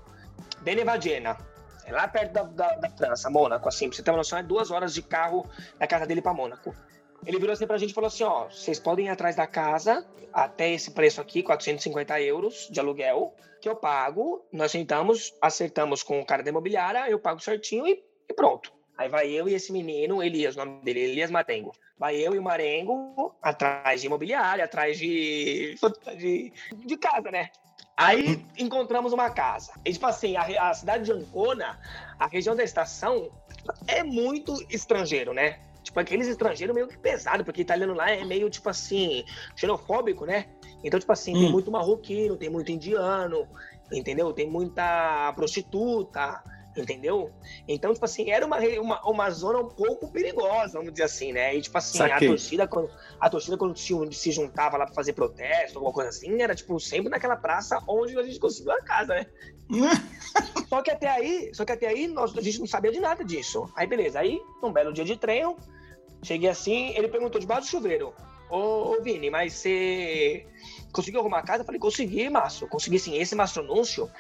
Benevagena. 0.63 1.37
É 1.85 1.93
lá 1.93 2.07
perto 2.09 2.33
da, 2.33 2.43
da, 2.43 2.75
da 2.77 2.91
França, 2.91 3.31
Mônaco, 3.31 3.69
assim. 3.69 3.89
Pra 3.89 3.97
você 3.97 4.03
ter 4.03 4.11
uma 4.11 4.19
noção, 4.19 4.39
é 4.39 4.43
duas 4.43 4.71
horas 4.71 4.93
de 4.93 5.01
carro 5.01 5.47
da 5.79 5.87
casa 5.87 6.07
dele 6.07 6.21
pra 6.21 6.35
Mônaco. 6.35 6.75
Ele 7.27 7.39
virou 7.39 7.53
assim 7.53 7.67
pra 7.67 7.79
gente 7.79 7.91
e 7.91 7.95
falou 7.95 8.09
assim: 8.09 8.25
ó, 8.25 8.49
vocês 8.49 8.79
podem 8.79 9.07
ir 9.07 9.11
atrás 9.11 9.37
da 9.37 9.47
casa 9.47 10.07
até 10.33 10.73
esse 10.73 10.91
preço 10.91 11.21
aqui, 11.21 11.43
450 11.43 12.21
euros 12.21 12.69
de 12.71 12.79
aluguel, 12.79 13.35
que 13.61 13.69
eu 13.69 13.77
pago. 13.77 14.47
Nós 14.53 14.71
sentamos, 14.73 15.35
acertamos 15.41 16.03
com 16.03 16.21
o 16.21 16.27
cara 16.27 16.43
da 16.43 16.51
imobiliária, 16.51 17.09
eu 17.11 17.19
pago 17.19 17.41
certinho 17.41 17.87
e, 17.87 18.03
e 18.29 18.35
pronto. 18.35 18.73
Aí 18.97 19.09
vai 19.09 19.29
eu 19.29 19.49
e 19.49 19.55
esse 19.55 19.73
menino, 19.73 20.23
Elias, 20.23 20.57
o 20.57 20.59
nome 20.59 20.83
dele, 20.83 21.01
Elias 21.01 21.31
Matengo. 21.31 21.73
Vai 21.97 22.17
eu 22.17 22.35
e 22.35 22.39
o 22.39 22.43
Marengo 22.43 23.35
atrás 23.43 24.01
de 24.01 24.07
imobiliária, 24.07 24.65
atrás 24.65 24.99
de, 24.99 25.77
de, 26.17 26.53
de 26.73 26.97
casa, 26.97 27.31
né? 27.31 27.49
Aí 27.97 28.45
encontramos 28.57 29.13
uma 29.13 29.31
casa. 29.31 29.73
E, 29.85 29.93
tipo 29.93 30.07
assim, 30.07 30.37
a, 30.37 30.71
a 30.71 30.75
cidade 30.75 31.05
de 31.05 31.13
Ancona, 31.13 31.81
a 32.19 32.27
região 32.27 32.55
da 32.55 32.63
estação, 32.63 33.31
é 33.87 34.05
muito 34.05 34.55
estrangeiro, 34.71 35.33
né? 35.33 35.59
Tipo, 35.89 36.01
aqueles 36.01 36.29
estrangeiros 36.29 36.75
meio 36.75 36.87
que 36.87 36.99
pesado, 36.99 37.43
porque 37.43 37.63
italiano 37.63 37.95
lá 37.95 38.11
é 38.11 38.23
meio, 38.23 38.51
tipo 38.51 38.69
assim, 38.69 39.25
xenofóbico, 39.57 40.27
né? 40.27 40.45
Então, 40.85 41.01
tipo 41.01 41.11
assim, 41.11 41.33
tem 41.33 41.49
Hum. 41.49 41.53
muito 41.53 41.71
marroquino, 41.71 42.37
tem 42.37 42.51
muito 42.51 42.71
indiano, 42.71 43.49
entendeu? 43.91 44.31
Tem 44.35 44.47
muita 44.47 45.33
prostituta, 45.35 46.43
entendeu? 46.77 47.33
Então, 47.67 47.95
tipo 47.95 48.05
assim, 48.05 48.31
era 48.31 48.45
uma, 48.45 48.59
uma, 48.59 49.01
uma 49.09 49.31
zona 49.31 49.61
um 49.61 49.69
pouco 49.71 50.13
perigosa, 50.13 50.75
vamos 50.75 50.93
dizer 50.93 51.05
assim, 51.05 51.33
né? 51.33 51.57
E, 51.57 51.63
tipo 51.63 51.79
assim, 51.79 52.01
a 52.01 52.09
Saquei. 52.09 52.29
torcida, 52.29 52.69
quando, 52.69 52.91
a 53.19 53.31
torcida, 53.31 53.57
quando 53.57 53.75
se, 53.79 53.95
se 54.13 54.31
juntava 54.31 54.77
lá 54.77 54.85
pra 54.85 54.95
fazer 54.95 55.15
protesto, 55.15 55.79
alguma 55.79 55.95
coisa 55.95 56.11
assim, 56.11 56.43
era, 56.43 56.55
tipo, 56.55 56.79
sempre 56.79 57.09
naquela 57.09 57.35
praça 57.35 57.83
onde 57.89 58.15
a 58.19 58.23
gente 58.23 58.39
conseguiu 58.39 58.73
a 58.73 58.83
casa, 58.83 59.15
né? 59.15 59.27
Só 60.69 60.83
que 60.83 60.91
até 60.91 61.09
aí, 61.09 61.51
só 61.55 61.65
que 61.65 61.73
até 61.73 61.87
aí 61.87 62.07
nós, 62.07 62.37
a 62.37 62.43
gente 62.43 62.59
não 62.59 62.67
sabia 62.67 62.93
de 62.93 63.01
nada 63.01 63.25
disso. 63.25 63.71
Aí 63.75 63.87
beleza, 63.87 64.21
aí 64.21 64.39
um 64.63 64.71
belo 64.71 64.93
dia 64.93 65.05
de 65.05 65.17
treino, 65.17 65.57
cheguei 66.23 66.49
assim, 66.49 66.91
ele 66.97 67.09
perguntou 67.09 67.41
debaixo 67.41 67.63
do 67.63 67.71
chuveiro: 67.71 68.15
Ô, 68.51 68.57
ô 68.97 69.03
Vini, 69.03 69.31
mas 69.31 69.53
você 69.55 70.47
conseguiu 70.93 71.21
arrumar 71.21 71.39
a 71.41 71.43
casa? 71.43 71.63
Eu 71.63 71.67
falei, 71.67 71.81
consegui, 71.81 72.29
Márcio. 72.31 72.67
Consegui 72.69 72.99
sim. 72.99 73.17
Esse 73.19 73.35
Márcio 73.35 73.63
Anúncio, 73.63 74.11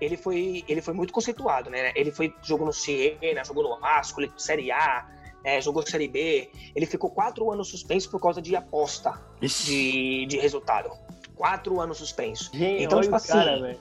ele 0.00 0.16
foi, 0.16 0.64
ele 0.68 0.82
foi 0.82 0.92
muito 0.94 1.12
conceituado, 1.12 1.70
né? 1.70 1.92
Ele 1.94 2.10
foi, 2.12 2.32
jogou 2.42 2.66
no 2.66 2.72
Siena, 2.72 3.42
jogou 3.44 3.62
no 3.64 3.80
Vasco, 3.80 4.20
ele- 4.20 4.30
Série 4.36 4.70
A, 4.70 5.08
é, 5.42 5.60
jogou 5.60 5.82
Série 5.86 6.06
B. 6.08 6.50
Ele 6.76 6.84
ficou 6.86 7.10
quatro 7.10 7.50
anos 7.50 7.68
suspenso 7.68 8.10
por 8.10 8.20
causa 8.20 8.42
de 8.42 8.54
aposta 8.54 9.18
de, 9.64 10.26
de 10.26 10.36
resultado. 10.38 10.90
Quatro 11.34 11.80
anos 11.80 11.96
suspenso. 11.98 12.50
Gente, 12.52 12.82
Então, 12.84 13.00
tipo 13.00 13.16
o 13.16 13.20
cara, 13.26 13.52
assim, 13.52 13.62
velho. 13.62 13.80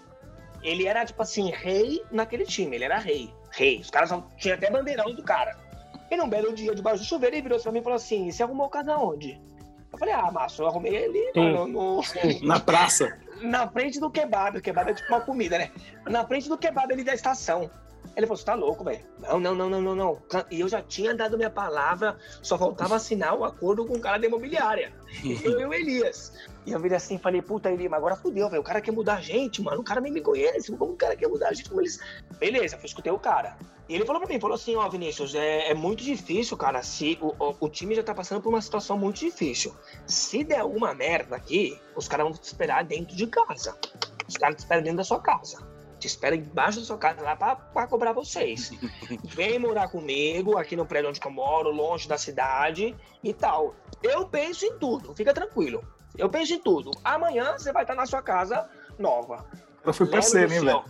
Ele 0.64 0.88
era, 0.88 1.06
tipo 1.06 1.22
assim, 1.22 1.52
rei 1.52 2.02
naquele 2.12 2.46
time. 2.46 2.76
Ele 2.76 2.86
era 2.86 2.98
rei. 2.98 3.30
Rei. 3.52 3.80
Os 3.80 3.90
caras 3.90 4.10
só- 4.10 4.22
tinha 4.38 4.54
até 4.56 4.70
bandeirão 4.72 5.14
do 5.14 5.24
cara. 5.24 5.58
E 6.10 6.16
num 6.16 6.30
belo 6.30 6.54
dia, 6.54 6.74
debaixo 6.74 7.04
do 7.04 7.08
chuveiro, 7.08 7.36
ele 7.36 7.44
virou 7.44 7.60
pra 7.60 7.72
mim 7.72 7.80
e 7.80 7.84
falou 7.84 7.98
assim: 7.98 8.32
Você 8.32 8.44
arrumou 8.44 8.70
casa 8.70 8.98
onde? 8.98 9.40
Eu 9.92 9.98
Eu 9.98 10.00
falei, 10.00 10.14
ah, 10.14 10.32
Márcio, 10.32 10.64
eu 10.64 10.68
arrumei 10.68 10.96
ele 10.96 11.32
mano, 11.36 11.68
no, 11.68 12.02
Na 12.44 12.60
praça. 12.60 13.18
na 13.42 13.68
frente 13.68 14.00
do 14.00 14.12
kebab. 14.12 14.58
O 14.58 14.62
kebab 14.62 14.92
é 14.92 14.94
tipo 14.94 15.08
uma 15.10 15.22
comida, 15.22 15.58
né? 15.58 15.72
Na 16.06 16.26
frente 16.26 16.48
do 16.48 16.58
kebab 16.58 16.94
ali 16.94 17.04
da 17.04 17.14
estação. 17.14 17.70
Ele 18.18 18.26
falou, 18.26 18.38
você 18.38 18.46
tá 18.46 18.56
louco, 18.56 18.84
velho. 18.84 19.06
Não, 19.20 19.40
não, 19.40 19.54
não, 19.54 19.70
não, 19.70 19.80
não, 19.80 19.96
não. 19.96 20.22
E 20.50 20.60
eu 20.60 20.68
já 20.68 20.82
tinha 20.82 21.14
dado 21.14 21.38
minha 21.38 21.52
palavra, 21.52 22.18
só 22.42 22.58
faltava 22.58 22.96
assinar 22.96 23.38
o 23.38 23.46
acordo 23.46 23.86
com 23.86 23.94
o 23.94 24.00
cara 24.00 24.18
da 24.18 24.26
imobiliária. 24.26 24.92
Eu 25.44 25.60
e 25.60 25.66
o 25.66 25.72
Elias. 25.72 26.34
E 26.66 26.72
eu 26.72 26.80
virei 26.80 26.98
assim 26.98 27.16
e 27.16 27.20
falei, 27.20 27.42
puta, 27.42 27.72
Eli, 27.72 27.88
mas 27.88 28.00
agora 28.00 28.16
fudeu, 28.16 28.50
velho. 28.50 28.62
O 28.62 28.66
cara 28.66 28.82
quer 28.82 28.92
mudar 28.92 29.18
a 29.18 29.22
gente, 29.22 29.62
mano. 29.62 29.82
O 29.82 29.84
cara 29.84 30.02
nem 30.02 30.12
me 30.12 30.20
conhece. 30.20 30.76
Como 30.76 30.94
o 30.94 30.96
cara 30.98 31.16
quer 31.16 31.30
mudar 31.30 31.50
a 31.50 31.54
gente? 31.54 31.70
Como 31.70 31.80
eles... 31.80 32.00
Beleza, 32.40 32.76
eu 32.76 32.84
escutei 32.84 33.12
o 33.12 33.20
cara. 33.20 33.56
E 33.88 33.94
ele 33.96 34.04
falou 34.04 34.20
pra 34.20 34.34
mim, 34.34 34.40
falou 34.40 34.56
assim, 34.56 34.76
ó, 34.76 34.90
Vinícius, 34.90 35.34
é, 35.34 35.70
é 35.70 35.74
muito 35.74 36.04
difícil, 36.04 36.58
cara. 36.58 36.82
Se 36.82 37.18
o, 37.22 37.28
o, 37.40 37.56
o 37.62 37.70
time 37.70 37.96
já 37.96 38.04
tá 38.04 38.14
passando 38.14 38.42
por 38.42 38.50
uma 38.50 38.62
situação 38.62 38.98
muito 38.98 39.20
difícil. 39.20 39.74
Se 40.08 40.44
der 40.44 40.60
alguma 40.60 40.94
merda 40.94 41.36
aqui, 41.36 41.80
os 41.96 42.08
caras 42.08 42.26
vão 42.26 42.34
te 42.34 42.44
esperar 42.44 42.84
dentro 42.84 43.16
de 43.16 43.28
casa. 43.28 43.78
Os 44.28 44.36
caras 44.36 44.56
te 44.56 44.60
esperam 44.60 44.84
dentro 44.84 44.98
da 44.98 45.04
sua 45.04 45.22
casa. 45.22 45.77
Te 46.00 46.08
esperam 46.08 46.38
embaixo 46.38 46.80
da 46.80 46.86
sua 46.86 46.98
casa 46.98 47.22
lá 47.22 47.36
pra, 47.36 47.56
pra 47.56 47.88
cobrar 47.88 48.14
vocês. 48.14 48.72
Vem 49.26 49.58
morar 49.60 49.90
comigo 49.90 50.58
aqui 50.58 50.76
no 50.76 50.86
prédio 50.86 51.10
onde 51.10 51.20
eu 51.24 51.32
moro, 51.32 51.72
longe 51.72 52.08
da 52.08 52.18
cidade 52.18 52.96
e 53.24 53.34
tal. 53.34 53.76
Eu 54.04 54.28
penso 54.28 54.66
em 54.66 54.78
tudo, 54.78 55.16
fica 55.16 55.34
tranquilo. 55.34 55.84
Eu 56.18 56.30
penso 56.30 56.54
em 56.54 56.60
tudo. 56.60 56.92
Amanhã 57.04 57.54
você 57.58 57.72
vai 57.72 57.84
estar 57.84 57.96
na 57.96 58.06
sua 58.06 58.22
casa 58.22 58.70
nova. 58.98 59.46
Foi 59.94 60.06
Lembra 60.06 60.20
parceiro, 60.20 60.54
hein, 60.54 60.62
velho? 60.62 60.84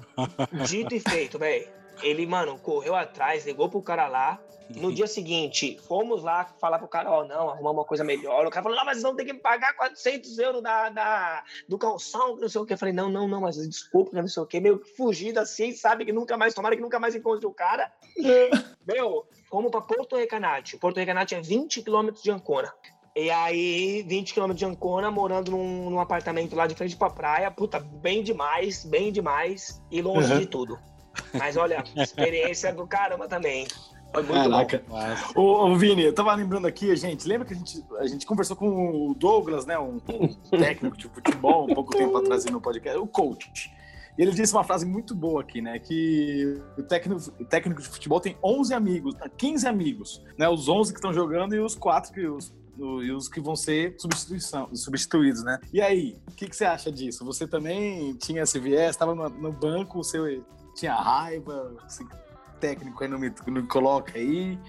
Dito 0.65 0.95
e 0.95 0.99
feito, 0.99 1.37
velho. 1.37 1.67
Ele, 2.01 2.25
mano, 2.25 2.57
correu 2.59 2.95
atrás, 2.95 3.45
ligou 3.45 3.69
pro 3.69 3.81
cara 3.81 4.07
lá. 4.07 4.39
No 4.75 4.93
dia 4.93 5.07
seguinte, 5.07 5.79
fomos 5.87 6.23
lá 6.23 6.45
falar 6.59 6.77
pro 6.79 6.87
cara, 6.87 7.09
ó, 7.09 7.23
não, 7.25 7.49
arrumar 7.49 7.71
uma 7.71 7.85
coisa 7.85 8.03
melhor. 8.03 8.45
O 8.45 8.49
cara 8.49 8.63
falou, 8.63 8.77
não, 8.77 8.85
mas 8.85 8.95
vocês 8.97 9.03
vão 9.03 9.15
ter 9.15 9.25
que 9.25 9.33
pagar 9.33 9.73
400 9.75 10.37
euros 10.39 10.61
da, 10.61 10.89
da, 10.89 11.43
do 11.69 11.77
calção, 11.77 12.35
não 12.35 12.49
sei 12.49 12.61
o 12.61 12.65
que. 12.65 12.73
Eu 12.73 12.77
falei, 12.77 12.93
não, 12.93 13.09
não, 13.09 13.27
não, 13.27 13.41
mas 13.41 13.55
desculpa, 13.55 14.11
não 14.19 14.27
sei 14.27 14.43
o 14.43 14.45
que. 14.45 14.59
Meio 14.59 14.79
que 14.79 14.89
fugido 14.95 15.39
assim, 15.39 15.71
sabe 15.71 16.03
que 16.05 16.11
nunca 16.11 16.35
mais, 16.37 16.53
tomara 16.53 16.75
que 16.75 16.81
nunca 16.81 16.99
mais 16.99 17.15
encontre 17.15 17.45
o 17.45 17.53
cara. 17.53 17.91
Meu, 18.85 19.25
fomos 19.49 19.71
pra 19.71 19.81
Porto 19.81 20.15
Recanati. 20.15 20.77
Porto 20.77 20.97
Recanati 20.97 21.35
é 21.35 21.41
20 21.41 21.81
quilômetros 21.81 22.23
de 22.23 22.31
Ancona. 22.31 22.73
E 23.15 23.31
aí, 23.31 24.03
20 24.07 24.33
quilômetros 24.33 24.59
de 24.59 24.65
Ancona, 24.65 25.09
morando 25.09 25.49
num, 25.51 25.89
num 25.89 25.99
apartamento 25.99 26.55
lá 26.55 26.67
de 26.67 26.75
frente 26.75 26.95
pra 26.95 27.09
praia. 27.09 27.49
Puta, 27.49 27.79
bem 27.79 28.21
demais, 28.21 28.85
bem 28.85 29.11
demais. 29.11 29.81
E 29.89 30.01
longe 30.01 30.31
Uhum. 30.33 30.39
de 30.39 30.45
tudo. 30.45 30.77
Mas 31.33 31.57
olha, 31.57 31.83
experiência 31.97 32.71
do 32.71 32.85
caramba 32.85 33.27
também. 33.27 33.65
Foi 34.13 34.23
muito 34.23 34.33
Caraca. 34.33 34.83
Mas, 34.89 35.35
Ô, 35.35 35.65
ô, 35.65 35.75
Vini, 35.75 36.03
eu 36.03 36.13
tava 36.13 36.33
lembrando 36.33 36.65
aqui, 36.67 36.95
gente, 36.95 37.27
lembra 37.27 37.45
que 37.45 37.53
a 37.53 37.57
gente, 37.57 37.83
a 37.99 38.07
gente 38.07 38.25
conversou 38.25 38.55
com 38.55 39.09
o 39.09 39.13
Douglas, 39.13 39.65
né, 39.65 39.77
um, 39.77 40.01
um 40.09 40.27
técnico 40.57 40.97
de 40.97 41.07
futebol, 41.07 41.69
um 41.69 41.73
pouco 41.73 41.95
tempo 41.95 42.17
atrás 42.17 42.45
no 42.45 42.61
podcast, 42.61 42.97
o 42.99 43.07
coach. 43.07 43.71
E 44.17 44.21
ele 44.21 44.31
disse 44.31 44.53
uma 44.53 44.63
frase 44.63 44.85
muito 44.85 45.13
boa 45.13 45.41
aqui, 45.41 45.61
né, 45.61 45.77
que 45.77 46.59
o 46.77 46.83
técnico, 46.83 47.21
o 47.39 47.45
técnico 47.45 47.81
de 47.81 47.87
futebol 47.87 48.19
tem 48.19 48.35
11 48.43 48.73
amigos, 48.73 49.15
15 49.37 49.67
amigos, 49.67 50.23
né, 50.37 50.49
os 50.49 50.67
11 50.67 50.91
que 50.91 50.97
estão 50.97 51.13
jogando 51.13 51.53
e 51.53 51.59
os 51.59 51.75
4 51.75 52.11
que 52.11 52.27
os 52.27 52.55
e 52.79 53.11
os 53.11 53.27
que 53.27 53.41
vão 53.41 53.55
ser 53.55 53.95
substituição, 53.97 54.69
substituídos, 54.75 55.43
né? 55.43 55.59
E 55.73 55.81
aí, 55.81 56.15
o 56.27 56.35
que, 56.35 56.47
que 56.47 56.55
você 56.55 56.65
acha 56.65 56.91
disso? 56.91 57.25
Você 57.25 57.47
também 57.47 58.13
tinha 58.15 58.43
esse 58.43 58.59
viés, 58.59 58.91
estava 58.91 59.15
no, 59.15 59.27
no 59.29 59.51
banco, 59.51 60.03
você 60.03 60.41
tinha 60.75 60.93
raiva, 60.93 61.75
esse 61.87 62.05
técnico 62.59 63.03
aí 63.03 63.09
não 63.09 63.19
me, 63.19 63.33
não 63.45 63.53
me 63.53 63.67
coloca 63.67 64.17
aí. 64.17 64.59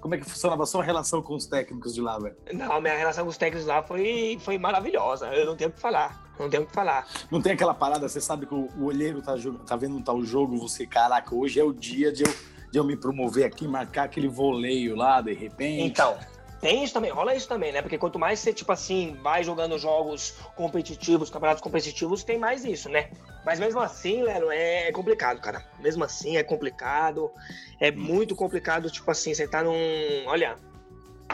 Como 0.00 0.14
é 0.14 0.18
que 0.18 0.24
funcionava 0.24 0.62
a 0.62 0.66
sua 0.66 0.84
relação 0.84 1.22
com 1.22 1.34
os 1.34 1.46
técnicos 1.46 1.94
de 1.94 2.00
lá, 2.00 2.18
velho? 2.18 2.36
Não, 2.52 2.80
minha 2.80 2.96
relação 2.96 3.24
com 3.24 3.30
os 3.30 3.36
técnicos 3.36 3.66
lá 3.66 3.82
foi, 3.82 4.38
foi 4.40 4.58
maravilhosa. 4.58 5.26
Eu 5.34 5.46
não 5.46 5.56
tenho 5.56 5.70
o 5.70 5.72
que 5.72 5.80
falar. 5.80 6.22
Não 6.38 6.48
tenho 6.50 6.62
o 6.62 6.66
que 6.66 6.72
falar. 6.72 7.08
Não 7.30 7.40
tem 7.40 7.52
aquela 7.52 7.74
parada, 7.74 8.08
você 8.08 8.20
sabe 8.20 8.46
que 8.46 8.54
o, 8.54 8.68
o 8.78 8.84
olheiro 8.84 9.22
tá, 9.22 9.34
tá 9.66 9.74
vendo 9.74 9.96
um 9.96 10.02
tal 10.02 10.22
jogo, 10.22 10.56
você, 10.56 10.86
caraca, 10.86 11.34
hoje 11.34 11.58
é 11.58 11.64
o 11.64 11.72
dia 11.72 12.12
de 12.12 12.24
eu, 12.24 12.34
de 12.70 12.78
eu 12.78 12.84
me 12.84 12.96
promover 12.96 13.44
aqui, 13.44 13.66
marcar 13.66 14.04
aquele 14.04 14.28
voleio 14.28 14.94
lá, 14.94 15.20
de 15.20 15.32
repente. 15.32 15.82
Então, 15.82 16.16
tem 16.66 16.82
isso 16.82 16.92
também, 16.92 17.12
rola 17.12 17.32
isso 17.32 17.46
também, 17.46 17.70
né? 17.70 17.80
Porque 17.80 17.96
quanto 17.96 18.18
mais 18.18 18.40
você, 18.40 18.52
tipo 18.52 18.72
assim, 18.72 19.16
vai 19.22 19.44
jogando 19.44 19.78
jogos 19.78 20.34
competitivos, 20.56 21.30
campeonatos 21.30 21.62
competitivos, 21.62 22.24
tem 22.24 22.38
mais 22.40 22.64
isso, 22.64 22.88
né? 22.88 23.08
Mas 23.44 23.60
mesmo 23.60 23.78
assim, 23.78 24.20
Lero, 24.20 24.50
é 24.50 24.90
complicado, 24.90 25.40
cara. 25.40 25.62
Mesmo 25.78 26.02
assim, 26.02 26.36
é 26.36 26.42
complicado. 26.42 27.30
É 27.78 27.92
muito 27.92 28.34
complicado, 28.34 28.90
tipo 28.90 29.08
assim, 29.08 29.32
você 29.32 29.46
tá 29.46 29.62
num. 29.62 29.76
Olha, 30.26 30.56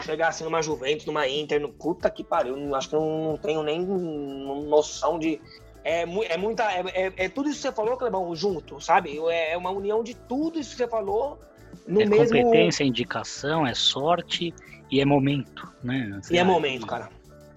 chegar 0.03 0.27
assim 0.27 0.43
numa 0.43 0.61
Juventus, 0.61 1.07
numa 1.07 1.27
Inter, 1.27 1.59
no 1.59 1.69
puta 1.69 2.11
que 2.11 2.23
pariu. 2.23 2.55
não- 2.55 2.75
Acho 2.75 2.89
que 2.89 2.95
eu 2.95 3.01
não 3.01 3.35
tenho 3.35 3.63
nem 3.63 3.83
noção 3.83 5.17
de. 5.17 5.41
É, 5.83 6.01
é 6.03 6.37
muita. 6.37 6.71
É, 6.71 6.83
é- 7.07 7.13
é 7.25 7.27
tudo 7.27 7.49
isso 7.49 7.57
que 7.57 7.67
você 7.69 7.71
falou, 7.73 7.97
Clebão, 7.97 8.35
junto, 8.35 8.79
sabe? 8.79 9.17
É, 9.29 9.53
é 9.53 9.57
uma 9.57 9.71
união 9.71 10.03
de 10.03 10.13
tudo 10.13 10.59
isso 10.59 10.69
que 10.69 10.77
você 10.77 10.87
falou 10.87 11.39
no 11.87 12.03
é 12.03 12.05
mesmo. 12.05 12.25
competência, 12.27 12.83
é 12.83 12.85
indicação, 12.85 13.65
é 13.65 13.73
sorte 13.73 14.53
e 14.93 15.01
é 15.01 15.05
momento, 15.05 15.67
né? 15.83 16.21
E 16.29 16.37
é 16.37 16.43
momento, 16.43 16.85
cara. 16.85 17.09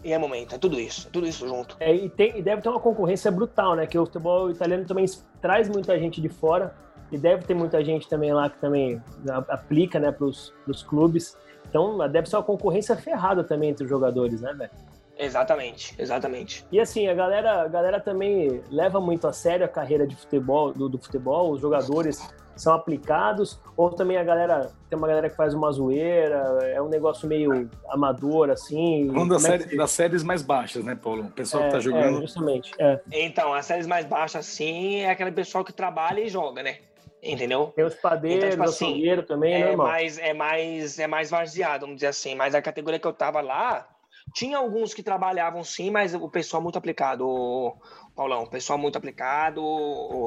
E 0.02 0.10
é 0.10 0.16
momento, 0.16 0.54
é 0.54 0.58
tudo 0.58 0.80
isso, 0.80 1.06
é 1.06 1.10
tudo 1.10 1.26
isso 1.26 1.46
junto. 1.46 1.76
É, 1.78 1.94
e, 1.94 2.08
tem, 2.08 2.38
e 2.38 2.42
deve 2.42 2.62
ter 2.62 2.70
uma 2.70 2.80
concorrência 2.80 3.30
brutal, 3.30 3.76
né? 3.76 3.86
Que 3.86 3.98
o 3.98 4.06
futebol 4.06 4.50
italiano 4.50 4.86
também 4.86 5.04
traz 5.42 5.68
muita 5.68 5.98
gente 5.98 6.18
de 6.18 6.30
fora 6.30 6.74
e 7.12 7.18
deve 7.18 7.44
ter 7.44 7.52
muita 7.52 7.84
gente 7.84 8.08
também 8.08 8.32
lá 8.32 8.48
que 8.48 8.58
também 8.58 9.02
aplica, 9.48 10.00
né, 10.00 10.10
pros, 10.10 10.54
pros 10.64 10.82
clubes. 10.82 11.36
Então 11.68 11.98
deve 12.08 12.26
ser 12.26 12.36
uma 12.36 12.42
concorrência 12.42 12.96
ferrada 12.96 13.44
também 13.44 13.68
entre 13.68 13.84
os 13.84 13.90
jogadores, 13.90 14.40
né, 14.40 14.54
velho? 14.54 14.70
Exatamente, 15.18 15.94
exatamente. 15.98 16.66
E 16.72 16.80
assim, 16.80 17.06
a 17.06 17.14
galera, 17.14 17.62
a 17.62 17.68
galera 17.68 18.00
também 18.00 18.62
leva 18.70 18.98
muito 18.98 19.26
a 19.26 19.32
sério 19.32 19.66
a 19.66 19.68
carreira 19.68 20.06
de 20.06 20.16
futebol, 20.16 20.72
do, 20.72 20.88
do 20.88 20.98
futebol, 20.98 21.52
os 21.52 21.60
jogadores 21.60 22.34
são 22.56 22.72
aplicados, 22.74 23.60
ou 23.76 23.90
também 23.90 24.16
a 24.16 24.24
galera, 24.24 24.72
tem 24.88 24.96
uma 24.98 25.06
galera 25.06 25.28
que 25.28 25.36
faz 25.36 25.52
uma 25.54 25.70
zoeira, 25.70 26.36
é 26.74 26.80
um 26.80 26.88
negócio 26.88 27.28
meio 27.28 27.68
amador, 27.88 28.50
assim. 28.50 29.08
Falando 29.12 29.28
das, 29.30 29.42
Como 29.42 29.54
é 29.54 29.58
série- 29.58 29.70
que- 29.70 29.76
das 29.76 29.90
séries 29.90 30.22
mais 30.22 30.42
baixas, 30.42 30.82
né, 30.84 30.94
Paulo? 30.94 31.24
O 31.26 31.30
pessoal 31.30 31.64
é, 31.64 31.66
que 31.66 31.72
tá 31.72 31.80
jogando. 31.80 32.18
É, 32.18 32.20
justamente. 32.22 32.72
É. 32.78 33.00
Então, 33.12 33.52
as 33.52 33.66
séries 33.66 33.86
mais 33.86 34.04
baixas, 34.06 34.46
assim, 34.48 35.00
é 35.00 35.10
aquele 35.10 35.32
pessoal 35.32 35.62
que 35.64 35.72
trabalha 35.72 36.20
e 36.20 36.28
joga, 36.28 36.62
né? 36.62 36.78
Entendeu? 37.22 37.72
Tem 37.74 37.84
os 37.84 37.94
padeiros, 37.94 38.38
Então, 38.44 38.50
tipo 38.50 38.62
o 38.62 38.68
assim, 38.68 39.22
também, 39.26 39.54
é 39.54 39.60
É 39.60 39.66
normal. 39.68 39.86
mais, 39.88 40.18
é, 40.18 40.32
mais, 40.32 40.98
é 40.98 41.06
mais 41.06 41.28
varzeado, 41.30 41.80
vamos 41.86 41.96
dizer 41.96 42.06
assim. 42.08 42.34
Mas 42.34 42.54
a 42.54 42.62
categoria 42.62 43.00
que 43.00 43.06
eu 43.06 43.12
tava 43.12 43.40
lá, 43.40 43.86
tinha 44.34 44.58
alguns 44.58 44.94
que 44.94 45.02
trabalhavam 45.02 45.64
sim, 45.64 45.90
mas 45.90 46.14
o 46.14 46.28
pessoal 46.28 46.62
muito 46.62 46.78
aplicado, 46.78 47.72
Paulão. 48.14 48.44
O 48.44 48.50
pessoal 48.50 48.78
muito 48.78 48.96
aplicado, 48.96 49.62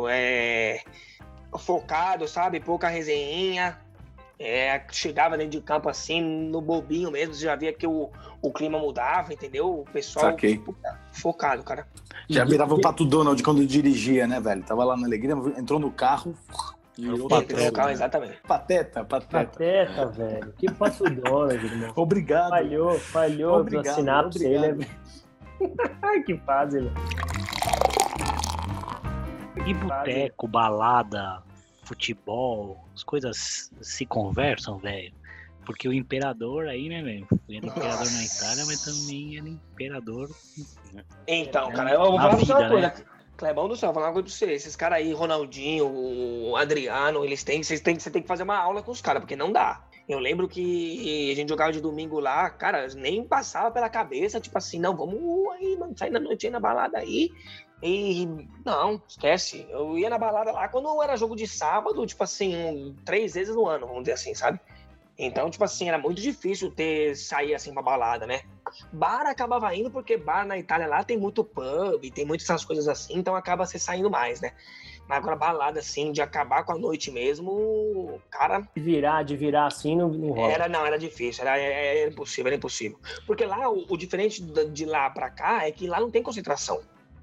é, 0.09 0.81
focado, 1.57 2.27
sabe? 2.27 2.59
Pouca 2.59 2.87
resenha. 2.87 3.77
É, 4.41 4.81
chegava 4.89 5.37
dentro 5.37 5.51
de 5.51 5.61
campo 5.61 5.89
assim, 5.89 6.21
no 6.21 6.61
bobinho 6.61 7.11
mesmo, 7.11 7.33
você 7.33 7.43
já 7.43 7.57
via 7.57 7.73
que 7.73 7.85
o, 7.85 8.09
o 8.41 8.53
clima 8.53 8.79
mudava, 8.79 9.33
entendeu? 9.33 9.81
O 9.81 9.85
pessoal 9.91 10.27
Saquei. 10.27 10.57
puta, 10.57 10.97
focado, 11.11 11.61
cara. 11.61 11.85
Já 12.29 12.45
virava 12.45 12.73
o 12.73 12.79
Pato 12.79 13.03
Donald 13.03 13.43
quando 13.43 13.65
dirigia, 13.65 14.25
né, 14.25 14.39
velho? 14.39 14.63
Tava 14.63 14.85
lá 14.85 14.95
na 14.95 15.05
alegria, 15.05 15.33
entrou 15.57 15.77
no 15.77 15.91
carro 15.91 16.33
e 16.97 17.09
o 17.09 17.27
Pateta, 17.27 17.65
no 17.65 17.71
carro, 17.73 17.87
né? 17.87 17.93
exatamente. 17.93 18.37
pateta, 18.47 19.03
pateta. 19.03 19.45
Pateta, 19.45 20.05
velho. 20.07 20.53
Que 20.57 20.71
passo 20.71 21.03
Donald, 21.03 21.65
irmão. 21.65 21.93
Obrigado. 21.95 22.49
Falhou, 22.49 22.99
falhou 22.99 23.59
Obrigado, 23.59 23.85
na 23.87 23.93
sinapse 23.93 24.45
aí, 24.45 24.57
né? 24.57 24.69
obrigado. 24.69 24.89
velho? 25.59 25.95
Ai, 26.01 26.23
que 26.23 26.37
fase, 26.37 26.79
velho. 26.79 26.93
E 29.65 29.73
boteco, 29.73 30.47
balada, 30.47 31.43
futebol, 31.83 32.83
as 32.95 33.03
coisas 33.03 33.71
se 33.81 34.05
conversam, 34.05 34.77
velho. 34.77 35.13
Porque 35.65 35.87
o 35.87 35.93
imperador 35.93 36.67
aí, 36.67 36.89
né, 36.89 37.03
velho? 37.03 37.27
Ele 37.47 37.57
era 37.57 37.67
imperador 37.67 38.11
na 38.11 38.23
Itália, 38.23 38.65
mas 38.65 38.81
também 38.83 39.37
era 39.37 39.47
imperador. 39.47 40.29
Então, 41.27 41.69
É, 41.69 41.71
cara, 41.71 41.91
eu 41.91 41.99
vou 41.99 42.19
falar 42.19 42.35
você 42.35 42.51
uma 42.51 42.59
vida, 42.61 42.69
coisa. 42.69 43.05
Clebão 43.37 43.67
do 43.69 43.75
céu, 43.75 43.87
vou 43.87 43.93
falar 43.95 44.07
uma 44.07 44.13
coisa 44.13 44.27
pra 44.27 44.35
você. 44.35 44.53
Esses 44.53 44.75
caras 44.75 44.97
aí, 44.97 45.13
Ronaldinho, 45.13 45.87
o 45.87 46.55
Adriano, 46.57 47.23
eles 47.23 47.43
têm, 47.43 47.61
vocês 47.61 47.79
têm, 47.81 47.99
você 47.99 48.09
tem 48.09 48.21
que 48.21 48.27
fazer 48.27 48.43
uma 48.43 48.57
aula 48.57 48.81
com 48.81 48.91
os 48.91 49.01
caras, 49.01 49.21
porque 49.21 49.35
não 49.35 49.51
dá. 49.51 49.83
Eu 50.09 50.17
lembro 50.17 50.47
que 50.47 51.31
a 51.31 51.35
gente 51.35 51.49
jogava 51.49 51.71
de 51.71 51.79
domingo 51.79 52.19
lá, 52.19 52.49
cara, 52.49 52.87
nem 52.95 53.23
passava 53.23 53.69
pela 53.69 53.89
cabeça, 53.89 54.41
tipo 54.41 54.57
assim, 54.57 54.79
não, 54.79 54.97
vamos 54.97 55.47
aí, 55.53 55.77
mano, 55.77 55.95
sair 55.95 56.09
na 56.09 56.19
noite 56.19 56.47
aí 56.47 56.51
na 56.51 56.59
balada 56.59 56.97
aí. 56.97 57.29
E 57.81 58.27
não, 58.65 59.01
esquece. 59.07 59.65
Eu 59.69 59.97
ia 59.97 60.09
na 60.09 60.17
balada 60.17 60.51
lá 60.51 60.67
quando 60.67 61.01
era 61.01 61.15
jogo 61.15 61.35
de 61.35 61.47
sábado, 61.47 62.05
tipo 62.05 62.23
assim, 62.23 62.55
um- 62.55 62.95
três 63.05 63.33
vezes 63.33 63.55
no 63.55 63.67
ano, 63.67 63.87
vamos 63.87 64.03
dizer 64.03 64.13
assim, 64.13 64.33
sabe? 64.35 64.59
Então, 65.17 65.49
tipo 65.49 65.63
assim, 65.65 65.89
era 65.89 65.97
muito 65.97 66.21
difícil 66.21 66.71
ter 66.71 67.13
sair 67.15 67.53
assim 67.53 67.73
pra 67.73 67.81
balada, 67.81 68.25
né? 68.25 68.41
Bar 68.91 69.25
acabava 69.27 69.73
indo 69.75 69.91
porque 69.91 70.15
bar 70.15 70.45
na 70.45 70.57
Itália 70.57 70.87
lá 70.87 71.03
tem 71.03 71.17
muito 71.17 71.43
pub, 71.43 72.09
tem 72.13 72.25
muitas 72.25 72.49
essas 72.49 72.63
coisas 72.63 72.87
assim, 72.87 73.17
então 73.17 73.35
acaba 73.35 73.65
se 73.65 73.77
saindo 73.77 74.09
mais, 74.09 74.39
né? 74.39 74.53
Mas 75.09 75.17
agora 75.17 75.35
balada 75.35 75.79
assim, 75.79 76.11
de 76.11 76.21
acabar 76.21 76.63
com 76.63 76.71
a 76.71 76.77
noite 76.77 77.11
mesmo, 77.11 78.21
cara. 78.29 78.61
De 78.75 78.81
virar, 78.81 79.23
de 79.23 79.35
virar 79.35 79.65
assim, 79.65 79.95
não, 79.95 80.07
não 80.09 80.29
rola. 80.31 80.53
Era, 80.53 80.69
não, 80.69 80.85
era 80.85 80.97
difícil, 80.97 81.43
era, 81.45 81.57
era 81.57 82.09
impossível, 82.09 82.47
era 82.47 82.55
impossível. 82.55 82.97
Porque 83.25 83.43
lá, 83.45 83.69
o, 83.69 83.85
o 83.89 83.97
diferente 83.97 84.41
de 84.41 84.85
lá 84.85 85.09
pra 85.09 85.29
cá 85.29 85.65
é 85.67 85.71
que 85.71 85.87
lá 85.87 85.99
não 85.99 86.11
tem 86.11 86.21
concentração 86.23 86.79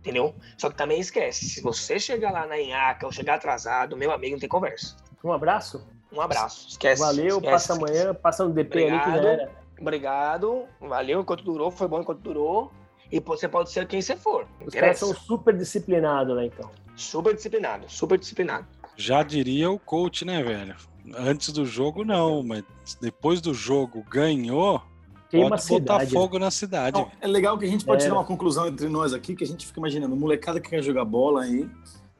entendeu? 0.07 0.33
Só 0.57 0.71
que 0.71 0.77
também 0.77 1.01
esquece, 1.01 1.47
se 1.47 1.61
você 1.61 1.99
chegar 1.99 2.31
lá 2.31 2.47
na 2.47 2.61
Inhaca 2.61 3.05
ou 3.07 3.13
chegar 3.13 3.35
atrasado, 3.35 3.97
meu 3.97 4.13
amigo, 4.13 4.35
não 4.35 4.41
tem 4.41 4.49
conversa. 4.49 4.97
Um 5.25 5.33
abraço? 5.33 5.85
Um 6.13 6.21
abraço, 6.21 6.69
esquece. 6.69 7.03
Valeu, 7.03 7.39
esquece, 7.39 7.51
passa 7.51 7.73
esquece. 7.73 7.93
amanhã, 7.99 8.15
passa 8.15 8.45
no 8.45 8.55
DP 8.55 8.85
Obrigado. 8.85 9.03
ali 9.03 9.19
que 9.19 9.23
já 9.23 9.29
era. 9.29 9.51
Obrigado, 9.81 10.65
valeu 10.81 11.21
enquanto 11.21 11.43
durou, 11.43 11.71
foi 11.73 11.89
bom 11.89 12.01
enquanto 12.01 12.21
durou. 12.21 12.73
E 13.11 13.21
você 13.21 13.49
pode 13.49 13.71
ser 13.71 13.87
quem 13.87 14.01
você 14.01 14.17
for. 14.17 14.47
Os 14.65 14.75
caras 14.75 14.99
são 14.99 15.15
super 15.15 15.57
disciplinados 15.57 16.35
lá, 16.35 16.45
então. 16.45 16.71
super 16.95 17.35
disciplinado, 17.35 17.87
super 17.89 18.19
disciplinado. 18.19 18.67
Já 18.97 19.23
diria 19.23 19.71
o 19.71 19.79
coach, 19.79 20.25
né, 20.25 20.43
velho? 20.43 20.75
Antes 21.15 21.53
do 21.53 21.65
jogo, 21.67 22.05
não, 22.05 22.43
mas 22.43 22.65
depois 23.01 23.41
do 23.41 23.53
jogo 23.53 24.05
ganhou, 24.09 24.83
Queima 25.31 25.47
a 25.47 25.51
pode 25.59 25.69
botar 25.69 25.95
cidade. 25.95 26.13
fogo 26.13 26.39
na 26.39 26.51
cidade. 26.51 26.99
Não, 27.01 27.11
é 27.21 27.27
legal 27.27 27.59
que 27.59 27.65
a 27.65 27.69
gente 27.69 27.85
pode 27.85 28.03
É. 28.03 28.07
tirar 28.07 28.17
uma 28.19 28.25
conclusão 28.25 28.67
entre 28.69 28.89
nós 28.89 29.13
aqui, 29.13 29.35
que 29.35 29.45
a 29.45 29.47
gente 29.47 29.67
fica 29.67 29.79
imaginando, 29.81 30.15
molecada 30.17 30.61
que 30.61 30.71
quer 30.71 30.83
jogar 30.83 31.05
bola 31.05 31.43
aí, 31.43 31.69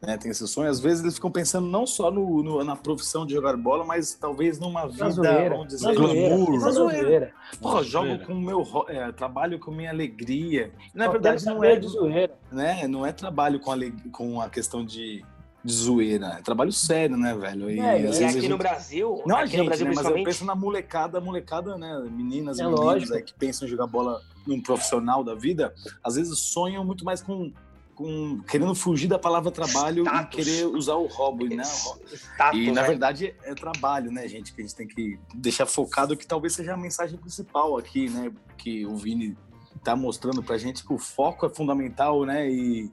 né, 0.03 0.17
tem 0.19 0.31
esse 0.31 0.47
sonho, 0.47 0.69
às 0.71 0.79
vezes 0.79 1.03
eles 1.03 1.15
ficam 1.15 1.31
pensando 1.31 1.67
não 1.67 1.87
só 1.87 2.11
no, 2.11 2.43
no- 2.43 2.63
na 2.63 2.77
profissão 2.77 3.25
de 3.25 3.33
jogar 3.35 3.57
bola, 3.57 3.85
mas 3.85 4.15
talvez 4.15 4.59
numa 4.59 4.87
vida, 4.87 5.11
zoeira. 5.11 5.51
vamos 5.51 5.69
dizer, 5.69 5.95
glamour. 5.95 7.31
Pô, 7.61 7.83
jogo 7.83 8.19
com 8.27 8.33
o 8.35 8.41
meu, 8.41 8.63
é, 8.89 9.11
trabalho 9.13 9.59
com 9.59 9.71
minha 9.71 9.91
alegria. 9.91 10.71
Na 10.95 11.09
verdade, 11.09 11.45
não 11.47 11.65
é, 11.65 11.77
de 11.77 11.89
zoeira. 11.89 12.35
né, 12.53 12.87
não 12.87 13.07
é 13.07 13.13
trabalho 13.13 13.59
com, 13.59 13.71
aleg- 13.73 14.11
com 14.11 14.41
a 14.41 14.49
questão 14.51 14.85
de, 14.85 15.25
de 15.67 15.73
zoeira, 15.73 16.37
é 16.39 16.43
trabalho 16.43 16.73
sério, 16.73 17.17
né, 17.17 17.35
velho? 17.35 17.69
E, 17.69 17.81
É, 17.81 18.01
e 18.03 18.07
aqui 18.07 18.33
gente- 18.41 18.49
no 18.49 18.57
Brasil, 18.57 19.23
Não 19.27 19.37
a 19.37 19.41
aqui 19.41 19.51
gente, 19.51 19.61
no 19.61 19.67
Brasil 19.67 19.85
né, 19.87 19.91
mas 19.91 19.99
eu 19.99 20.03
principalmente, 20.13 20.25
penso 20.25 20.45
na 20.45 20.55
molecada, 20.55 21.21
molecada, 21.21 21.77
né, 21.77 22.05
meninas 22.11 22.59
e 22.59 22.63
É 22.63 22.65
meninos 22.65 22.85
lógico. 22.85 23.15
aí 23.15 23.23
que 23.23 23.35
pensam 23.35 23.67
em 23.67 23.71
jogar 23.71 23.89
bola 23.89 24.23
num 24.47 24.61
profissional 24.63 25.25
da 25.25 25.35
vida, 25.35 25.75
às 26.05 26.15
vezes 26.15 26.39
sonham 26.39 26.85
muito 26.85 27.05
mais 27.05 27.21
com, 27.21 27.53
com 27.97 28.41
querendo 28.49 28.75
fugir 28.77 29.09
da 29.09 29.19
palavra 29.19 29.51
trabalho 29.51 30.05
Status. 30.05 30.33
e 30.33 30.37
querer 30.45 30.67
usar 30.67 30.95
o 30.95 31.07
hobby, 31.07 31.57
né? 31.57 31.65
status, 31.65 32.59
E 32.61 32.71
na 32.71 32.83
né? 32.83 32.87
verdade 32.89 33.35
é 33.43 33.55
trabalho, 33.55 34.13
né, 34.13 34.29
gente? 34.29 34.53
Que 34.55 34.61
a 34.61 34.65
gente 34.65 34.77
tem 34.77 34.87
que 34.87 35.19
deixar 35.35 35.67
focado 35.67 36.17
que 36.17 36.27
talvez 36.27 36.53
seja 36.55 36.75
a 36.75 36.77
mensagem 36.77 37.19
principal 37.19 37.77
aqui, 37.77 38.09
né? 38.09 38.31
Que 38.57 38.87
o 38.87 38.95
Vini 38.97 39.37
tá 39.83 39.97
mostrando 39.97 40.43
pra 40.45 40.57
gente 40.59 40.87
que 40.87 40.93
o 40.93 40.99
foco 40.99 41.45
é 41.47 41.49
fundamental, 41.51 42.25
né? 42.25 42.49
E, 42.49 42.89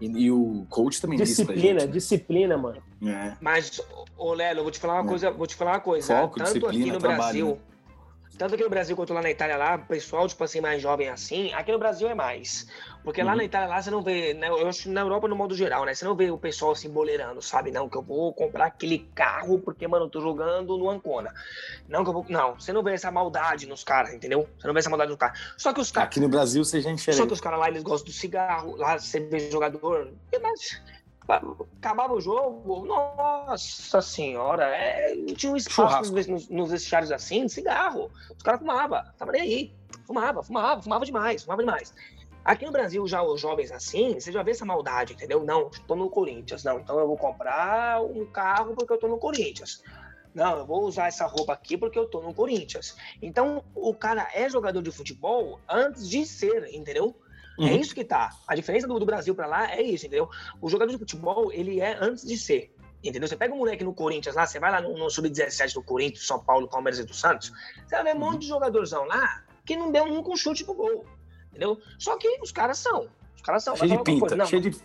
e, 0.00 0.06
e 0.24 0.30
o 0.30 0.66
coach 0.68 1.00
também 1.00 1.18
disse 1.18 1.44
pra 1.44 1.54
Disciplina, 1.54 1.80
gente. 1.80 1.92
disciplina, 1.92 2.56
mano. 2.56 2.82
né? 3.00 3.36
Mas, 3.40 3.80
ô 4.16 4.32
Lelo, 4.32 4.60
eu 4.60 4.62
vou 4.62 4.70
te 4.72 4.78
falar 4.78 4.94
uma 4.94 5.04
É. 5.04 5.08
coisa, 5.08 5.30
vou 5.30 5.46
te 5.46 5.54
falar 5.54 5.72
uma 5.72 5.80
coisa. 5.80 6.06
Foco, 6.20 6.38
tanto 6.38 6.46
disciplina, 6.54 6.84
aqui 6.84 6.92
no 6.92 6.98
trabalho, 6.98 7.18
Brasil, 7.22 7.46
né? 7.46 7.56
Tanto 8.40 8.54
aqui 8.54 8.64
no 8.64 8.70
Brasil 8.70 8.96
quanto 8.96 9.12
lá 9.12 9.20
na 9.20 9.30
Itália 9.30 9.54
lá, 9.58 9.74
o 9.74 9.86
pessoal, 9.86 10.26
tipo 10.26 10.42
assim, 10.42 10.62
mais 10.62 10.80
jovem 10.80 11.10
assim, 11.10 11.52
aqui 11.52 11.70
no 11.70 11.78
Brasil 11.78 12.08
é 12.08 12.14
mais. 12.14 12.66
Porque 13.04 13.22
lá 13.22 13.32
Uhum. 13.32 13.36
na 13.36 13.44
Itália 13.44 13.68
lá 13.68 13.82
você 13.82 13.90
não 13.90 14.02
vê, 14.02 14.32
né, 14.32 14.48
eu 14.48 14.66
acho 14.66 14.90
na 14.90 15.02
Europa 15.02 15.28
no 15.28 15.36
modo 15.36 15.54
geral, 15.54 15.84
né? 15.84 15.92
Você 15.92 16.06
não 16.06 16.14
vê 16.16 16.30
o 16.30 16.38
pessoal 16.38 16.72
assim 16.72 16.88
boleirando, 16.88 17.42
sabe? 17.42 17.70
Não, 17.70 17.86
que 17.86 17.98
eu 17.98 18.02
vou 18.02 18.32
comprar 18.32 18.64
aquele 18.66 19.00
carro 19.14 19.58
porque, 19.58 19.86
mano, 19.86 20.06
eu 20.06 20.08
tô 20.10 20.22
jogando 20.22 20.78
no 20.78 20.88
Ancona. 20.88 21.34
Não, 21.86 22.02
que 22.02 22.08
eu 22.08 22.14
vou. 22.14 22.24
Não, 22.30 22.54
você 22.54 22.72
não 22.72 22.82
vê 22.82 22.92
essa 22.94 23.10
maldade 23.10 23.66
nos 23.66 23.84
caras, 23.84 24.14
entendeu? 24.14 24.48
Você 24.58 24.66
não 24.66 24.72
vê 24.72 24.80
essa 24.80 24.88
maldade 24.90 25.10
nos 25.10 25.18
caras. 25.18 25.38
Só 25.58 25.74
que 25.74 25.80
os 25.80 25.92
caras. 25.92 26.08
Aqui 26.08 26.20
no 26.20 26.28
Brasil 26.30 26.64
você 26.64 26.80
já 26.80 26.90
enxerga. 26.90 27.18
Só 27.20 27.26
que 27.26 27.34
os 27.34 27.40
caras 27.42 27.60
lá, 27.60 27.68
eles 27.68 27.82
gostam 27.82 28.06
do 28.06 28.12
cigarro, 28.12 28.74
lá 28.76 28.98
você 28.98 29.20
vê 29.20 29.50
jogador. 29.50 30.12
e, 30.32 30.38
Mas, 30.38 30.80
acabava 31.32 32.14
o 32.14 32.20
jogo, 32.20 32.84
nossa 32.86 34.00
senhora, 34.00 34.64
é, 34.64 35.14
tinha 35.36 35.52
um 35.52 35.56
espaço 35.56 36.12
nos, 36.12 36.26
nos, 36.26 36.48
nos 36.48 36.70
vestiários 36.70 37.12
assim, 37.12 37.46
de 37.46 37.52
cigarro. 37.52 38.10
Os 38.36 38.42
caras 38.42 38.60
fumavam, 38.60 39.02
tava 39.16 39.32
nem 39.32 39.42
aí. 39.42 39.74
Fumava, 40.06 40.42
fumava, 40.42 40.82
fumava 40.82 41.04
demais, 41.04 41.44
fumava 41.44 41.62
demais. 41.62 41.94
Aqui 42.44 42.64
no 42.64 42.72
Brasil, 42.72 43.06
já 43.06 43.22
os 43.22 43.40
jovens 43.40 43.70
assim, 43.70 44.18
você 44.18 44.32
já 44.32 44.42
vê 44.42 44.52
essa 44.52 44.64
maldade, 44.64 45.12
entendeu? 45.12 45.44
Não, 45.44 45.70
tô 45.86 45.94
no 45.94 46.08
Corinthians, 46.08 46.64
não, 46.64 46.80
então 46.80 46.98
eu 46.98 47.06
vou 47.06 47.16
comprar 47.16 48.02
um 48.02 48.24
carro 48.26 48.74
porque 48.74 48.92
eu 48.92 48.98
tô 48.98 49.08
no 49.08 49.18
Corinthians. 49.18 49.82
Não, 50.34 50.58
eu 50.58 50.66
vou 50.66 50.84
usar 50.84 51.08
essa 51.08 51.26
roupa 51.26 51.52
aqui 51.52 51.76
porque 51.76 51.98
eu 51.98 52.06
tô 52.06 52.20
no 52.20 52.32
Corinthians. 52.32 52.96
Então, 53.20 53.64
o 53.74 53.92
cara 53.92 54.28
é 54.32 54.48
jogador 54.48 54.80
de 54.80 54.90
futebol 54.90 55.58
antes 55.68 56.08
de 56.08 56.24
ser, 56.24 56.72
entendeu? 56.72 57.14
É 57.60 57.64
Uhum. 57.64 57.76
isso 57.80 57.94
que 57.94 58.04
tá. 58.04 58.30
A 58.46 58.54
diferença 58.54 58.86
do, 58.88 58.98
do 58.98 59.04
Brasil 59.06 59.34
pra 59.34 59.46
lá 59.46 59.70
é 59.70 59.82
isso, 59.82 60.06
entendeu? 60.06 60.28
O 60.60 60.68
jogador 60.68 60.90
de 60.92 60.98
futebol, 60.98 61.52
ele 61.52 61.80
é 61.80 61.96
antes 62.00 62.24
de 62.26 62.36
ser. 62.38 62.74
Entendeu? 63.04 63.28
Você 63.28 63.36
pega 63.36 63.54
um 63.54 63.58
moleque 63.58 63.82
no 63.84 63.94
Corinthians 63.94 64.34
lá, 64.34 64.46
você 64.46 64.58
vai 64.60 64.70
lá 64.70 64.80
no, 64.80 64.96
no 64.96 65.10
Sub-17 65.10 65.74
do 65.74 65.82
Corinthians, 65.82 66.26
São 66.26 66.42
Paulo, 66.42 66.68
Palmeiras 66.68 66.98
e 67.00 67.04
do 67.04 67.14
Santos, 67.14 67.50
você 67.86 67.94
vai 67.96 68.04
ver 68.04 68.14
um 68.16 68.20
monte 68.20 68.40
de 68.42 68.48
jogadorzão 68.48 69.04
lá 69.04 69.42
que 69.64 69.76
não 69.76 69.90
deu 69.90 70.06
nunca 70.06 70.30
um 70.30 70.36
chute 70.36 70.64
pro 70.64 70.74
gol. 70.74 71.04
Entendeu? 71.50 71.78
Só 71.98 72.16
que 72.18 72.28
os 72.42 72.52
caras 72.52 72.78
são. 72.78 73.08
Os 73.34 73.42
caras 73.42 73.64
são. 73.64 73.74
Cheio 73.76 73.96
de 73.96 74.02
pinta, 74.04 74.36
não, 74.36 74.46
cheio 74.46 74.62
de. 74.62 74.76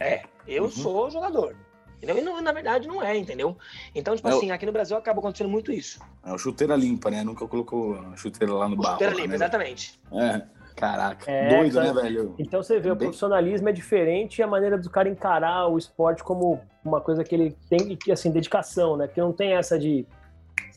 é, 0.00 0.22
eu 0.46 0.64
Uhum. 0.64 0.70
sou 0.70 1.10
jogador. 1.10 1.54
Entendeu? 1.98 2.18
E 2.18 2.20
não- 2.22 2.40
na 2.42 2.50
verdade 2.52 2.88
não 2.88 3.00
é, 3.02 3.16
entendeu? 3.16 3.56
Então, 3.94 4.16
tipo 4.16 4.26
É 4.28 4.34
o- 4.34 4.38
assim, 4.38 4.50
aqui 4.50 4.66
no 4.66 4.72
Brasil 4.72 4.96
acaba 4.96 5.20
acontecendo 5.20 5.48
muito 5.48 5.70
isso. 5.70 6.00
É 6.24 6.32
o 6.32 6.38
chuteira 6.38 6.74
limpa, 6.74 7.10
né? 7.10 7.22
Nunca 7.22 7.46
colocou 7.46 7.94
a 7.96 8.16
chuteira 8.16 8.52
lá 8.54 8.68
no 8.68 8.74
barro. 8.76 8.94
Chuteira 8.94 9.12
lá, 9.12 9.16
limpa, 9.18 9.28
né? 9.28 9.34
exatamente. 9.36 10.00
É. 10.10 10.42
Caraca. 10.76 11.30
É, 11.30 11.48
Doido, 11.48 11.80
né, 11.80 11.92
velho? 11.92 12.34
Então 12.38 12.62
você 12.62 12.80
vê, 12.80 12.90
o 12.90 12.94
Bem- 12.96 13.08
profissionalismo 13.08 13.68
é 13.68 13.72
diferente 13.72 14.38
e 14.38 14.42
a 14.42 14.46
maneira 14.46 14.78
do 14.78 14.90
cara 14.90 15.08
encarar 15.08 15.68
o 15.68 15.78
esporte 15.78 16.22
como 16.22 16.60
uma 16.84 17.00
coisa 17.00 17.22
que 17.22 17.34
ele 17.34 17.56
tem, 17.68 17.96
que 17.96 18.10
assim, 18.10 18.30
dedicação, 18.30 18.96
né? 18.96 19.06
Que 19.06 19.20
não 19.20 19.32
tem 19.32 19.52
essa 19.52 19.78
de 19.78 20.06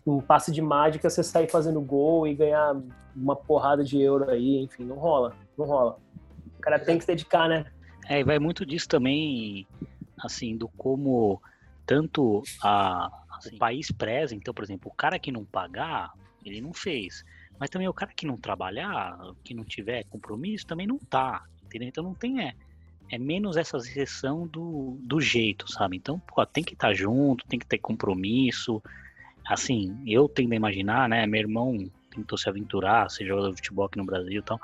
um 0.06 0.20
passe 0.22 0.52
de 0.52 0.62
mágica, 0.62 1.10
você 1.10 1.24
sair 1.24 1.50
fazendo 1.50 1.82
gol 1.82 2.28
e 2.28 2.36
ganhar 2.36 2.76
uma 3.16 3.36
porrada 3.36 3.84
de 3.84 4.00
euro 4.00 4.30
aí, 4.30 4.62
enfim, 4.62 4.84
não 4.84 4.98
rola, 4.98 5.36
não 5.58 5.66
rola. 5.66 5.98
O 6.58 6.62
cara 6.62 6.78
tem 6.80 6.98
que 6.98 7.04
se 7.04 7.08
dedicar, 7.08 7.48
né? 7.48 7.66
É, 8.08 8.20
e 8.20 8.24
vai 8.24 8.38
muito 8.38 8.66
disso 8.66 8.88
também, 8.88 9.68
assim, 10.20 10.56
do 10.56 10.68
como 10.78 11.42
tanto 11.86 12.44
a, 12.62 13.10
assim, 13.38 13.56
o 13.56 13.60
país 13.60 13.92
preza. 13.92 14.36
Então, 14.36 14.54
por 14.54 14.64
exemplo, 14.64 14.92
o 14.92 14.96
cara 14.96 15.18
que 15.18 15.32
não 15.32 15.44
pagar, 15.44 16.12
ele 16.44 16.62
não 16.62 16.74
fez. 16.74 17.24
Mas 17.60 17.70
também 17.70 17.88
o 17.88 17.94
cara 17.94 18.12
que 18.16 18.26
não 18.26 18.38
trabalhar, 18.38 19.18
que 19.44 19.54
não 19.54 19.64
tiver 19.64 20.04
compromisso, 20.06 20.66
também 20.68 20.88
não 20.88 20.98
tá. 20.98 21.44
Entendeu? 21.64 21.88
Então 21.88 22.04
não 22.04 22.14
tem. 22.14 22.42
É, 22.42 22.54
é 23.10 23.18
menos 23.18 23.56
essa 23.58 23.78
exceção 23.78 24.48
do, 24.48 24.98
do 25.02 25.22
jeito, 25.22 25.72
sabe? 25.72 25.98
Então, 25.98 26.20
pô, 26.20 26.46
tem 26.46 26.64
que 26.64 26.74
estar 26.74 26.94
junto, 26.94 27.46
tem 27.48 27.60
que 27.60 27.66
ter 27.66 27.78
compromisso. 27.78 28.82
Assim, 29.48 29.96
eu 30.06 30.28
tendo 30.28 30.54
a 30.54 30.56
imaginar, 30.56 31.08
né? 31.08 31.26
Meu 31.26 31.40
irmão 31.40 31.90
tentou 32.10 32.38
se 32.38 32.50
aventurar, 32.50 33.10
ser 33.10 33.26
jogador 33.26 33.50
de 33.52 33.58
futebol 33.58 33.86
aqui 33.86 33.98
no 33.98 34.06
Brasil 34.06 34.40
e 34.40 34.44
tal. 34.44 34.60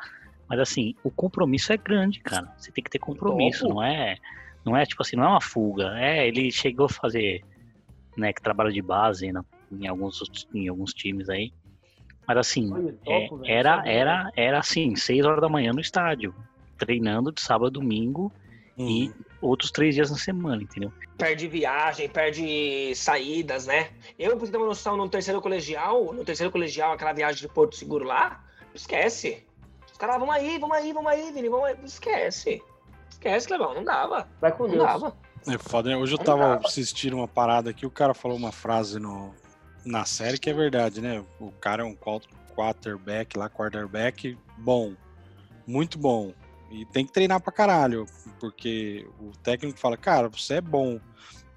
Mas 0.47 0.59
assim, 0.59 0.95
o 1.03 1.11
compromisso 1.11 1.71
é 1.71 1.77
grande, 1.77 2.19
cara. 2.19 2.53
Você 2.57 2.71
tem 2.71 2.83
que 2.83 2.89
ter 2.89 2.99
compromisso, 2.99 3.59
Topo. 3.61 3.75
não 3.75 3.83
é, 3.83 4.17
não 4.65 4.75
é 4.75 4.85
tipo 4.85 5.01
assim, 5.01 5.15
não 5.15 5.23
é 5.23 5.27
uma 5.27 5.41
fuga. 5.41 5.97
É, 5.97 6.27
ele 6.27 6.51
chegou 6.51 6.87
a 6.87 6.89
fazer, 6.89 7.41
né, 8.17 8.33
que 8.33 8.41
trabalha 8.41 8.71
de 8.71 8.81
base 8.81 9.31
na- 9.31 9.45
em 9.71 9.87
alguns 9.87 10.19
em 10.53 10.67
alguns 10.67 10.93
times 10.93 11.29
aí. 11.29 11.53
Mas 12.39 12.47
assim, 12.47 12.71
Olha, 12.73 12.95
é, 13.07 13.29
era 13.59 13.83
era 13.87 14.31
era 14.35 14.59
assim, 14.59 14.95
seis 14.95 15.25
horas 15.25 15.41
da 15.41 15.49
manhã 15.49 15.71
no 15.73 15.79
estádio, 15.81 16.33
treinando 16.77 17.31
de 17.31 17.41
sábado 17.41 17.67
a 17.67 17.69
domingo 17.69 18.31
e 18.77 19.07
Uhum. 19.09 19.13
outros 19.41 19.69
três 19.71 19.93
dias 19.95 20.09
na 20.09 20.17
semana, 20.17 20.63
entendeu? 20.63 20.91
Perde 21.17 21.47
viagem, 21.47 22.09
perde 22.09 22.93
saídas, 22.95 23.67
né? 23.67 23.89
Eu, 24.17 24.31
pra 24.31 24.39
você 24.45 24.51
ter 24.51 24.57
uma 24.57 24.65
noção, 24.67 24.97
no 24.97 25.07
terceiro 25.09 25.41
colegial, 25.41 26.13
no 26.13 26.23
terceiro 26.23 26.51
colegial, 26.51 26.93
aquela 26.93 27.13
viagem 27.13 27.41
de 27.41 27.47
Porto 27.47 27.75
Seguro 27.75 28.05
lá, 28.05 28.43
esquece. 28.73 29.45
Os 29.91 29.97
caras, 29.97 30.17
vamos 30.17 30.33
aí, 30.33 30.57
vamos 30.57 30.75
aí, 30.75 30.93
vamos 30.93 31.11
aí, 31.11 31.31
Vini, 31.31 31.49
vamos 31.49 31.65
aí. 31.67 31.75
Esquece. 31.83 32.63
Esquece, 33.09 33.47
Clebão, 33.47 33.75
não 33.75 33.83
dava. 33.83 34.27
Vai 34.39 34.51
com 34.51 34.63
Não 34.63 34.71
Deus. 34.71 34.83
dava. 34.83 35.15
É 35.47 35.57
foda, 35.59 35.89
né? 35.89 35.97
Hoje 35.97 36.13
eu 36.13 36.17
Não 36.17 36.25
tava 36.25 36.39
dava. 36.55 36.67
assistindo 36.67 37.15
uma 37.17 37.27
parada 37.27 37.69
aqui, 37.69 37.85
o 37.85 37.91
cara 37.91 38.13
falou 38.15 38.37
uma 38.37 38.51
frase 38.51 38.99
no, 38.99 39.33
na 39.85 40.05
série 40.05 40.37
que 40.37 40.49
é 40.49 40.53
verdade, 40.53 41.01
né? 41.01 41.23
O 41.39 41.51
cara 41.51 41.83
é 41.83 41.85
um 41.85 41.95
quarterback 42.55 43.37
lá, 43.37 43.49
quarterback 43.49 44.37
bom, 44.57 44.95
muito 45.65 45.97
bom. 45.97 46.33
E 46.69 46.85
tem 46.85 47.05
que 47.05 47.11
treinar 47.11 47.41
pra 47.41 47.51
caralho, 47.51 48.05
porque 48.39 49.05
o 49.19 49.31
técnico 49.43 49.77
fala, 49.77 49.97
cara, 49.97 50.29
você 50.29 50.55
é 50.55 50.61
bom, 50.61 50.99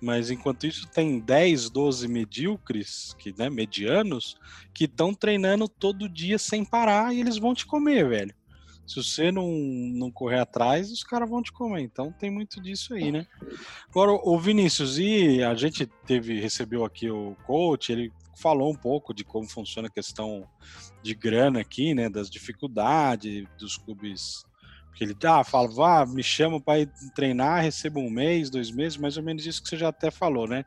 mas 0.01 0.31
enquanto 0.31 0.67
isso 0.67 0.89
tem 0.89 1.21
10, 1.21 1.71
12 1.71 2.09
medíocres, 2.09 3.15
que, 3.19 3.33
né, 3.39 3.49
medianos, 3.49 4.37
que 4.75 4.85
estão 4.85 5.15
treinando 5.15 5.69
todo 5.69 6.09
dia 6.09 6.39
sem 6.39 6.65
parar 6.65 7.15
e 7.15 7.21
eles 7.21 7.39
vão 7.39 7.55
te 7.55 7.65
comer, 7.65 8.09
velho. 8.09 8.35
Se 8.87 8.97
você 8.97 9.33
não, 9.33 9.51
não 9.51 10.11
correr 10.11 10.41
atrás, 10.41 10.91
os 10.91 11.03
caras 11.03 11.29
vão 11.29 11.43
te 11.43 11.53
comer. 11.53 11.83
Então 11.83 12.13
tem 12.13 12.31
muito 12.31 12.61
disso 12.61 12.95
aí, 12.95 13.11
né? 13.11 13.27
Agora, 13.89 14.13
o 14.13 14.39
Vinícius, 14.39 14.99
e 14.99 15.43
a 15.43 15.55
gente 15.55 15.87
teve, 16.07 16.41
recebeu 16.41 16.85
aqui 16.85 17.11
o 17.11 17.35
coach, 17.47 17.91
ele 17.91 18.13
falou 18.37 18.71
um 18.71 18.77
pouco 18.77 19.15
de 19.15 19.25
como 19.25 19.49
funciona 19.49 19.89
a 19.89 19.91
questão 19.91 20.47
de 21.03 21.15
grana 21.15 21.61
aqui, 21.61 21.95
né? 21.95 22.09
Das 22.09 22.29
dificuldades 22.29 23.47
dos 23.59 23.79
clubes 23.79 24.45
Porque 24.89 25.05
ele 25.05 25.17
ah, 25.25 25.43
fala, 25.43 25.69
vá, 25.69 26.07
me 26.07 26.23
chama 26.23 26.61
para 26.61 26.81
ir 26.81 26.91
treinar, 27.15 27.63
recebo 27.63 28.01
um 28.01 28.11
mês, 28.11 28.51
dois 28.51 28.71
meses, 28.71 28.99
mais 28.99 29.17
ou 29.17 29.23
menos 29.23 29.47
isso 29.47 29.63
que 29.63 29.69
você 29.69 29.77
já 29.77 29.89
até 29.89 30.11
falou, 30.11 30.47
né? 30.47 30.65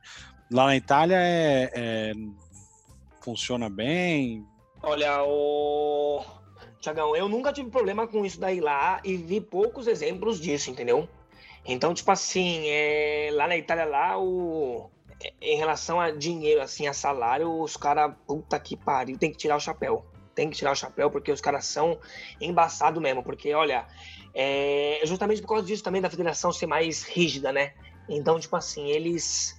Lá 0.51 0.65
na 0.65 0.75
Itália 0.75 1.17
é, 1.17 1.71
é 1.75 2.13
funciona 3.21 3.69
bem. 3.69 4.45
Olha, 4.81 5.21
o 5.23 6.36
Tiagão, 6.79 7.15
eu 7.15 7.27
nunca 7.27 7.51
tive 7.51 7.69
problema 7.69 8.07
com 8.07 8.25
isso 8.25 8.39
daí 8.39 8.59
lá 8.59 9.01
e 9.03 9.17
vi 9.17 9.41
poucos 9.41 9.87
exemplos 9.87 10.39
disso, 10.39 10.69
entendeu? 10.69 11.07
Então, 11.65 11.93
tipo 11.93 12.09
assim, 12.11 12.63
é, 12.67 13.29
lá 13.33 13.47
na 13.47 13.57
Itália, 13.57 13.85
lá, 13.85 14.17
o, 14.17 14.89
em 15.41 15.57
relação 15.57 15.99
a 15.99 16.11
dinheiro, 16.11 16.61
assim, 16.61 16.87
a 16.87 16.93
salário, 16.93 17.51
os 17.61 17.75
caras, 17.75 18.13
puta 18.25 18.59
que 18.59 18.77
pariu, 18.77 19.17
tem 19.17 19.31
que 19.31 19.37
tirar 19.37 19.57
o 19.57 19.59
chapéu. 19.59 20.05
Tem 20.33 20.49
que 20.49 20.55
tirar 20.55 20.71
o 20.71 20.75
chapéu, 20.75 21.09
porque 21.09 21.31
os 21.31 21.41
caras 21.41 21.65
são 21.65 21.99
embaçados 22.39 23.01
mesmo. 23.01 23.23
Porque, 23.23 23.53
olha, 23.53 23.87
é 24.33 25.01
justamente 25.03 25.41
por 25.41 25.47
causa 25.47 25.65
disso 25.65 25.83
também 25.83 26.01
da 26.01 26.09
federação 26.09 26.51
ser 26.53 26.67
mais 26.67 27.03
rígida, 27.03 27.51
né? 27.51 27.73
Então, 28.07 28.39
tipo 28.39 28.55
assim, 28.55 28.87
eles. 28.89 29.56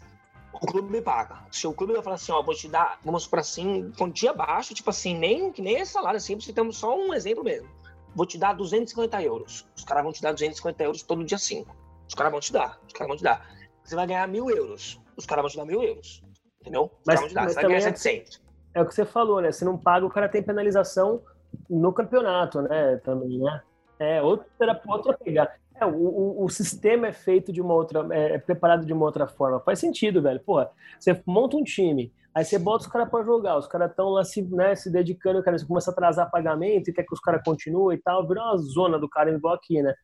O 0.60 0.66
clube 0.66 0.90
me 0.90 1.00
paga. 1.00 1.44
Se 1.50 1.66
o 1.66 1.72
clube 1.72 1.92
vai 1.92 2.02
falar 2.02 2.16
assim, 2.16 2.32
ó, 2.32 2.42
vou 2.42 2.54
te 2.54 2.68
dar, 2.68 2.98
vamos 3.04 3.26
para 3.26 3.40
assim, 3.40 3.92
quantia 3.96 4.32
baixa, 4.32 4.74
tipo 4.74 4.90
assim, 4.90 5.16
nem, 5.16 5.52
nem 5.58 5.76
esse 5.76 5.92
salário 5.92 6.16
assim, 6.16 6.36
temos 6.38 6.76
só 6.78 6.96
um 6.98 7.14
exemplo 7.14 7.44
mesmo. 7.44 7.68
Vou 8.14 8.26
te 8.26 8.36
dar 8.38 8.54
250 8.54 9.22
euros. 9.22 9.66
Os 9.76 9.84
caras 9.84 10.02
vão 10.02 10.12
te 10.12 10.20
dar 10.20 10.32
250 10.32 10.82
euros 10.82 11.02
todo 11.02 11.24
dia 11.24 11.38
5. 11.38 11.74
Os 12.08 12.14
caras 12.14 12.32
vão 12.32 12.40
te 12.40 12.52
dar. 12.52 12.78
Os 12.86 12.92
caras 12.92 13.08
vão 13.08 13.16
te 13.16 13.22
dar. 13.22 13.46
Você 13.84 13.94
vai 13.94 14.06
ganhar 14.06 14.26
mil 14.26 14.50
euros. 14.50 15.00
Os 15.16 15.24
caras 15.26 15.42
vão 15.42 15.50
te 15.50 15.56
dar 15.56 15.64
mil 15.64 15.82
euros. 15.82 16.22
Entendeu? 16.60 16.84
Os 16.84 16.90
Mas- 17.06 17.20
caras 17.20 17.20
vão 17.20 17.28
te 17.28 17.34
dar. 17.34 17.48
Você 17.48 17.54
vai 17.54 17.64
ganhar 17.64 17.78
também 17.80 17.92
é- 17.92 17.96
700. 17.96 18.42
É 18.74 18.82
o 18.82 18.86
que 18.86 18.94
você 18.94 19.04
falou, 19.04 19.40
né? 19.40 19.52
Se 19.52 19.64
não 19.64 19.78
paga, 19.78 20.04
o 20.06 20.10
cara 20.10 20.28
tem 20.28 20.42
penalização 20.42 21.22
no 21.70 21.92
campeonato, 21.92 22.62
né? 22.62 22.96
Também, 23.04 23.38
né? 23.38 23.62
É 23.98 24.22
outra, 24.22 24.80
outra 24.86 25.16
pegada. 25.16 25.52
É, 25.80 25.86
o, 25.86 26.44
o, 26.44 26.48
sistema 26.48 27.06
é 27.06 27.12
feito 27.12 27.52
de 27.52 27.60
uma 27.60 27.74
outra, 27.74 28.06
é, 28.10 28.34
é 28.34 28.38
preparado 28.38 28.84
de 28.84 28.92
uma 28.92 29.06
outra 29.06 29.26
forma. 29.26 29.60
Faz 29.60 29.78
sentido, 29.78 30.20
velho. 30.20 30.40
Porra, 30.40 30.70
você 30.98 31.20
monta 31.24 31.56
um 31.56 31.62
time, 31.62 32.12
aí 32.34 32.44
você 32.44 32.58
bota 32.58 32.84
os 32.84 32.90
caras 32.90 33.08
pra 33.08 33.22
jogar, 33.22 33.56
os 33.56 33.66
caras 33.66 33.90
estão 33.90 34.08
lá 34.08 34.24
se, 34.24 34.42
né, 34.42 34.74
se 34.74 34.90
dedicando, 34.90 35.42
cara, 35.42 35.56
você 35.56 35.66
começa 35.66 35.90
a 35.90 35.92
atrasar 35.92 36.30
pagamento 36.30 36.90
e 36.90 36.92
quer 36.92 37.04
que 37.04 37.14
os 37.14 37.20
caras 37.20 37.42
continuem 37.44 37.96
e 37.96 38.00
tal, 38.00 38.26
vira 38.26 38.42
uma 38.42 38.56
zona 38.56 38.98
do 38.98 39.08
cara 39.08 39.30
igual 39.30 39.54
aqui, 39.54 39.80
né? 39.80 39.94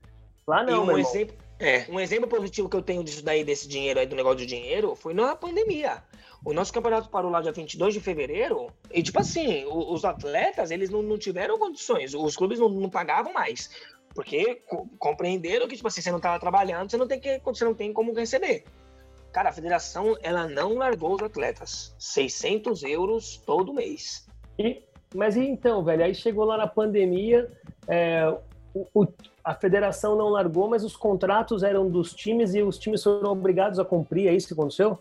Lá 0.46 0.62
E 0.62 0.66
não, 0.66 0.84
um 0.84 0.98
exemplo, 0.98 1.34
é, 1.58 1.86
um 1.88 1.98
exemplo 1.98 2.28
positivo 2.28 2.68
que 2.68 2.76
eu 2.76 2.82
tenho 2.82 3.02
disso 3.02 3.24
daí, 3.24 3.42
desse 3.42 3.66
dinheiro 3.66 3.98
aí, 3.98 4.06
do 4.06 4.14
negócio 4.14 4.38
de 4.38 4.46
dinheiro, 4.46 4.94
foi 4.94 5.14
na 5.14 5.34
pandemia. 5.34 6.02
O 6.44 6.52
nosso 6.52 6.72
campeonato 6.72 7.08
parou 7.08 7.30
lá 7.30 7.40
dia 7.40 7.52
22 7.52 7.94
de 7.94 8.00
fevereiro, 8.00 8.66
e 8.92 9.02
tipo 9.02 9.18
assim, 9.18 9.64
o- 9.64 9.94
os 9.94 10.04
atletas, 10.04 10.70
eles 10.70 10.90
não, 10.90 11.02
não 11.02 11.16
tiveram 11.16 11.58
condições, 11.58 12.12
os 12.14 12.36
clubes 12.36 12.58
não, 12.58 12.68
não 12.68 12.90
pagavam 12.90 13.32
mais. 13.32 13.70
Porque 14.14 14.56
co- 14.68 14.88
compreenderam 14.98 15.66
que, 15.66 15.76
tipo 15.76 15.88
assim, 15.88 16.00
você 16.00 16.10
não 16.10 16.18
estava 16.18 16.38
trabalhando, 16.38 16.90
você 16.90 16.96
não 16.96 17.06
tem 17.08 17.18
que, 17.18 17.40
você 17.44 17.64
não 17.64 17.74
tem 17.74 17.92
como 17.92 18.12
receber. 18.14 18.64
Cara, 19.32 19.48
a 19.48 19.52
federação, 19.52 20.16
ela 20.22 20.46
não 20.46 20.74
largou 20.74 21.14
os 21.16 21.22
atletas. 21.22 21.94
600 21.98 22.84
euros 22.84 23.36
todo 23.44 23.74
mês. 23.74 24.26
E- 24.58 24.82
mas 25.14 25.34
e 25.36 25.40
então, 25.40 25.82
velho? 25.82 26.04
Aí 26.04 26.14
chegou 26.14 26.44
lá 26.44 26.56
na 26.56 26.68
pandemia, 26.68 27.50
é, 27.88 28.28
o- 28.72 28.86
o- 28.94 29.06
a 29.42 29.54
federação 29.54 30.16
não 30.16 30.28
largou, 30.28 30.68
mas 30.68 30.84
os 30.84 30.96
contratos 30.96 31.64
eram 31.64 31.90
dos 31.90 32.12
times 32.14 32.54
e 32.54 32.62
os 32.62 32.78
times 32.78 33.02
foram 33.02 33.32
obrigados 33.32 33.78
a 33.80 33.84
cumprir. 33.84 34.28
É 34.28 34.32
isso 34.34 34.46
que 34.46 34.54
aconteceu? 34.54 34.98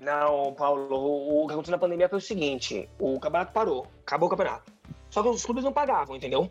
Não, 0.00 0.52
Paulo, 0.54 0.94
o, 0.96 1.42
o 1.42 1.46
que 1.46 1.52
aconteceu 1.52 1.72
na 1.72 1.78
pandemia 1.78 2.08
foi 2.08 2.18
o 2.18 2.22
seguinte: 2.22 2.88
o 2.98 3.18
campeonato 3.20 3.52
parou, 3.52 3.86
acabou 4.06 4.26
o 4.28 4.30
campeonato. 4.30 4.72
Só 5.10 5.22
que 5.22 5.28
os 5.28 5.44
clubes 5.44 5.62
não 5.62 5.72
pagavam, 5.72 6.16
entendeu? 6.16 6.50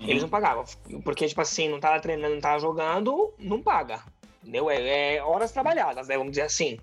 Eles 0.00 0.22
não 0.22 0.28
pagavam. 0.28 0.64
Porque, 1.02 1.26
tipo 1.26 1.40
assim, 1.40 1.68
não 1.68 1.80
tava 1.80 2.00
treinando, 2.00 2.34
não 2.34 2.40
tava 2.40 2.58
jogando, 2.58 3.32
não 3.38 3.62
paga. 3.62 4.00
Entendeu? 4.42 4.70
É, 4.70 5.16
é 5.16 5.22
horas 5.22 5.52
trabalhadas, 5.52 6.08
né? 6.08 6.16
Vamos 6.16 6.32
dizer 6.32 6.42
assim. 6.42 6.78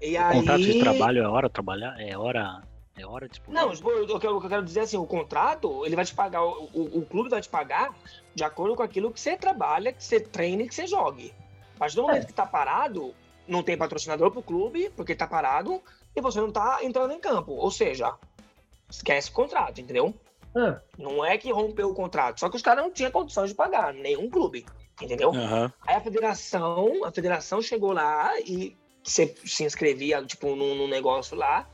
E 0.00 0.16
O 0.16 0.20
aí... 0.20 0.38
contrato 0.38 0.62
de 0.62 0.80
trabalho 0.80 1.22
é 1.22 1.28
hora 1.28 1.48
trabalhar? 1.48 1.94
É 2.00 2.16
hora. 2.16 2.62
É 2.94 3.06
hora 3.06 3.26
de 3.26 3.40
Não, 3.48 3.72
tipo, 3.72 3.88
o 3.88 4.20
que 4.20 4.26
eu 4.26 4.40
quero 4.40 4.62
dizer 4.62 4.80
é 4.80 4.82
assim, 4.82 4.98
o 4.98 5.06
contrato, 5.06 5.86
ele 5.86 5.96
vai 5.96 6.04
te 6.04 6.14
pagar, 6.14 6.44
o, 6.44 6.68
o, 6.74 6.98
o 6.98 7.06
clube 7.06 7.30
vai 7.30 7.40
te 7.40 7.48
pagar 7.48 7.94
de 8.34 8.44
acordo 8.44 8.76
com 8.76 8.82
aquilo 8.82 9.10
que 9.10 9.18
você 9.18 9.34
trabalha, 9.34 9.94
que 9.94 10.04
você 10.04 10.20
treine 10.20 10.64
e 10.64 10.68
que 10.68 10.74
você 10.74 10.86
jogue. 10.86 11.32
A 11.74 11.78
partir 11.78 11.96
do 11.96 12.02
momento 12.02 12.26
que 12.26 12.34
tá 12.34 12.44
parado, 12.44 13.14
não 13.48 13.62
tem 13.62 13.78
patrocinador 13.78 14.30
pro 14.30 14.42
clube, 14.42 14.90
porque 14.94 15.14
tá 15.14 15.26
parado, 15.26 15.82
e 16.14 16.20
você 16.20 16.38
não 16.38 16.52
tá 16.52 16.80
entrando 16.82 17.14
em 17.14 17.18
campo. 17.18 17.52
Ou 17.52 17.70
seja, 17.70 18.14
esquece 18.90 19.30
o 19.30 19.32
contrato, 19.32 19.80
entendeu? 19.80 20.14
Ah, 20.54 20.80
Não 20.98 21.24
é 21.24 21.38
que 21.38 21.50
rompeu 21.52 21.88
o 21.90 21.94
contrato, 21.94 22.40
só 22.40 22.48
que 22.50 22.56
os 22.56 22.62
caras 22.62 22.84
não 22.84 22.92
tinham 22.92 23.10
condições 23.10 23.50
de 23.50 23.54
pagar, 23.54 23.94
nenhum 23.94 24.28
clube, 24.28 24.66
entendeu? 25.00 25.30
Aham. 25.30 25.72
Aí 25.86 25.96
a 25.96 26.00
federação, 26.00 27.04
a 27.04 27.10
federação 27.10 27.62
chegou 27.62 27.92
lá 27.92 28.38
e 28.40 28.76
você 29.02 29.34
se 29.44 29.64
inscrevia, 29.64 30.22
tipo, 30.24 30.54
num, 30.54 30.74
num 30.74 30.88
negócio 30.88 31.36
lá, 31.36 31.68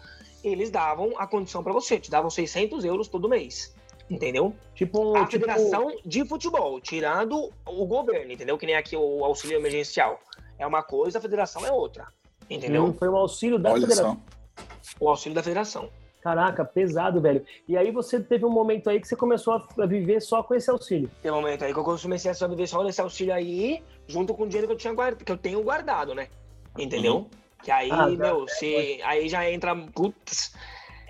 e 0.44 0.48
eles 0.48 0.70
davam 0.70 1.12
a 1.18 1.26
condição 1.26 1.62
pra 1.62 1.72
você, 1.72 1.98
te 1.98 2.10
davam 2.10 2.30
600 2.30 2.84
euros 2.84 3.08
todo 3.08 3.28
mês, 3.28 3.74
entendeu? 4.08 4.54
tipo, 4.74 5.16
A 5.16 5.26
tipo, 5.26 5.44
federação 5.44 5.92
de 6.06 6.24
futebol, 6.26 6.80
tirando 6.80 7.52
o 7.66 7.84
governo, 7.86 8.32
entendeu? 8.32 8.56
Que 8.56 8.66
nem 8.66 8.76
aqui 8.76 8.96
o 8.96 9.24
auxílio 9.24 9.56
emergencial. 9.58 10.20
É 10.58 10.66
uma 10.66 10.82
coisa, 10.82 11.18
a 11.18 11.20
federação 11.20 11.66
é 11.66 11.72
outra, 11.72 12.06
entendeu? 12.48 12.82
não 12.86 12.94
foi 12.94 13.08
um 13.08 13.16
auxílio 13.16 13.58
da 13.58 13.70
Olha 13.72 13.82
federação. 13.82 14.14
só. 14.14 14.64
O 15.00 15.08
auxílio 15.08 15.34
da 15.34 15.42
federação. 15.42 15.90
Caraca, 16.22 16.64
pesado, 16.64 17.20
velho. 17.20 17.44
E 17.68 17.76
aí 17.76 17.90
você 17.90 18.18
teve 18.20 18.44
um 18.44 18.50
momento 18.50 18.90
aí 18.90 19.00
que 19.00 19.06
você 19.06 19.14
começou 19.16 19.54
a 19.54 19.86
viver 19.86 20.20
só 20.20 20.42
com 20.42 20.54
esse 20.54 20.68
auxílio. 20.70 21.08
Tem 21.22 21.30
um 21.30 21.36
momento 21.36 21.64
aí 21.64 21.72
que 21.72 21.78
eu 21.78 21.84
comecei 21.84 22.30
a 22.30 22.34
sobreviver 22.34 22.68
só 22.68 22.82
nesse 22.82 23.00
auxílio 23.00 23.32
aí, 23.32 23.82
junto 24.06 24.34
com 24.34 24.42
o 24.42 24.46
dinheiro 24.48 24.66
que 24.66 24.72
eu 24.74 24.78
tinha 24.78 24.92
guardado, 24.92 25.24
que 25.24 25.30
eu 25.32 25.36
tenho 25.38 25.62
guardado, 25.62 26.14
né? 26.14 26.28
Entendeu? 26.76 27.28
Que 27.62 27.70
aí, 27.70 27.90
Ah, 27.90 27.96
tá. 28.04 28.06
meu, 28.08 28.46
se 28.48 29.00
aí 29.04 29.28
já 29.28 29.48
entra, 29.50 29.74
putz, 29.76 30.52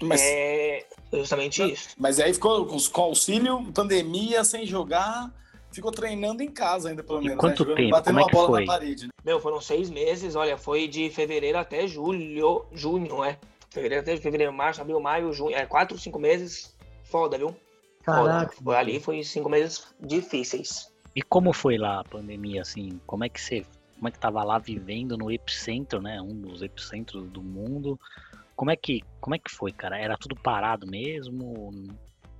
Mas, 0.00 0.20
é 0.22 0.84
justamente 1.12 1.62
isso. 1.72 1.90
mas 1.98 2.20
aí 2.20 2.32
ficou 2.32 2.66
com 2.66 3.02
auxílio, 3.02 3.64
pandemia, 3.74 4.44
sem 4.44 4.64
jogar, 4.64 5.30
ficou 5.72 5.90
treinando 5.90 6.42
em 6.42 6.50
casa 6.50 6.90
ainda, 6.90 7.02
pelo 7.02 7.20
E 7.20 7.24
menos. 7.24 7.38
quanto 7.38 7.64
né? 7.66 7.74
Tempo? 7.74 7.90
Batendo 7.90 8.04
Como 8.14 8.18
é 8.18 8.22
uma 8.22 8.28
que 8.28 8.34
bola 8.34 8.48
foi? 8.48 8.60
na 8.60 8.66
parede. 8.72 9.04
Né? 9.06 9.10
Meu, 9.24 9.40
foram 9.40 9.60
seis 9.60 9.90
meses, 9.90 10.36
olha, 10.36 10.56
foi 10.56 10.86
de 10.86 11.10
fevereiro 11.10 11.58
até 11.58 11.86
julho, 11.86 12.66
junho, 12.72 13.24
é. 13.24 13.38
Fevereiro 13.70 14.02
até 14.02 14.16
fevereiro, 14.16 14.52
março, 14.52 14.80
abril, 14.80 15.00
maio, 15.00 15.32
junho, 15.32 15.54
é 15.54 15.66
quatro, 15.66 15.98
cinco 15.98 16.18
meses, 16.18 16.74
foda, 17.04 17.36
viu? 17.36 17.54
Caraca. 18.02 18.52
Foda. 18.52 18.64
Foi 18.64 18.76
ali, 18.76 19.00
foi 19.00 19.22
cinco 19.22 19.48
meses 19.48 19.86
difíceis. 20.00 20.92
E 21.14 21.22
como 21.22 21.52
foi 21.52 21.76
lá 21.76 22.00
a 22.00 22.04
pandemia, 22.04 22.62
assim? 22.62 23.00
Como 23.06 23.24
é 23.24 23.28
que 23.28 23.40
você. 23.40 23.64
Como 23.96 24.08
é 24.08 24.10
que 24.12 24.18
tava 24.18 24.44
lá 24.44 24.58
vivendo 24.58 25.18
no 25.18 25.30
epicentro, 25.30 26.00
né? 26.00 26.20
Um 26.20 26.40
dos 26.40 26.62
epicentros 26.62 27.28
do 27.30 27.42
mundo. 27.42 27.98
Como 28.54 28.70
é 28.70 28.76
que, 28.76 29.02
como 29.20 29.34
é 29.34 29.38
que 29.38 29.50
foi, 29.50 29.72
cara? 29.72 29.98
Era 29.98 30.16
tudo 30.16 30.36
parado 30.36 30.86
mesmo? 30.86 31.70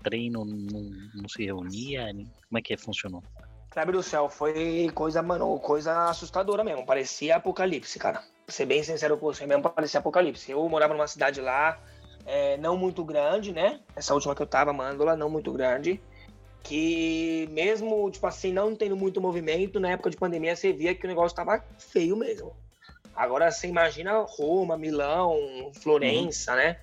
Treino 0.02 0.44
não, 0.44 0.90
não 1.14 1.28
se 1.28 1.44
reunia? 1.44 2.06
Como 2.12 2.58
é 2.58 2.62
que 2.62 2.76
funcionou? 2.76 3.22
Kleber 3.70 3.94
do 3.94 4.02
céu, 4.02 4.28
foi 4.28 4.90
coisa, 4.94 5.22
mano, 5.22 5.58
coisa 5.60 6.08
assustadora 6.08 6.64
mesmo. 6.64 6.86
Parecia 6.86 7.36
apocalipse, 7.36 7.98
cara. 7.98 8.22
Pra 8.44 8.54
ser 8.54 8.66
bem 8.66 8.82
sincero 8.82 9.18
com 9.18 9.26
você 9.26 9.46
mesmo, 9.46 9.62
parecia 9.62 10.00
apocalipse. 10.00 10.50
Eu 10.50 10.66
morava 10.68 10.94
numa 10.94 11.06
cidade 11.06 11.40
lá, 11.40 11.78
é, 12.24 12.56
não 12.56 12.76
muito 12.76 13.04
grande, 13.04 13.52
né? 13.52 13.80
Essa 13.94 14.14
última 14.14 14.34
que 14.34 14.42
eu 14.42 14.46
tava, 14.46 14.72
Mândola, 14.72 15.16
não 15.16 15.28
muito 15.28 15.52
grande. 15.52 16.00
Que 16.62 17.46
mesmo, 17.52 18.10
tipo 18.10 18.26
assim, 18.26 18.52
não 18.52 18.74
tendo 18.74 18.96
muito 18.96 19.20
movimento, 19.20 19.78
na 19.78 19.90
época 19.90 20.10
de 20.10 20.16
pandemia, 20.16 20.56
você 20.56 20.72
via 20.72 20.94
que 20.94 21.04
o 21.04 21.08
negócio 21.08 21.36
tava 21.36 21.62
feio 21.78 22.16
mesmo. 22.16 22.56
Agora 23.14 23.50
você 23.50 23.66
imagina 23.66 24.24
Roma, 24.26 24.76
Milão, 24.76 25.36
Florença, 25.74 26.54
né? 26.54 26.78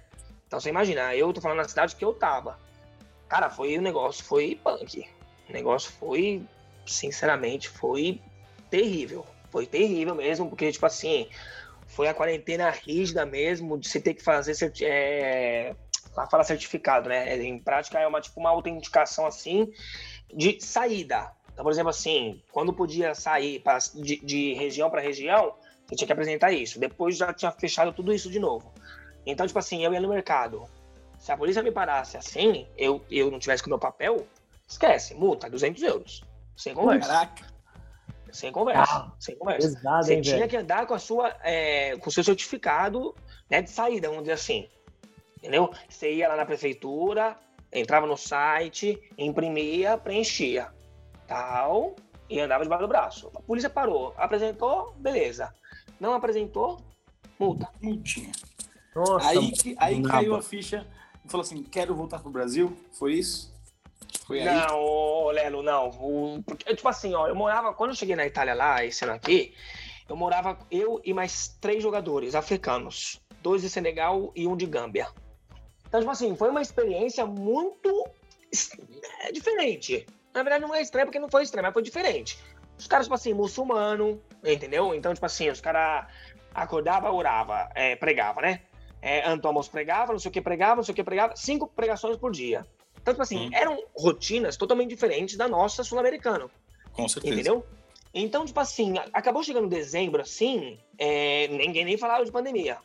Então 0.48 0.60
você 0.60 0.70
imagina, 0.70 1.16
eu 1.16 1.34
tô 1.34 1.42
falando 1.42 1.58
na 1.58 1.68
cidade 1.68 1.96
que 1.96 2.06
eu 2.06 2.14
tava. 2.14 2.60
Cara, 3.28 3.50
foi 3.50 3.78
o 3.78 3.82
negócio, 3.82 4.24
foi 4.24 4.60
punk. 4.64 5.08
O 5.50 5.54
negócio 5.54 5.92
foi 5.94 6.46
sinceramente, 6.94 7.70
foi 7.70 8.22
terrível. 8.70 9.26
Foi 9.50 9.66
terrível 9.66 10.16
mesmo, 10.16 10.50
porque, 10.50 10.72
tipo 10.72 10.86
assim, 10.86 11.28
foi 11.88 12.08
a 12.08 12.14
quarentena 12.14 12.70
rígida 12.70 13.26
mesmo, 13.26 13.78
de 13.78 13.88
você 13.88 14.00
ter 14.00 14.14
que 14.14 14.24
fazer. 14.24 14.54
É... 14.82 15.76
Lá 16.16 16.28
fala 16.28 16.44
certificado, 16.44 17.10
né? 17.10 17.38
Em 17.44 17.60
prática 17.60 18.00
é 18.00 18.08
uma, 18.08 18.22
tipo, 18.22 18.40
uma 18.40 18.50
autenticação 18.50 19.26
assim 19.26 19.72
de 20.34 20.60
saída. 20.62 21.32
Então, 21.52 21.64
por 21.64 21.72
exemplo, 21.72 21.90
assim, 21.90 22.42
quando 22.52 22.74
podia 22.74 23.14
sair 23.16 23.60
pra, 23.60 23.78
de, 23.78 24.18
de 24.18 24.54
região 24.54 24.90
para 24.90 25.02
região, 25.02 25.54
você 25.86 25.96
tinha 25.96 26.08
que 26.08 26.14
apresentar 26.14 26.52
isso. 26.52 26.80
Depois 26.80 27.18
já 27.18 27.34
tinha 27.34 27.52
fechado 27.52 27.94
tudo 27.94 28.14
isso 28.14 28.30
de 28.30 28.40
novo. 28.40 28.74
Então, 29.26 29.48
tipo 29.48 29.60
assim, 29.60 29.84
eu 29.84 29.94
ia 29.94 30.02
no 30.02 30.10
mercado. 30.10 30.68
Se 31.18 31.32
a 31.32 31.38
polícia 31.38 31.64
me 31.64 31.72
parasse 31.72 32.18
assim, 32.18 32.68
eu, 32.78 33.04
eu 33.10 33.32
não 33.32 33.40
tivesse 33.40 33.64
com 33.64 33.68
o 33.68 33.72
meu 33.72 33.80
papel, 33.80 34.28
esquece, 34.68 35.16
multa, 35.16 35.50
200 35.50 35.82
euros. 35.84 36.24
Sem 36.56 36.74
conversa. 36.74 37.08
Caraca. 37.10 37.46
Sem 38.32 38.52
conversa. 38.52 38.94
Ah, 38.94 39.12
sem 39.20 39.36
conversa. 39.38 39.68
Pesado, 39.70 40.06
Você 40.06 40.14
hein, 40.16 40.22
tinha 40.22 40.38
velho? 40.38 40.50
que 40.50 40.58
andar 40.58 40.86
com 40.86 40.94
a 40.94 41.00
sua, 41.00 41.36
é, 41.42 41.96
com 41.98 42.10
o 42.10 42.12
seu 42.12 42.24
certificado 42.24 43.16
né, 43.50 43.62
de 43.62 43.70
saída, 43.70 44.08
vamos 44.10 44.24
dizer 44.24 44.34
assim. 44.34 44.68
Entendeu? 45.38 45.72
Você 45.88 46.14
ia 46.14 46.28
lá 46.28 46.36
na 46.36 46.46
prefeitura, 46.46 47.38
entrava 47.72 48.06
no 48.08 48.18
site, 48.18 49.00
imprimia, 49.18 49.98
preenchia. 49.98 50.68
Tal. 51.28 51.96
e 52.30 52.40
andava 52.40 52.64
debaixo 52.64 52.82
do 52.84 52.88
braço. 52.88 53.32
A 53.36 53.42
polícia 53.42 53.70
parou, 53.70 54.14
apresentou, 54.18 54.94
beleza. 54.98 55.54
Não 56.00 56.14
apresentou, 56.14 56.80
multa. 57.40 57.70
Multinha. 57.82 58.32
Nossa, 58.96 59.30
Aí, 59.30 59.52
que- 59.52 59.76
aí 59.80 60.00
nada. 60.00 60.10
caiu 60.16 60.36
a 60.36 60.42
ficha 60.42 60.86
e 61.24 61.30
falou 61.30 61.44
assim: 61.44 61.62
quero 61.64 61.94
voltar 61.96 62.20
pro 62.20 62.30
Brasil. 62.32 62.76
Foi 62.94 63.14
isso? 63.14 63.54
Foi? 64.26 64.44
Não, 64.44 64.80
ô, 64.80 65.32
Lelo, 65.32 65.62
não. 65.62 65.90
O- 65.90 66.44
porque, 66.46 66.74
tipo 66.76 66.88
assim, 66.88 67.14
ó, 67.14 67.28
eu 67.28 67.36
morava, 67.36 67.74
quando 67.74 67.92
eu 67.92 67.96
cheguei 67.96 68.16
na 68.16 68.26
Itália 68.26 68.54
lá, 68.56 68.84
esse 68.84 69.04
ano 69.04 69.14
aqui, 69.14 69.54
eu 70.10 70.16
morava 70.16 70.58
eu 70.72 71.00
e 71.04 71.14
mais 71.14 71.58
três 71.62 71.82
jogadores 71.82 72.36
africanos. 72.36 73.22
Dois 73.42 73.62
de 73.62 73.70
Senegal 73.70 74.32
e 74.36 74.48
um 74.48 74.58
de 74.58 74.66
Gâmbia. 74.66 75.08
Então, 75.88 76.00
tipo 76.00 76.12
assim, 76.12 76.36
foi 76.36 76.50
uma 76.50 76.62
experiência 76.62 77.26
muito 77.26 78.08
é, 79.22 79.32
diferente. 79.32 80.06
Na 80.34 80.42
verdade, 80.44 80.66
não 80.66 80.74
é 80.74 80.82
estranha 80.82 81.06
porque 81.06 81.20
não 81.20 81.30
foi 81.30 81.44
estranha, 81.44 81.64
mas 81.64 81.74
foi 81.74 81.84
diferente. 81.84 82.38
Os 82.78 82.88
caras, 82.88 83.06
tipo 83.06 83.16
assim, 83.16 83.34
muçulmano, 83.34 84.22
entendeu? 84.44 84.94
Então, 84.94 85.14
tipo 85.14 85.26
assim, 85.26 85.50
os 85.50 85.62
caras 85.62 86.08
acordavam, 86.54 87.14
orava, 87.16 87.70
é, 87.76 87.96
pregava, 87.96 88.42
né? 88.42 88.62
É, 89.02 89.28
Antômos 89.30 89.68
pregava, 89.68 90.12
não 90.12 90.20
sei 90.20 90.30
o 90.30 90.32
que 90.32 90.42
pregava, 90.42 90.78
não 90.78 90.84
sei 90.84 90.94
o 90.94 90.96
que 90.96 91.04
pregava, 91.04 91.36
cinco 91.36 91.68
pregações 91.68 92.18
por 92.18 92.32
dia. 92.32 92.66
Então, 93.06 93.14
tipo 93.14 93.22
assim, 93.22 93.50
Hum. 93.50 93.50
eram 93.54 93.84
rotinas 93.96 94.58
totalmente 94.58 94.90
diferentes 94.90 95.38
da 95.38 95.48
nossa 95.48 95.84
sul-americana, 95.84 96.50
Com 96.92 97.08
certeza. 97.08 97.36
entendeu? 97.36 97.64
Então, 98.12 98.44
tipo 98.48 98.60
assim, 98.60 98.96
acabou 99.14 99.44
chegando 99.44 99.68
dezembro, 99.70 100.24
assim, 100.24 100.80
é, 100.98 101.48
ninguém 101.50 101.86
nem 101.86 101.98
falava 102.00 102.26
de 102.26 102.32
pandemia. 102.32 102.80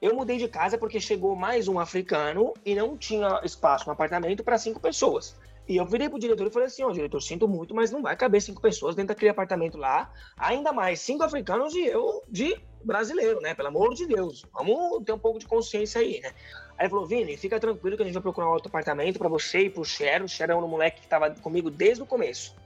Eu 0.00 0.14
mudei 0.14 0.38
de 0.38 0.48
casa 0.48 0.78
porque 0.78 0.98
chegou 0.98 1.36
mais 1.36 1.68
um 1.68 1.78
africano 1.78 2.54
e 2.64 2.74
não 2.74 2.96
tinha 2.96 3.38
espaço 3.44 3.84
no 3.84 3.92
apartamento 3.92 4.42
para 4.42 4.56
cinco 4.56 4.80
pessoas. 4.80 5.36
E 5.68 5.76
eu 5.76 5.84
virei 5.84 6.08
pro 6.08 6.18
diretor 6.18 6.46
e 6.46 6.50
falei 6.50 6.68
assim, 6.68 6.82
ó, 6.82 6.90
diretor, 6.90 7.20
sinto 7.20 7.46
muito, 7.46 7.74
mas 7.74 7.90
não 7.90 8.00
vai 8.00 8.16
caber 8.16 8.40
cinco 8.40 8.62
pessoas 8.62 8.94
dentro 8.96 9.08
daquele 9.14 9.30
apartamento 9.30 9.76
lá. 9.76 10.10
Ainda 10.38 10.72
mais 10.72 11.00
cinco 11.00 11.22
africanos 11.22 11.74
e 11.74 11.84
eu 11.84 12.24
de 12.30 12.58
brasileiro, 12.82 13.40
né? 13.40 13.54
Pelo 13.54 13.68
amor 13.68 13.94
de 13.94 14.06
Deus. 14.06 14.42
Vamos 14.54 15.04
ter 15.04 15.12
um 15.12 15.18
pouco 15.18 15.38
de 15.38 15.46
consciência 15.46 16.00
aí, 16.00 16.18
né? 16.20 16.32
Aí 16.80 16.86
ele 16.86 16.90
falou, 16.92 17.04
Vini, 17.04 17.36
fica 17.36 17.60
tranquilo 17.60 17.94
que 17.94 18.02
a 18.02 18.06
gente 18.06 18.14
vai 18.14 18.22
procurar 18.22 18.48
um 18.48 18.52
outro 18.52 18.68
apartamento 18.68 19.18
para 19.18 19.28
você 19.28 19.66
e 19.66 19.70
pro 19.70 19.84
Cher. 19.84 20.22
O 20.22 20.28
Cher 20.28 20.48
é 20.48 20.54
um 20.56 20.66
moleque 20.66 21.02
que 21.02 21.06
tava 21.06 21.30
comigo 21.30 21.70
desde 21.70 22.02
o 22.02 22.06
começo. 22.06 22.56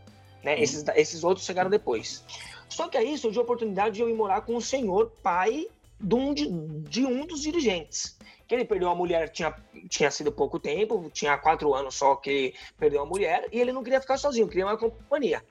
Né? 0.44 0.62
Esses, 0.62 0.84
esses 0.94 1.24
outros 1.24 1.44
chegaram 1.44 1.68
depois. 1.68 2.22
Só 2.68 2.86
que 2.86 2.96
aí 2.96 3.18
surgiu 3.18 3.40
a 3.40 3.44
oportunidade 3.44 3.96
de 3.96 4.02
eu 4.02 4.08
ir 4.08 4.14
morar 4.14 4.42
com 4.42 4.54
o 4.54 4.60
senhor 4.60 5.10
pai 5.20 5.66
de 6.00 6.14
um, 6.14 6.32
de, 6.32 6.48
de 6.88 7.04
um 7.04 7.26
dos 7.26 7.42
dirigentes. 7.42 8.16
Que 8.46 8.54
ele 8.54 8.64
perdeu 8.64 8.88
a 8.88 8.94
mulher, 8.94 9.30
tinha, 9.30 9.52
tinha 9.88 10.12
sido 10.12 10.30
pouco 10.30 10.60
tempo, 10.60 11.10
tinha 11.12 11.36
quatro 11.36 11.74
anos 11.74 11.96
só 11.96 12.14
que 12.14 12.54
perdeu 12.78 13.02
a 13.02 13.06
mulher, 13.06 13.48
e 13.50 13.60
ele 13.60 13.72
não 13.72 13.82
queria 13.82 14.00
ficar 14.00 14.16
sozinho, 14.16 14.46
queria 14.46 14.66
uma 14.66 14.76
companhia. 14.76 15.42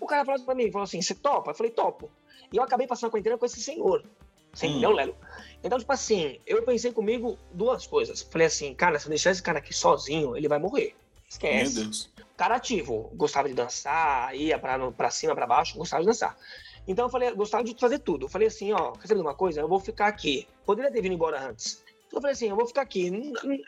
O 0.00 0.06
cara 0.06 0.24
falou 0.24 0.36
assim 0.36 0.46
pra 0.46 0.54
mim, 0.54 0.72
falou 0.72 0.84
assim, 0.84 1.02
você 1.02 1.14
topa? 1.14 1.50
Eu 1.50 1.54
falei, 1.54 1.72
topo. 1.72 2.10
E 2.50 2.56
eu 2.56 2.62
acabei 2.62 2.86
passando 2.86 3.08
a 3.08 3.10
quarentena 3.10 3.36
com 3.36 3.44
esse 3.44 3.60
senhor. 3.60 4.02
Você 4.56 4.66
entendeu, 4.66 4.90
Lelo? 4.90 5.14
Então, 5.62 5.78
tipo 5.78 5.92
assim, 5.92 6.40
eu 6.46 6.62
pensei 6.62 6.92
comigo 6.92 7.38
duas 7.52 7.86
coisas. 7.86 8.22
Falei 8.22 8.46
assim, 8.46 8.74
cara, 8.74 8.98
se 8.98 9.06
eu 9.06 9.10
deixar 9.10 9.30
esse 9.32 9.42
cara 9.42 9.58
aqui 9.58 9.74
sozinho, 9.74 10.34
ele 10.34 10.48
vai 10.48 10.58
morrer. 10.58 10.94
Meu 10.94 11.28
Esquece 11.28 11.82
Deus. 11.82 12.12
cara 12.36 12.56
ativo, 12.56 13.10
gostava 13.14 13.48
de 13.48 13.54
dançar, 13.54 14.34
ia 14.34 14.58
pra, 14.58 14.90
pra 14.92 15.10
cima, 15.10 15.34
pra 15.34 15.46
baixo, 15.46 15.76
gostava 15.76 16.02
de 16.02 16.06
dançar. 16.08 16.36
Então 16.88 17.06
eu 17.06 17.10
falei, 17.10 17.34
gostava 17.34 17.64
de 17.64 17.78
fazer 17.78 17.98
tudo. 17.98 18.26
Eu 18.26 18.28
falei 18.30 18.48
assim, 18.48 18.72
ó, 18.72 18.92
quer 18.92 19.08
saber 19.08 19.20
de 19.20 19.26
uma 19.26 19.34
coisa? 19.34 19.60
Eu 19.60 19.68
vou 19.68 19.80
ficar 19.80 20.06
aqui. 20.06 20.46
Poderia 20.64 20.90
ter 20.90 21.02
vindo 21.02 21.12
embora 21.12 21.48
antes. 21.48 21.84
Eu 22.10 22.20
falei 22.20 22.32
assim, 22.32 22.48
eu 22.48 22.56
vou 22.56 22.66
ficar 22.66 22.82
aqui. 22.82 23.10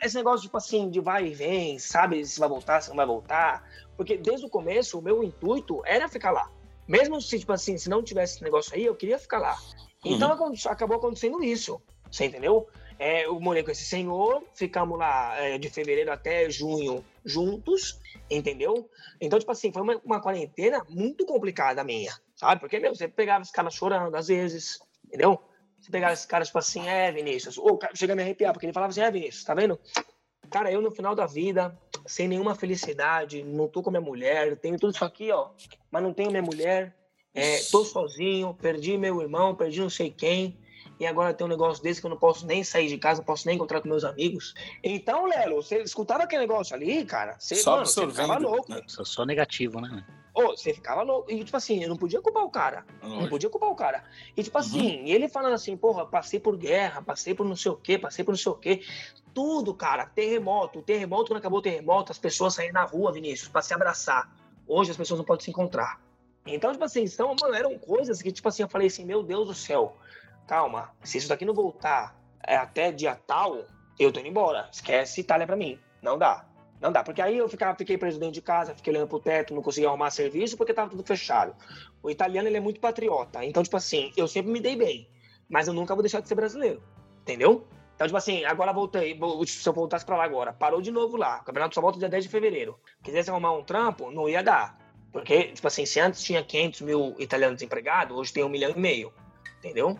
Esse 0.01 0.15
negócio, 0.15 0.43
tipo 0.43 0.57
assim, 0.57 0.89
de 0.89 0.99
vai 0.99 1.27
e 1.27 1.33
vem, 1.35 1.77
sabe 1.77 2.25
se 2.25 2.39
vai 2.39 2.49
voltar, 2.49 2.81
se 2.81 2.89
não 2.89 2.95
vai 2.95 3.05
voltar. 3.05 3.69
Porque 3.95 4.17
desde 4.17 4.45
o 4.45 4.49
começo, 4.49 4.97
o 4.97 5.01
meu 5.01 5.21
intuito 5.21 5.83
era 5.85 6.09
ficar 6.09 6.31
lá. 6.31 6.49
Mesmo 6.87 7.21
se, 7.21 7.37
tipo 7.37 7.51
assim, 7.51 7.77
se 7.77 7.89
não 7.89 8.01
tivesse 8.01 8.35
esse 8.35 8.43
negócio 8.43 8.73
aí, 8.73 8.85
eu 8.85 8.95
queria 8.95 9.19
ficar 9.19 9.39
lá. 9.39 9.57
Então 10.03 10.31
acon- 10.31 10.53
acabou 10.67 10.97
acontecendo 10.97 11.43
isso. 11.43 11.81
Você 12.11 12.25
entendeu? 12.25 12.67
É, 12.97 13.25
eu 13.25 13.39
morei 13.39 13.63
com 13.63 13.71
esse 13.71 13.85
senhor, 13.85 14.43
ficamos 14.53 14.97
lá 14.97 15.35
é, 15.39 15.57
de 15.57 15.69
fevereiro 15.69 16.11
até 16.11 16.49
junho 16.49 17.03
juntos, 17.23 17.97
entendeu? 18.29 18.89
Então, 19.21 19.39
tipo 19.39 19.51
assim, 19.51 19.71
foi 19.71 19.81
uma, 19.81 20.01
uma 20.03 20.21
quarentena 20.21 20.85
muito 20.89 21.25
complicada 21.25 21.83
minha, 21.83 22.13
sabe? 22.35 22.59
Porque, 22.59 22.77
meu, 22.79 22.93
você 22.93 23.07
pegava 23.07 23.43
os 23.43 23.51
caras 23.51 23.73
chorando 23.73 24.13
às 24.15 24.27
vezes, 24.27 24.79
entendeu? 25.07 25.39
Você 25.79 25.89
pegava 25.91 26.11
esses 26.11 26.25
caras, 26.25 26.47
tipo 26.49 26.59
assim, 26.59 26.89
é, 26.89 27.09
Vinícius. 27.11 27.57
Ou, 27.57 27.77
cara, 27.77 27.95
chega 27.95 28.11
a 28.11 28.15
me 28.15 28.21
arrepiar, 28.21 28.51
porque 28.51 28.65
ele 28.65 28.73
falava 28.73 28.91
assim, 28.91 29.01
é, 29.01 29.09
Vinícius, 29.09 29.45
tá 29.45 29.53
vendo? 29.53 29.79
Cara, 30.49 30.69
eu 30.71 30.81
no 30.81 30.91
final 30.91 31.15
da 31.15 31.25
vida, 31.25 31.77
sem 32.05 32.27
nenhuma 32.27 32.53
felicidade, 32.55 33.43
não 33.43 33.67
tô 33.69 33.81
com 33.81 33.91
minha 33.91 34.01
mulher, 34.01 34.57
tenho 34.57 34.77
tudo 34.77 34.93
isso 34.93 35.05
aqui, 35.05 35.31
ó, 35.31 35.51
mas 35.91 36.03
não 36.03 36.13
tenho 36.13 36.31
minha 36.31 36.41
mulher, 36.41 36.97
é, 37.33 37.59
tô 37.71 37.83
sozinho, 37.85 38.53
perdi 38.53 38.97
meu 38.97 39.21
irmão, 39.21 39.55
perdi 39.55 39.79
não 39.79 39.89
sei 39.89 40.09
quem, 40.11 40.57
e 40.99 41.05
agora 41.05 41.33
tem 41.33 41.45
um 41.45 41.49
negócio 41.49 41.81
desse 41.81 42.01
que 42.01 42.07
eu 42.07 42.09
não 42.09 42.17
posso 42.17 42.45
nem 42.45 42.63
sair 42.63 42.87
de 42.87 42.97
casa, 42.97 43.19
não 43.21 43.25
posso 43.25 43.45
nem 43.47 43.55
encontrar 43.55 43.81
com 43.81 43.87
meus 43.87 44.03
amigos. 44.03 44.53
Então, 44.83 45.25
Lelo, 45.25 45.61
você 45.63 45.81
escutava 45.81 46.23
aquele 46.23 46.41
negócio 46.41 46.75
ali, 46.75 47.05
cara, 47.05 47.35
você, 47.39 47.55
Só 47.55 47.71
mano, 47.73 47.85
você 47.85 48.07
ficava 48.07 48.37
louco. 48.37 48.71
né? 48.71 48.81
Sou 48.87 49.05
só 49.05 49.25
negativo, 49.25 49.79
né? 49.79 50.03
Ô, 50.33 50.49
você 50.55 50.73
ficava 50.73 51.01
louco. 51.01 51.29
E, 51.31 51.43
tipo 51.43 51.57
assim, 51.57 51.81
eu 51.83 51.89
não 51.89 51.97
podia 51.97 52.21
culpar 52.21 52.43
o 52.43 52.49
cara. 52.49 52.85
Não 53.01 53.27
podia 53.27 53.49
culpar 53.49 53.69
o 53.69 53.75
cara. 53.75 54.03
E, 54.37 54.43
tipo 54.43 54.57
Uhum. 54.57 54.63
assim, 54.63 55.09
ele 55.09 55.27
falando 55.27 55.53
assim, 55.53 55.75
porra, 55.75 56.05
passei 56.05 56.39
por 56.39 56.55
guerra, 56.55 57.01
passei 57.01 57.33
por 57.33 57.45
não 57.45 57.55
sei 57.55 57.71
o 57.71 57.75
quê, 57.75 57.97
passei 57.97 58.23
por 58.23 58.31
não 58.31 58.37
sei 58.37 58.51
o 58.51 58.55
quê. 58.55 58.81
Tudo, 59.33 59.73
cara. 59.73 60.05
Terremoto. 60.05 60.81
Terremoto, 60.81 61.29
quando 61.31 61.39
acabou 61.39 61.59
o 61.59 61.61
terremoto, 61.61 62.11
as 62.11 62.17
pessoas 62.17 62.53
saíram 62.53 62.73
na 62.73 62.83
rua, 62.83 63.11
Vinícius, 63.11 63.49
pra 63.49 63.61
se 63.61 63.73
abraçar. 63.73 64.31
Hoje 64.67 64.91
as 64.91 64.97
pessoas 64.97 65.17
não 65.17 65.25
podem 65.25 65.43
se 65.43 65.49
encontrar. 65.49 65.99
Então, 66.45 66.71
tipo 66.71 66.83
assim, 66.83 67.05
são, 67.07 67.35
mano, 67.39 67.53
eram 67.53 67.77
coisas 67.77 68.21
que, 68.21 68.31
tipo 68.31 68.47
assim, 68.47 68.63
eu 68.63 68.69
falei 68.69 68.87
assim, 68.87 69.05
meu 69.05 69.21
Deus 69.21 69.47
do 69.47 69.53
céu, 69.53 69.95
calma, 70.47 70.91
se 71.03 71.17
isso 71.17 71.29
daqui 71.29 71.45
não 71.45 71.53
voltar 71.53 72.19
é, 72.45 72.55
até 72.55 72.91
dia 72.91 73.15
tal, 73.27 73.65
eu 73.99 74.11
tô 74.11 74.19
indo 74.19 74.29
embora. 74.29 74.69
Esquece 74.71 75.21
Itália 75.21 75.45
pra 75.45 75.55
mim. 75.55 75.77
Não 76.01 76.17
dá. 76.17 76.45
Não 76.81 76.91
dá, 76.91 77.03
porque 77.03 77.21
aí 77.21 77.37
eu 77.37 77.49
ficava, 77.49 77.77
fiquei 77.77 77.97
preso 77.97 78.17
dentro 78.17 78.33
de 78.33 78.41
casa, 78.41 78.73
fiquei 78.73 78.93
olhando 78.93 79.09
pro 79.09 79.19
teto, 79.19 79.53
não 79.53 79.61
conseguia 79.61 79.89
arrumar 79.89 80.09
serviço 80.11 80.55
porque 80.55 80.73
tava 80.73 80.89
tudo 80.89 81.03
fechado. 81.03 81.53
O 82.01 82.09
italiano, 82.09 82.47
ele 82.47 82.55
é 82.55 82.61
muito 82.61 82.79
patriota. 82.79 83.43
Então, 83.43 83.61
tipo 83.61 83.75
assim, 83.75 84.13
eu 84.15 84.27
sempre 84.29 84.49
me 84.49 84.61
dei 84.61 84.77
bem, 84.77 85.09
mas 85.49 85.67
eu 85.67 85.73
nunca 85.73 85.93
vou 85.93 86.01
deixar 86.01 86.21
de 86.21 86.29
ser 86.29 86.35
brasileiro. 86.35 86.81
Entendeu? 87.21 87.67
Então, 87.93 88.07
tipo 88.07 88.17
assim, 88.17 88.45
agora 88.45 88.71
voltei, 88.71 89.19
se 89.45 89.67
eu 89.67 89.73
voltasse 89.73 90.05
pra 90.05 90.15
lá 90.15 90.23
agora, 90.23 90.53
parou 90.53 90.81
de 90.81 90.89
novo 90.89 91.17
lá. 91.17 91.41
O 91.41 91.43
campeonato 91.43 91.75
só 91.75 91.81
volta 91.81 91.99
dia 91.99 92.07
10 92.07 92.23
de 92.23 92.29
fevereiro. 92.29 92.79
Quisesse 93.03 93.29
arrumar 93.29 93.51
um 93.51 93.63
trampo, 93.63 94.09
não 94.09 94.29
ia 94.29 94.41
dar. 94.41 94.78
Porque, 95.11 95.43
tipo 95.45 95.67
assim, 95.67 95.85
se 95.85 95.99
antes 95.99 96.21
tinha 96.23 96.43
500 96.43 96.81
mil 96.81 97.15
italianos 97.17 97.55
desempregados, 97.57 98.15
hoje 98.17 98.31
tem 98.31 98.43
um 98.43 98.49
milhão 98.49 98.71
e 98.75 98.79
meio. 98.79 99.11
Entendeu? 99.59 99.97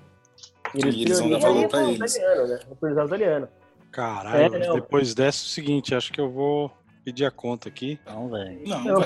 E 0.75 0.79
eles 0.85 0.95
priorizaram 1.19 1.29
dar 1.31 1.39
valor 1.39 1.65
o 1.65 1.69
pra 1.69 1.83
eles. 1.91 2.15
italiano, 2.15 2.47
né? 2.47 2.59
Priorizar 2.79 3.05
italiano. 3.07 3.47
Caralho, 3.91 4.55
É, 4.55 4.67
não. 4.67 4.75
depois 4.75 5.15
dessa 5.15 5.43
é 5.43 5.45
o 5.45 5.49
seguinte, 5.49 5.95
acho 5.95 6.11
que 6.13 6.21
eu 6.21 6.29
vou 6.29 6.71
pedir 7.03 7.25
a 7.25 7.31
conta 7.31 7.67
aqui. 7.69 7.99
Então, 8.03 8.29
velho. 8.29 8.61
Não, 8.67 8.83
Não, 8.83 8.99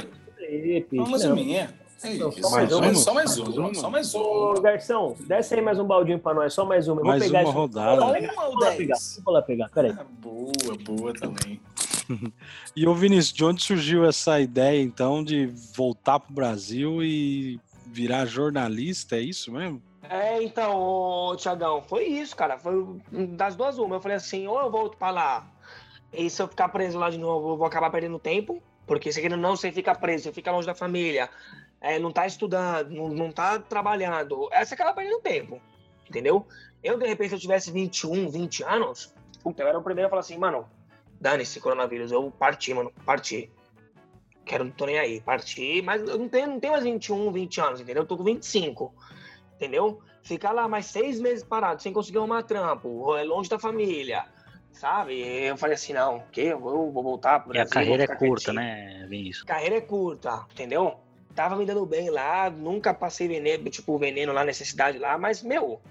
Não, 0.91 1.07
mais 1.09 1.23
não. 1.23 1.29
uma 1.33 1.35
meia. 1.43 1.73
É 2.03 2.15
Não, 2.15 2.27
isso. 2.29 2.41
só 2.41 2.49
mais 2.49 2.69
só, 2.69 2.81
mais, 2.81 2.99
só 2.99 3.13
mais? 3.13 3.31
Só 3.77 3.89
mais 3.89 4.13
Ô, 4.13 4.51
uma. 4.51 4.61
garçom, 4.61 5.15
desce 5.25 5.55
aí 5.55 5.61
mais 5.61 5.79
um 5.79 5.85
baldinho 5.85 6.19
pra 6.19 6.33
nós, 6.33 6.53
só 6.53 6.65
mais 6.65 6.85
uma. 6.89 6.99
Eu 6.99 7.03
vou 7.05 7.11
Mais 7.11 7.23
pegar 7.23 7.43
uma 7.45 7.51
rodada. 7.53 7.95
Vou 7.95 8.07
lá 8.09 8.13
pegar, 8.13 8.33
Uma 8.33 8.43
ou 8.43 8.51
vou 8.51 8.59
lá 8.59 8.71
pegar. 8.71 8.93
dez? 8.95 9.21
Vou 9.23 9.33
lá 9.33 9.41
pegar, 9.41 9.69
peraí. 9.69 9.91
Ah, 9.97 10.03
boa, 10.19 10.51
boa 10.83 11.13
também. 11.13 11.61
E 12.75 12.87
ô 12.87 12.93
Vinícius, 12.93 13.33
de 13.33 13.45
onde 13.45 13.63
surgiu 13.63 14.05
essa 14.05 14.39
ideia 14.39 14.81
então 14.81 15.23
de 15.23 15.47
voltar 15.75 16.19
pro 16.19 16.33
Brasil 16.33 17.03
e 17.03 17.59
virar 17.85 18.25
jornalista? 18.25 19.15
É 19.15 19.21
isso 19.21 19.51
mesmo? 19.51 19.81
É, 20.09 20.43
então, 20.43 21.35
Tiagão, 21.37 21.81
foi 21.81 22.05
isso, 22.05 22.35
cara. 22.35 22.57
Foi 22.57 22.99
das 23.11 23.55
duas 23.55 23.77
uma. 23.77 23.95
Eu 23.95 24.01
falei 24.01 24.17
assim, 24.17 24.47
ou 24.47 24.59
eu 24.59 24.69
volto 24.69 24.97
pra 24.97 25.11
lá, 25.11 25.47
e 26.11 26.29
se 26.29 26.41
eu 26.41 26.47
ficar 26.47 26.69
preso 26.69 26.99
lá 26.99 27.09
de 27.09 27.17
novo, 27.17 27.51
eu 27.51 27.57
vou 27.57 27.65
acabar 27.65 27.89
perdendo 27.89 28.19
tempo, 28.19 28.61
porque 28.85 29.11
se 29.11 29.21
querendo 29.21 29.41
não, 29.41 29.55
você 29.55 29.71
fica 29.71 29.95
preso, 29.95 30.25
você 30.25 30.31
fica 30.31 30.51
longe 30.51 30.67
da 30.67 30.75
família, 30.75 31.29
é, 31.81 31.97
não 31.97 32.11
tá 32.11 32.27
estudando, 32.27 32.91
não, 32.91 33.09
não 33.09 33.31
tá 33.31 33.57
trabalhando, 33.57 34.47
é, 34.51 34.63
você 34.63 34.75
acaba 34.75 34.93
perdendo 34.93 35.19
tempo, 35.21 35.59
entendeu? 36.07 36.45
Eu, 36.83 36.97
de 36.97 37.07
repente, 37.07 37.29
se 37.29 37.35
eu 37.35 37.39
tivesse 37.39 37.71
21, 37.71 38.29
20 38.29 38.63
anos, 38.63 39.13
puta, 39.41 39.63
eu 39.63 39.67
era 39.67 39.79
o 39.79 39.83
primeiro 39.83 40.07
a 40.07 40.09
falar 40.09 40.19
assim, 40.19 40.37
mano, 40.37 40.67
dane-se 41.23 41.59
coronavírus, 41.59 42.11
eu 42.11 42.29
parti, 42.29 42.73
mano, 42.73 42.91
parti. 43.05 43.49
Quero, 44.45 44.65
não 44.65 44.71
tô 44.71 44.85
nem 44.85 44.99
aí, 44.99 45.21
parti, 45.21 45.81
mas 45.81 46.01
eu 46.01 46.17
não 46.19 46.27
tenho, 46.27 46.47
não 46.47 46.59
tenho 46.59 46.73
mais 46.73 46.83
21, 46.83 47.31
20 47.31 47.61
anos, 47.61 47.81
entendeu? 47.81 48.03
Eu 48.03 48.07
tô 48.07 48.17
com 48.17 48.23
25 48.23 48.93
entendeu? 49.55 50.01
Ficar 50.21 50.51
lá 50.51 50.67
mais 50.67 50.85
seis 50.85 51.19
meses 51.19 51.43
parado, 51.43 51.81
sem 51.81 51.91
conseguir 51.93 52.17
arrumar 52.17 52.43
trampo, 52.43 53.15
é 53.15 53.23
longe 53.23 53.49
da 53.49 53.59
família, 53.59 54.25
sabe? 54.71 55.19
Eu 55.21 55.57
falei 55.57 55.75
assim, 55.75 55.93
não, 55.93 56.17
o 56.17 56.23
quê? 56.31 56.41
Eu 56.51 56.59
vou, 56.59 56.91
vou 56.91 57.03
voltar 57.03 57.39
pro 57.39 57.53
E 57.53 57.59
a 57.59 57.63
Brasil, 57.63 57.73
carreira 57.73 58.03
é 58.03 58.07
curta, 58.07 58.51
quietinho. 58.51 58.55
né, 58.55 59.05
Vinícius? 59.09 59.43
Carreira 59.43 59.77
é 59.77 59.81
curta, 59.81 60.45
entendeu? 60.51 60.99
Tava 61.35 61.55
me 61.55 61.65
dando 61.65 61.85
bem 61.85 62.09
lá, 62.09 62.49
nunca 62.49 62.93
passei 62.93 63.27
veneno, 63.27 63.69
tipo, 63.69 63.97
veneno 63.97 64.31
lá, 64.31 64.45
necessidade 64.45 64.97
lá, 64.97 65.17
mas, 65.17 65.41
meu, 65.41 65.81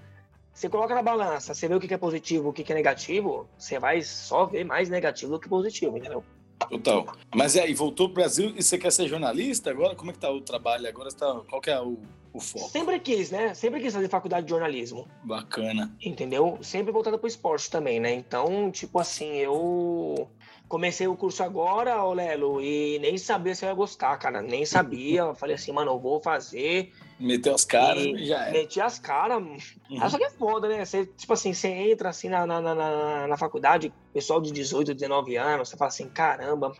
você 0.53 0.69
coloca 0.69 0.93
na 0.93 1.01
balança, 1.01 1.53
você 1.53 1.67
vê 1.67 1.75
o 1.75 1.79
que 1.79 1.93
é 1.93 1.97
positivo, 1.97 2.49
o 2.49 2.53
que 2.53 2.71
é 2.71 2.75
negativo, 2.75 3.49
você 3.57 3.79
vai 3.79 4.01
só 4.01 4.45
ver 4.45 4.63
mais 4.63 4.89
negativo 4.89 5.31
do 5.31 5.39
que 5.39 5.49
positivo, 5.49 5.97
entendeu? 5.97 6.23
Total. 6.69 7.05
Mas 7.33 7.55
e 7.55 7.59
aí, 7.59 7.73
voltou 7.73 8.07
pro 8.07 8.21
Brasil 8.21 8.53
e 8.55 8.63
você 8.63 8.77
quer 8.77 8.91
ser 8.91 9.07
jornalista 9.07 9.69
agora? 9.69 9.95
Como 9.95 10.11
é 10.11 10.13
que 10.13 10.19
tá 10.19 10.31
o 10.31 10.41
trabalho 10.41 10.87
agora? 10.87 11.09
Tá, 11.11 11.41
qual 11.49 11.61
que 11.61 11.69
é 11.69 11.81
o, 11.81 11.97
o 12.31 12.39
foco? 12.39 12.69
Sempre 12.69 12.99
quis, 12.99 13.31
né? 13.31 13.53
Sempre 13.53 13.81
quis 13.81 13.93
fazer 13.93 14.07
faculdade 14.07 14.45
de 14.45 14.51
jornalismo. 14.51 15.07
Bacana. 15.23 15.93
Entendeu? 16.01 16.57
Sempre 16.61 16.91
voltado 16.91 17.17
pro 17.17 17.27
esporte 17.27 17.69
também, 17.69 17.99
né? 17.99 18.13
Então, 18.13 18.71
tipo 18.71 18.99
assim, 18.99 19.33
eu 19.37 20.29
comecei 20.67 21.07
o 21.07 21.15
curso 21.15 21.43
agora, 21.43 22.03
ô 22.03 22.13
Lelo, 22.13 22.61
e 22.61 22.97
nem 22.99 23.17
sabia 23.17 23.53
se 23.53 23.65
eu 23.65 23.69
ia 23.69 23.75
gostar, 23.75 24.15
cara. 24.17 24.41
Nem 24.41 24.65
sabia. 24.65 25.21
Eu 25.21 25.35
falei 25.35 25.55
assim, 25.55 25.71
mano, 25.71 25.91
eu 25.91 25.99
vou 25.99 26.21
fazer. 26.21 26.91
Meteu 27.23 27.55
as 27.55 27.63
caras 27.63 28.03
e 28.03 28.11
e 28.11 28.25
já 28.27 28.47
é. 28.47 28.51
Meti 28.51 28.81
as 28.81 28.99
caras. 28.99 29.41
Uhum. 29.89 30.09
Só 30.09 30.17
que 30.17 30.25
é 30.25 30.29
foda, 30.29 30.67
né? 30.67 30.83
Você, 30.83 31.05
tipo 31.05 31.31
assim, 31.33 31.53
você 31.53 31.69
entra 31.69 32.09
assim 32.09 32.27
na, 32.29 32.45
na, 32.45 32.61
na- 32.61 33.27
na, 33.27 33.37
faculdade, 33.37 33.93
pessoal 34.13 34.41
de 34.41 34.51
18, 34.51 34.93
19 34.93 35.37
anos, 35.37 35.69
você 35.69 35.77
fala 35.77 35.87
assim, 35.87 36.09
caramba, 36.09 36.73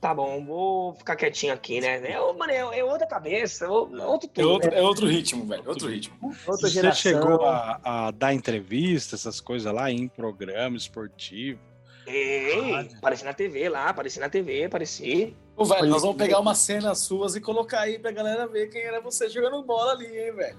tá 0.00 0.14
bom, 0.14 0.44
vou 0.44 0.94
ficar 0.94 1.16
quietinho 1.16 1.52
aqui, 1.52 1.80
né? 1.80 1.96
É, 2.08 2.18
mano, 2.32 2.52
é, 2.52 2.78
é 2.78 2.84
outra 2.84 3.06
cabeça, 3.06 3.64
é 3.64 3.68
outro 3.68 4.30
É 4.36 4.44
outro, 4.44 4.74
é 4.74 4.82
outro 4.82 5.06
ritmo, 5.06 5.44
velho. 5.44 5.64
Outro 5.66 5.88
ritmo. 5.88 6.16
Outra 6.46 6.68
Você 6.68 6.74
geração. 6.74 7.00
chegou 7.02 7.44
a, 7.44 7.80
a 7.82 8.10
dar 8.12 8.32
entrevista, 8.32 9.16
essas 9.16 9.40
coisas 9.40 9.72
lá 9.72 9.90
em 9.90 10.06
programa 10.08 10.76
esportivo. 10.76 11.58
Ei, 12.06 12.88
apareci 12.98 13.24
na 13.24 13.32
TV 13.32 13.68
lá, 13.68 13.88
apareci 13.88 14.18
na 14.18 14.28
TV, 14.28 14.64
apareci. 14.64 15.36
Ô, 15.60 15.64
velho, 15.66 15.82
Olha 15.82 15.90
nós 15.90 16.00
vamos 16.00 16.16
pegar 16.16 16.40
umas 16.40 16.56
cenas 16.56 17.00
suas 17.00 17.36
e 17.36 17.40
colocar 17.40 17.80
aí 17.80 17.98
pra 17.98 18.10
galera 18.10 18.46
ver 18.46 18.68
quem 18.70 18.80
era 18.80 18.98
você 18.98 19.28
jogando 19.28 19.62
bola 19.62 19.92
ali, 19.92 20.06
hein, 20.06 20.32
velho. 20.32 20.56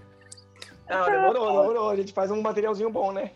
Não, 0.87 1.05
demorou, 1.05 1.47
demorou. 1.61 1.89
A 1.89 1.95
gente 1.95 2.13
faz 2.13 2.29
um 2.29 2.39
materialzinho 2.39 2.91
bom, 2.91 3.11
né? 3.11 3.31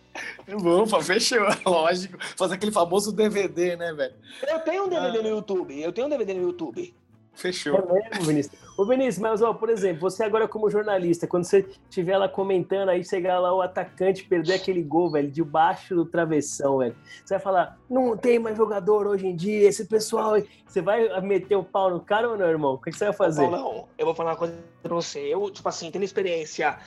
Pô, 0.88 1.02
fechou, 1.02 1.40
lógico. 1.66 2.20
Fazer 2.38 2.54
aquele 2.54 2.72
famoso 2.72 3.12
DVD, 3.12 3.76
né, 3.76 3.94
velho? 3.94 4.14
Eu 4.48 4.60
tenho 4.60 4.84
um 4.86 4.90
DVD 4.90 5.18
Ah. 5.18 5.22
no 5.24 5.30
YouTube, 5.30 5.82
eu 5.82 5.92
tenho 5.92 6.06
um 6.06 6.10
DVD 6.10 6.36
no 6.36 6.44
YouTube. 6.44 6.94
Fechou. 7.36 7.76
É 7.76 8.10
mesmo, 8.10 8.26
Vinícius. 8.26 8.56
Ô, 8.78 8.86
Vinícius, 8.86 9.20
mas, 9.20 9.42
ó, 9.42 9.54
por 9.54 9.70
exemplo, 9.70 10.02
você 10.02 10.24
agora 10.24 10.48
como 10.48 10.70
jornalista, 10.70 11.28
quando 11.28 11.44
você 11.44 11.66
estiver 11.90 12.18
lá 12.18 12.28
comentando, 12.28 12.90
aí 12.90 13.04
chegar 13.04 13.40
lá 13.40 13.54
o 13.54 13.62
atacante 13.62 14.26
perder 14.26 14.54
aquele 14.54 14.82
gol, 14.82 15.12
velho, 15.12 15.30
debaixo 15.30 15.96
do 15.96 16.06
travessão, 16.06 16.78
velho. 16.80 16.96
Você 17.24 17.34
vai 17.36 17.42
falar, 17.42 17.80
não 17.90 18.18
tem 18.18 18.40
mais 18.40 18.58
jogador 18.58 19.08
hoje 19.08 19.28
em 19.28 19.36
dia, 19.36 19.68
esse 19.68 19.86
pessoal... 19.86 20.34
aí." 20.34 20.48
Você 20.68 20.82
vai 20.82 21.22
meter 21.22 21.56
o 21.56 21.64
pau 21.64 21.90
no 21.90 22.02
cara 22.02 22.30
ou 22.30 22.38
não, 22.38 22.48
irmão? 22.48 22.74
O 22.74 22.78
que 22.78 22.92
que 22.92 22.98
você 22.98 23.06
vai 23.06 23.14
fazer? 23.14 23.50
Paulão, 23.50 23.88
eu 23.98 24.06
vou 24.06 24.14
falar 24.14 24.32
uma 24.32 24.38
coisa 24.38 24.58
pra 24.84 24.94
você. 24.94 25.20
Eu, 25.20 25.50
tipo 25.50 25.70
assim, 25.70 25.90
tendo 25.90 26.04
experiência 26.04 26.78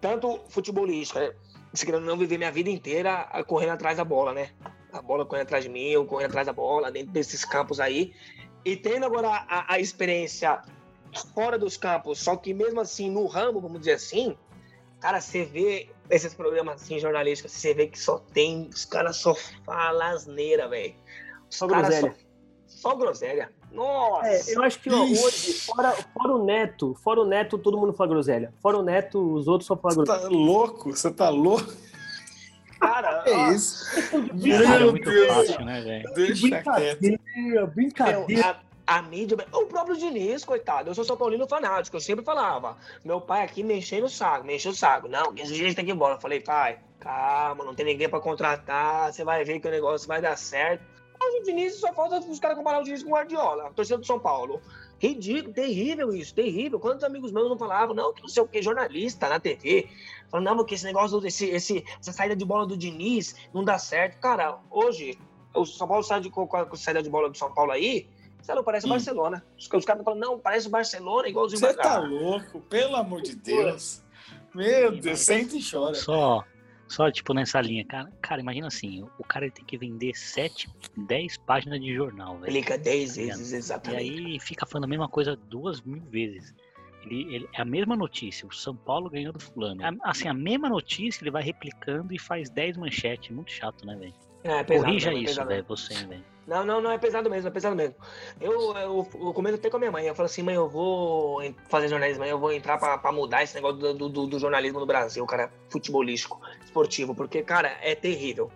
tanto 0.00 0.40
futebolística, 0.48 1.20
né? 1.20 1.32
Se 1.72 1.86
querendo 1.86 2.04
não 2.04 2.16
viver 2.16 2.38
minha 2.38 2.50
vida 2.50 2.68
inteira 2.68 3.28
correndo 3.46 3.70
atrás 3.70 3.98
da 3.98 4.04
bola, 4.04 4.32
né? 4.32 4.50
A 4.92 5.00
bola 5.00 5.24
correndo 5.24 5.44
atrás 5.44 5.62
de 5.62 5.70
mim, 5.70 5.90
eu 5.90 6.04
correndo 6.04 6.30
atrás 6.30 6.46
da 6.46 6.52
bola, 6.52 6.90
dentro 6.90 7.12
desses 7.12 7.44
campos 7.44 7.78
aí. 7.78 8.12
E 8.64 8.76
tendo 8.76 9.06
agora 9.06 9.28
a, 9.28 9.74
a 9.74 9.78
experiência 9.78 10.62
fora 11.34 11.58
dos 11.58 11.76
campos, 11.76 12.18
só 12.20 12.36
que 12.36 12.52
mesmo 12.54 12.80
assim, 12.80 13.10
no 13.10 13.26
ramo, 13.26 13.60
vamos 13.60 13.80
dizer 13.80 13.92
assim, 13.92 14.36
cara, 15.00 15.20
você 15.20 15.44
vê 15.44 15.88
esses 16.08 16.34
programas 16.34 16.82
assim, 16.82 16.98
jornalísticos, 16.98 17.52
você 17.52 17.72
vê 17.74 17.86
que 17.86 17.98
só 17.98 18.18
tem, 18.32 18.68
os 18.72 18.84
caras 18.84 19.16
só 19.16 19.34
falam 19.64 20.08
asneira, 20.08 20.68
velho. 20.68 20.94
Só 21.48 21.66
groselha. 21.66 22.14
Só, 22.66 22.90
só 22.90 22.96
groselha. 22.96 23.50
Nossa! 23.72 24.28
É, 24.28 24.54
eu 24.54 24.62
acho 24.62 24.80
que 24.80 24.90
ó, 24.92 25.02
hoje, 25.02 25.52
fora, 25.60 25.92
fora 25.92 26.32
o 26.34 26.44
Neto, 26.44 26.94
fora 27.02 27.20
o 27.20 27.24
Neto, 27.24 27.58
todo 27.58 27.78
mundo 27.78 27.92
fala 27.92 28.10
groselha. 28.10 28.52
Fora 28.60 28.78
o 28.78 28.82
Neto, 28.82 29.34
os 29.34 29.48
outros 29.48 29.66
só 29.66 29.76
falam 29.76 29.96
Você 29.96 30.04
groselha. 30.04 30.28
tá 30.28 30.36
louco? 30.36 30.90
Você 30.90 31.10
tá 31.10 31.28
louco? 31.28 31.72
Cara, 32.80 33.22
É 33.26 33.32
ó, 33.34 33.50
isso. 33.52 33.84
Cara, 34.10 34.74
é 34.74 34.78
Meu 34.78 34.90
muito 34.90 35.10
Deus. 35.10 35.26
fácil, 35.34 35.64
né, 35.64 35.80
velho? 35.82 36.14
Deixa. 36.14 36.48
Brincadeira, 36.48 37.66
brincadeira. 37.74 38.60
A, 38.86 38.96
a 38.98 39.02
mídia. 39.02 39.36
O 39.52 39.66
próprio 39.66 39.96
Diniz, 39.96 40.44
coitado. 40.44 40.90
Eu 40.90 40.94
sou 40.94 41.04
São 41.04 41.16
Paulino 41.16 41.46
fanático. 41.46 41.96
Eu 41.96 42.00
sempre 42.00 42.24
falava. 42.24 42.76
Meu 43.04 43.20
pai 43.20 43.44
aqui 43.44 43.62
me 43.62 43.74
enchendo 43.78 44.06
o 44.06 44.10
saco, 44.10 44.46
me 44.46 44.56
encheu 44.56 44.72
o 44.72 44.74
saco. 44.74 45.08
Não, 45.08 45.32
que 45.34 45.42
esse 45.42 45.54
gente 45.54 45.74
tem 45.76 45.84
que 45.84 45.90
ir 45.90 45.94
embora. 45.94 46.14
Eu 46.14 46.20
falei, 46.20 46.40
pai, 46.40 46.78
calma, 46.98 47.64
não 47.64 47.74
tem 47.74 47.84
ninguém 47.86 48.08
pra 48.08 48.18
contratar. 48.20 49.12
Você 49.12 49.24
vai 49.24 49.44
ver 49.44 49.60
que 49.60 49.68
o 49.68 49.70
negócio 49.70 50.08
vai 50.08 50.20
dar 50.20 50.36
certo. 50.36 50.82
Mas 51.22 51.34
o 51.34 51.42
Diniz 51.44 51.74
só 51.74 51.92
falta 51.92 52.18
os 52.18 52.40
caras 52.40 52.56
comparar 52.56 52.80
o 52.80 52.82
Diniz 52.82 53.02
com 53.02 53.10
o 53.10 53.12
Guardiola, 53.12 53.66
a 53.66 53.70
torcida 53.70 53.98
do 53.98 54.06
São 54.06 54.18
Paulo. 54.18 54.58
Ridículo, 55.00 55.54
terrível 55.54 56.12
isso, 56.12 56.34
terrível. 56.34 56.78
Quantos 56.78 57.02
amigos 57.02 57.32
meus 57.32 57.48
não 57.48 57.56
falavam, 57.56 57.94
não, 57.94 58.12
que 58.12 58.20
não 58.20 58.28
sei 58.28 58.42
o 58.42 58.46
que, 58.46 58.60
jornalista 58.60 59.30
na 59.30 59.40
TV. 59.40 59.88
Falando, 60.30 60.46
não, 60.46 60.56
porque 60.58 60.74
esse 60.74 60.84
negócio, 60.84 61.26
esse, 61.26 61.46
esse, 61.46 61.82
essa 61.98 62.12
saída 62.12 62.36
de 62.36 62.44
bola 62.44 62.66
do 62.66 62.76
Diniz 62.76 63.34
não 63.54 63.64
dá 63.64 63.78
certo. 63.78 64.20
Cara, 64.20 64.58
hoje, 64.70 65.18
o 65.54 65.64
São 65.64 65.88
Paulo 65.88 66.04
sai 66.04 66.20
de, 66.20 66.28
com 66.28 66.42
a 66.42 66.66
com 66.66 66.74
a 66.74 66.76
saída 66.76 67.02
de 67.02 67.08
bola 67.08 67.30
do 67.30 67.36
São 67.38 67.50
Paulo 67.50 67.72
aí, 67.72 68.06
você 68.42 68.54
não 68.54 68.62
parece 68.62 68.86
Hum. 68.86 68.90
Barcelona. 68.90 69.44
Os, 69.58 69.68
os 69.72 69.84
caras 69.86 70.04
falam, 70.04 70.20
não, 70.20 70.38
parece 70.38 70.66
o 70.66 70.70
Barcelona, 70.70 71.28
igualzinho 71.28 71.60
Você 71.60 71.74
tá 71.74 71.98
louco, 71.98 72.60
pelo 72.60 72.96
amor 72.96 73.22
de 73.22 73.34
Deus. 73.36 74.02
Meu 74.54 74.92
Deus, 74.92 75.20
sente 75.20 75.58
e 75.58 75.62
chora. 75.70 75.94
Só, 75.94 76.44
só 76.90 77.10
tipo 77.10 77.32
nessa 77.32 77.60
linha, 77.60 77.84
cara. 77.84 78.10
Cara, 78.20 78.40
imagina 78.40 78.66
assim, 78.66 79.02
o 79.18 79.24
cara 79.24 79.44
ele 79.46 79.52
tem 79.54 79.64
que 79.64 79.78
vender 79.78 80.14
7, 80.14 80.68
10 80.96 81.36
páginas 81.38 81.80
de 81.80 81.94
jornal, 81.94 82.34
velho. 82.38 82.52
Clica 82.52 82.76
10 82.76 83.10
Tá 83.14 83.20
vezes, 83.22 83.52
E 83.52 83.56
exatamente. 83.56 83.96
aí 84.28 84.40
fica 84.40 84.66
falando 84.66 84.84
a 84.84 84.88
mesma 84.88 85.08
coisa 85.08 85.36
duas 85.36 85.80
mil 85.82 86.02
vezes. 86.02 86.52
Ele, 87.04 87.34
ele- 87.34 87.48
é 87.54 87.62
a 87.62 87.64
mesma 87.64 87.96
notícia, 87.96 88.46
o 88.46 88.52
São 88.52 88.76
Paulo 88.76 89.08
ganhou 89.08 89.32
do 89.32 89.40
fulano. 89.40 89.80
Assim, 90.02 90.28
a 90.28 90.34
mesma 90.34 90.68
notícia 90.68 91.22
ele 91.22 91.30
vai 91.30 91.42
replicando 91.42 92.12
e 92.12 92.18
faz 92.18 92.50
10 92.50 92.76
manchetes. 92.76 93.30
Muito 93.34 93.50
chato, 93.50 93.86
né, 93.86 93.96
velho? 93.96 94.14
É, 94.42 94.64
pesado, 94.64 94.86
Corrija 94.86 95.10
é 95.10 95.14
isso, 95.14 95.24
pesado. 95.26 95.48
velho, 95.48 95.64
você, 95.68 95.94
velho. 95.94 96.24
Não, 96.46 96.64
não, 96.64 96.80
não, 96.80 96.90
é 96.90 96.98
pesado 96.98 97.30
mesmo, 97.30 97.46
é 97.48 97.50
pesado 97.50 97.76
mesmo. 97.76 97.94
Eu, 98.40 98.76
eu, 98.76 99.08
eu 99.14 99.32
comento 99.32 99.56
até 99.56 99.70
com 99.70 99.76
a 99.76 99.78
minha 99.78 99.92
mãe. 99.92 100.06
Eu 100.06 100.14
falo 100.14 100.26
assim, 100.26 100.42
mãe, 100.42 100.56
eu 100.56 100.68
vou 100.68 101.40
fazer 101.68 101.86
jornalismo, 101.86 102.24
eu 102.24 102.38
vou 102.40 102.52
entrar 102.52 102.76
pra, 102.76 102.98
pra 102.98 103.12
mudar 103.12 103.44
esse 103.44 103.54
negócio 103.54 103.78
do, 103.78 104.08
do, 104.08 104.26
do 104.26 104.38
jornalismo 104.38 104.80
no 104.80 104.86
Brasil, 104.86 105.24
cara, 105.26 105.52
futebolístico, 105.68 106.40
esportivo, 106.64 107.14
porque, 107.14 107.42
cara, 107.42 107.78
é 107.80 107.94
terrível. 107.94 108.50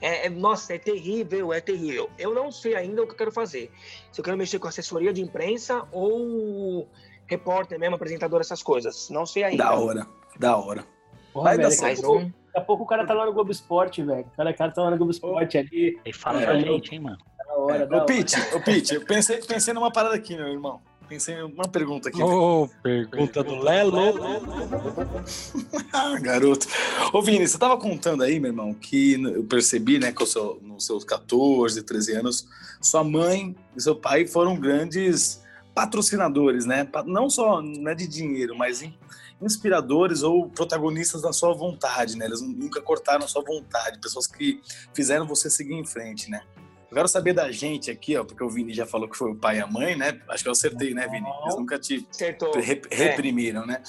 É, 0.00 0.26
é- 0.26 0.30
nossa, 0.30 0.74
é 0.74 0.78
terrível, 0.78 1.52
é 1.52 1.60
terrível. 1.60 2.08
Eu 2.16 2.32
não 2.32 2.52
sei 2.52 2.76
ainda 2.76 3.02
o 3.02 3.06
que 3.06 3.12
eu 3.12 3.18
quero 3.18 3.32
fazer. 3.32 3.70
Se 4.12 4.20
eu 4.20 4.24
quero 4.24 4.36
mexer 4.36 4.58
com 4.58 4.68
assessoria 4.68 5.12
de 5.12 5.20
imprensa 5.20 5.88
ou 5.90 6.88
repórter 7.26 7.78
mesmo, 7.78 7.96
apresentador, 7.96 8.40
essas 8.40 8.62
coisas. 8.62 9.10
Não 9.10 9.26
sei 9.26 9.44
ainda. 9.44 9.64
Da 9.64 9.74
hora, 9.74 10.06
da 10.38 10.56
hora. 10.56 10.84
Porra, 11.32 11.44
Vai 11.44 11.56
dar 11.58 11.68
velho, 11.68 11.72
certo. 11.72 12.32
Daqui, 12.52 12.58
a 12.58 12.60
pouco, 12.60 12.84
o 12.84 12.86
cara 12.86 13.06
tá 13.06 13.14
lá 13.14 13.26
no 13.26 13.32
Globo 13.32 13.50
Esporte, 13.50 14.02
velho. 14.02 14.26
O 14.32 14.36
cara, 14.36 14.50
o 14.50 14.54
cara 14.56 14.70
tá 14.72 14.82
lá 14.82 14.90
no 14.90 14.96
Globo 14.96 15.12
Esporte 15.12 15.56
ali, 15.58 15.98
Aí 16.04 16.12
fala 16.12 16.40
É, 16.42 16.44
pra 16.46 16.58
gente, 16.58 16.94
hein, 16.94 17.00
mano. 17.00 17.18
da 17.46 17.54
hora, 17.56 17.86
da 17.86 18.02
Ô. 18.02 18.06
Pete, 18.06 18.36
ô, 18.54 18.60
Pete, 18.60 18.94
eu 18.94 19.00
pensei, 19.04 19.38
pensei 19.38 19.72
numa 19.74 19.90
parada 19.90 20.14
aqui, 20.14 20.36
meu 20.36 20.48
irmão. 20.48 20.80
Pensei 21.08 21.34
em 21.34 21.42
uma 21.42 21.64
pergunta 21.66 22.08
aqui. 22.08 22.22
Ô, 22.22 22.68
pergunta 22.84 23.42
do 23.42 23.56
Lelo. 23.56 24.00
Ah, 25.92 26.16
garoto. 26.20 26.66
Ô, 27.12 27.20
Vini, 27.20 27.46
você 27.46 27.58
tava 27.58 27.76
contando 27.76 28.22
aí, 28.22 28.38
meu 28.38 28.50
irmão, 28.50 28.72
que 28.72 29.20
eu 29.20 29.42
percebi, 29.44 29.98
né, 29.98 30.12
que 30.12 30.22
o 30.22 30.26
seu- 30.26 30.58
nos 30.62 30.86
seus 30.86 31.02
14, 31.04 31.82
13 31.82 32.12
anos, 32.14 32.46
sua 32.80 33.02
mãe 33.02 33.56
e 33.76 33.80
seu 33.82 33.96
pai 33.96 34.26
foram 34.26 34.54
grandes 34.58 35.42
patrocinadores, 35.74 36.64
né? 36.66 36.86
Não 37.06 37.28
só 37.28 37.60
né, 37.60 37.94
de 37.94 38.06
dinheiro, 38.06 38.56
mas 38.56 38.82
in- 38.82 38.94
inspiradores 39.40 40.22
ou 40.22 40.48
protagonistas 40.48 41.22
da 41.22 41.32
sua 41.32 41.54
vontade, 41.54 42.16
né? 42.16 42.26
Eles 42.26 42.40
nunca 42.40 42.80
cortaram 42.80 43.24
a 43.24 43.28
sua 43.28 43.42
vontade, 43.42 43.98
pessoas 43.98 44.26
que 44.26 44.60
fizeram 44.94 45.26
você 45.26 45.48
seguir 45.50 45.74
em 45.74 45.86
frente, 45.86 46.30
né? 46.30 46.42
Eu 46.90 46.96
quero 46.96 47.08
saber 47.08 47.32
da 47.32 47.50
gente 47.52 47.88
aqui, 47.90 48.16
ó, 48.16 48.24
porque 48.24 48.42
o 48.42 48.50
Vini 48.50 48.74
já 48.74 48.84
falou 48.84 49.08
que 49.08 49.16
foi 49.16 49.30
o 49.30 49.36
pai 49.36 49.58
e 49.58 49.60
a 49.60 49.66
mãe, 49.66 49.96
né? 49.96 50.20
Acho 50.28 50.42
que 50.42 50.48
eu 50.48 50.52
acertei, 50.52 50.92
né, 50.92 51.06
Vini? 51.06 51.28
Eles 51.42 51.56
nunca 51.56 51.78
te 51.78 52.06
Acertou. 52.10 52.52
re- 52.58 52.82
reprimiram, 52.90 53.64
né? 53.64 53.80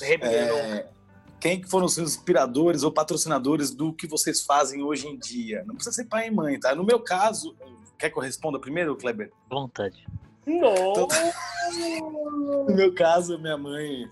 Reprimiram. 0.00 0.56
É, 0.56 0.88
quem 1.38 1.60
que 1.60 1.68
foram 1.70 1.86
os 1.86 1.96
inspiradores 1.96 2.82
ou 2.82 2.90
patrocinadores 2.92 3.70
do 3.70 3.92
que 3.94 4.06
vocês 4.06 4.42
fazem 4.42 4.82
hoje 4.82 5.06
em 5.06 5.16
dia? 5.16 5.62
Não 5.64 5.76
precisa 5.76 5.94
ser 5.94 6.06
pai 6.06 6.26
e 6.26 6.30
mãe, 6.30 6.58
tá? 6.58 6.74
No 6.74 6.82
meu 6.84 6.98
caso, 6.98 7.54
quer 7.96 8.10
que 8.10 8.18
eu 8.18 8.22
responda 8.22 8.58
primeiro, 8.58 8.96
Kleber? 8.96 9.30
Vontade. 9.48 10.04
Nossa! 10.44 11.32
No 12.10 12.74
meu 12.74 12.92
caso, 12.92 13.38
minha 13.38 13.56
mãe 13.56 14.08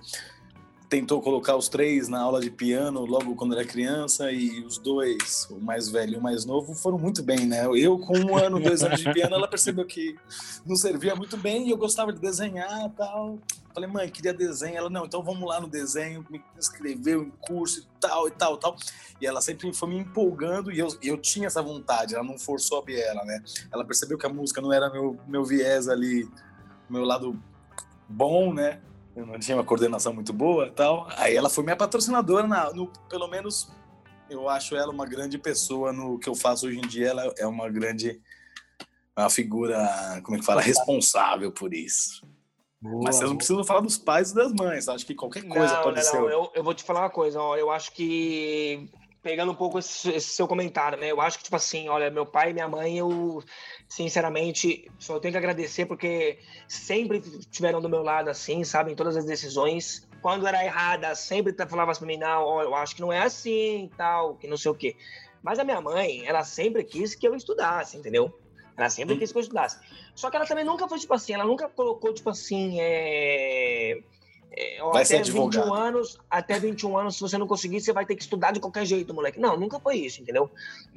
tentou 0.89 1.20
colocar 1.20 1.55
os 1.55 1.68
três 1.68 2.09
na 2.09 2.20
aula 2.20 2.41
de 2.41 2.51
piano 2.51 3.05
logo 3.05 3.34
quando 3.34 3.55
era 3.55 3.64
criança 3.64 4.32
e 4.32 4.64
os 4.64 4.78
dois, 4.78 5.47
o 5.51 5.61
mais 5.61 5.89
velho 5.89 6.14
e 6.14 6.16
o 6.16 6.22
mais 6.22 6.47
novo, 6.47 6.74
foram 6.74 6.99
muito 6.99 7.22
bem, 7.22 7.47
né? 7.47 7.66
Eu 7.74 7.99
com 7.99 8.16
um 8.18 8.36
ano, 8.36 8.59
dois 8.59 8.82
anos 8.82 9.01
de 9.01 9.12
piano, 9.12 9.34
ela 9.34 9.47
percebeu 9.47 9.84
que 9.84 10.16
não 10.64 10.76
servia 10.76 11.14
muito 11.14 11.36
bem 11.36 11.66
e 11.66 11.70
eu 11.70 11.76
gostava 11.76 12.12
de 12.12 12.18
desenhar 12.18 12.86
e 12.86 12.91
tal. 12.91 13.39
Falei, 13.74 13.89
mãe, 13.89 14.09
queria 14.09 14.32
desenho. 14.32 14.76
Ela, 14.76 14.91
não, 14.91 15.05
então 15.05 15.22
vamos 15.22 15.47
lá 15.47 15.61
no 15.61 15.68
desenho, 15.68 16.26
me 16.30 16.43
inscreveu 16.57 17.22
em 17.22 17.30
curso 17.43 17.80
e 17.80 18.01
tal 18.01 18.26
e 18.26 18.30
tal 18.30 18.55
e 18.55 18.61
tal. 18.61 18.76
E 19.20 19.26
ela 19.26 19.43
sempre 19.43 19.72
foi 19.74 19.91
me 19.91 19.99
empolgando 19.99 20.72
e 20.72 20.78
eu, 20.78 20.89
eu 21.03 21.18
tinha 21.18 21.49
essa 21.49 21.62
vontade, 21.62 22.14
ela 22.14 22.24
não 22.24 22.39
forçou 22.39 22.78
a 22.78 22.82
biela, 22.82 23.24
né? 23.24 23.43
Ela 23.70 23.84
percebeu 23.84 24.16
que 24.16 24.26
a 24.26 24.30
música 24.30 24.61
não 24.61 24.72
era 24.72 24.91
meu, 24.91 25.18
meu 25.28 25.45
viés 25.45 25.86
ali, 25.86 26.28
meu 26.89 27.05
lado 27.05 27.39
bom, 28.09 28.55
né? 28.55 28.80
Eu 29.19 29.27
não 29.27 29.37
tinha 29.37 29.57
uma 29.57 29.64
coordenação 29.64 30.14
muito 30.14 30.33
boa 30.33 30.69
e 30.69 30.71
tal. 30.71 31.09
Aí 31.16 31.35
ela 31.35 31.51
foi 31.51 31.64
minha 31.64 31.77
patrocinadora, 31.77 32.47
na, 32.47 32.73
no, 32.73 32.87
pelo 33.09 33.27
menos 33.27 33.69
eu 34.31 34.49
acho 34.49 34.77
ela 34.77 34.93
uma 34.93 35.07
grande 35.07 35.37
pessoa 35.37 35.93
no 35.93 36.21
que 36.21 36.29
eu 36.29 36.37
faço 36.37 36.69
hoje 36.69 36.79
em 36.79 36.87
dia. 36.87 37.09
Ela 37.09 37.35
é 37.37 37.45
uma 37.45 37.69
grande, 37.69 38.21
uma 39.16 39.29
figura, 39.29 40.21
como 40.23 40.37
é 40.37 40.41
que 40.41 40.47
fala, 40.47 40.61
responsável 40.62 41.51
por 41.51 41.75
isso. 41.75 42.25
Boa, 42.81 43.03
Mas 43.07 43.16
vocês 43.16 43.29
não 43.29 43.37
precisam 43.37 43.64
falar 43.64 43.81
dos 43.81 43.99
pais 43.99 44.31
e 44.31 44.37
das 44.37 44.53
mães. 44.53 44.89
Acho 44.89 45.05
que 45.05 45.16
qualquer 45.16 45.43
coisa 45.49 45.75
não, 45.75 45.83
pode 45.83 45.97
não, 45.97 46.05
ser. 46.05 46.21
não. 46.21 46.31
Eu, 46.31 46.53
eu 46.55 46.62
vou 46.62 46.73
te 46.73 46.85
falar 46.85 47.01
uma 47.01 47.11
coisa, 47.11 47.41
ó. 47.41 47.57
Eu 47.57 47.73
acho 47.73 47.93
que. 47.93 48.89
Pegando 49.23 49.53
um 49.53 49.55
pouco 49.55 49.79
esse, 49.79 50.11
esse 50.11 50.31
seu 50.31 50.47
comentário, 50.47 50.99
né? 50.99 51.11
Eu 51.11 51.21
acho 51.21 51.39
que, 51.39 51.45
tipo 51.45 51.57
assim, 51.57 51.89
olha, 51.89 52.11
meu 52.11 52.25
pai 52.25 52.51
e 52.51 52.53
minha 52.53 52.69
mãe, 52.69 52.99
eu, 52.99 53.43
sinceramente, 53.89 54.89
só 54.99 55.19
tenho 55.19 55.33
que 55.33 55.39
agradecer 55.39 55.87
porque 55.87 56.39
sempre 56.69 57.19
estiveram 57.19 57.81
do 57.81 57.89
meu 57.89 58.03
lado, 58.03 58.31
assim, 58.31 58.62
sabe? 58.62 58.93
Em 58.93 58.95
todas 58.95 59.16
as 59.16 59.25
decisões. 59.25 60.07
Quando 60.23 60.47
era 60.47 60.64
errada, 60.64 61.14
sempre 61.14 61.53
falava 61.69 61.93
pra 61.93 62.07
mim, 62.07 62.16
não, 62.16 62.45
ó, 62.45 62.62
eu 62.62 62.75
acho 62.75 62.95
que 62.95 63.01
não 63.01 63.12
é 63.12 63.21
assim, 63.21 63.91
tal, 63.97 64.37
que 64.37 64.47
não 64.47 64.57
sei 64.57 64.71
o 64.71 64.75
quê. 64.75 64.97
Mas 65.43 65.59
a 65.59 65.64
minha 65.64 65.81
mãe, 65.81 66.27
ela 66.27 66.45
sempre 66.45 66.85
quis 66.85 67.14
que 67.14 67.27
eu 67.27 67.35
estudasse, 67.35 67.97
entendeu? 67.97 68.33
Ela 68.77 68.89
sempre 68.91 69.14
Hum. 69.14 69.19
quis 69.19 69.33
que 69.33 69.39
eu 69.39 69.43
estudasse. 69.43 69.79
Só 70.14 70.31
que 70.31 70.37
ela 70.37 70.47
também 70.47 70.64
nunca 70.64 70.89
foi, 70.89 70.99
tipo 70.99 71.14
assim, 71.14 71.33
ela 71.33 71.45
nunca 71.45 71.69
colocou, 71.69 72.14
tipo 72.14 72.31
assim, 72.31 72.77
é... 72.81 73.99
é, 74.51 74.82
Vai 74.92 75.05
ser 75.05 75.16
até 75.16 75.24
21 75.24 75.46
advogado. 75.46 75.74
anos, 75.74 76.18
até 76.28 76.59
21 76.59 76.99
anos, 76.99 77.14
se 77.16 77.20
você 77.20 77.36
não 77.38 77.46
conseguir, 77.46 77.80
você 77.80 77.92
vai 77.92 78.07
ter 78.07 78.16
que 78.16 78.22
estudar 78.22 78.53
de 78.53 78.61
qualquer 78.61 78.84
jeito, 78.84 79.14
moleque. 79.14 79.38
Não, 79.38 79.57
nunca 79.57 79.78
foi 79.78 79.96
isso, 79.96 80.20
entendeu? 80.20 80.51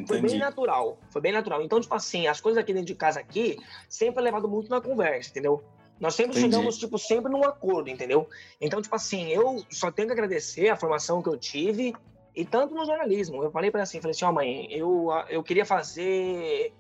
Foi 0.08 0.18
bem 0.18 0.20
Entendi. 0.20 0.38
natural. 0.38 0.97
Foi 1.10 1.22
bem 1.22 1.32
natural. 1.32 1.62
Então, 1.62 1.80
tipo 1.80 1.93
assim, 1.93 2.28
as 2.28 2.39
coisas 2.39 2.62
aqui 2.62 2.74
dentro 2.74 2.88
de 2.88 2.95
casa 2.95 3.20
aqui 3.20 3.58
sempre 3.89 4.22
é 4.22 4.24
levado 4.24 4.47
muito 4.47 4.70
na 4.70 4.82
conversa, 4.82 5.30
entendeu? 5.30 5.64
Nós 5.99 6.16
sempre 6.16 6.39
Entendi. 6.39 6.56
chegamos, 6.56 6.78
tipo, 6.80 6.97
sempre 6.97 7.32
num 7.32 7.43
acordo, 7.43 7.89
entendeu? 7.89 8.28
Então, 8.60 8.82
tipo 8.82 8.95
assim, 8.95 9.28
eu 9.28 9.64
só 9.70 9.91
tenho 9.91 10.08
que 10.08 10.14
agradecer 10.14 10.70
a 10.70 10.76
formação 10.76 11.22
que 11.22 11.30
eu 11.30 11.38
tive 11.38 11.93
e 12.36 12.43
tanto 12.43 12.74
no 12.74 12.86
jornalismo. 12.86 13.43
Eu 13.43 13.52
falei 13.52 13.70
pra 13.70 13.82
ela 13.82 13.84
assim, 13.84 14.02
falei 14.02 14.12
assim, 14.12 14.26
ó 14.26 14.32
mãe, 14.32 14.68
eu, 14.72 15.10
eu 15.30 15.43
queria 15.43 15.66
fazer... 15.66 16.74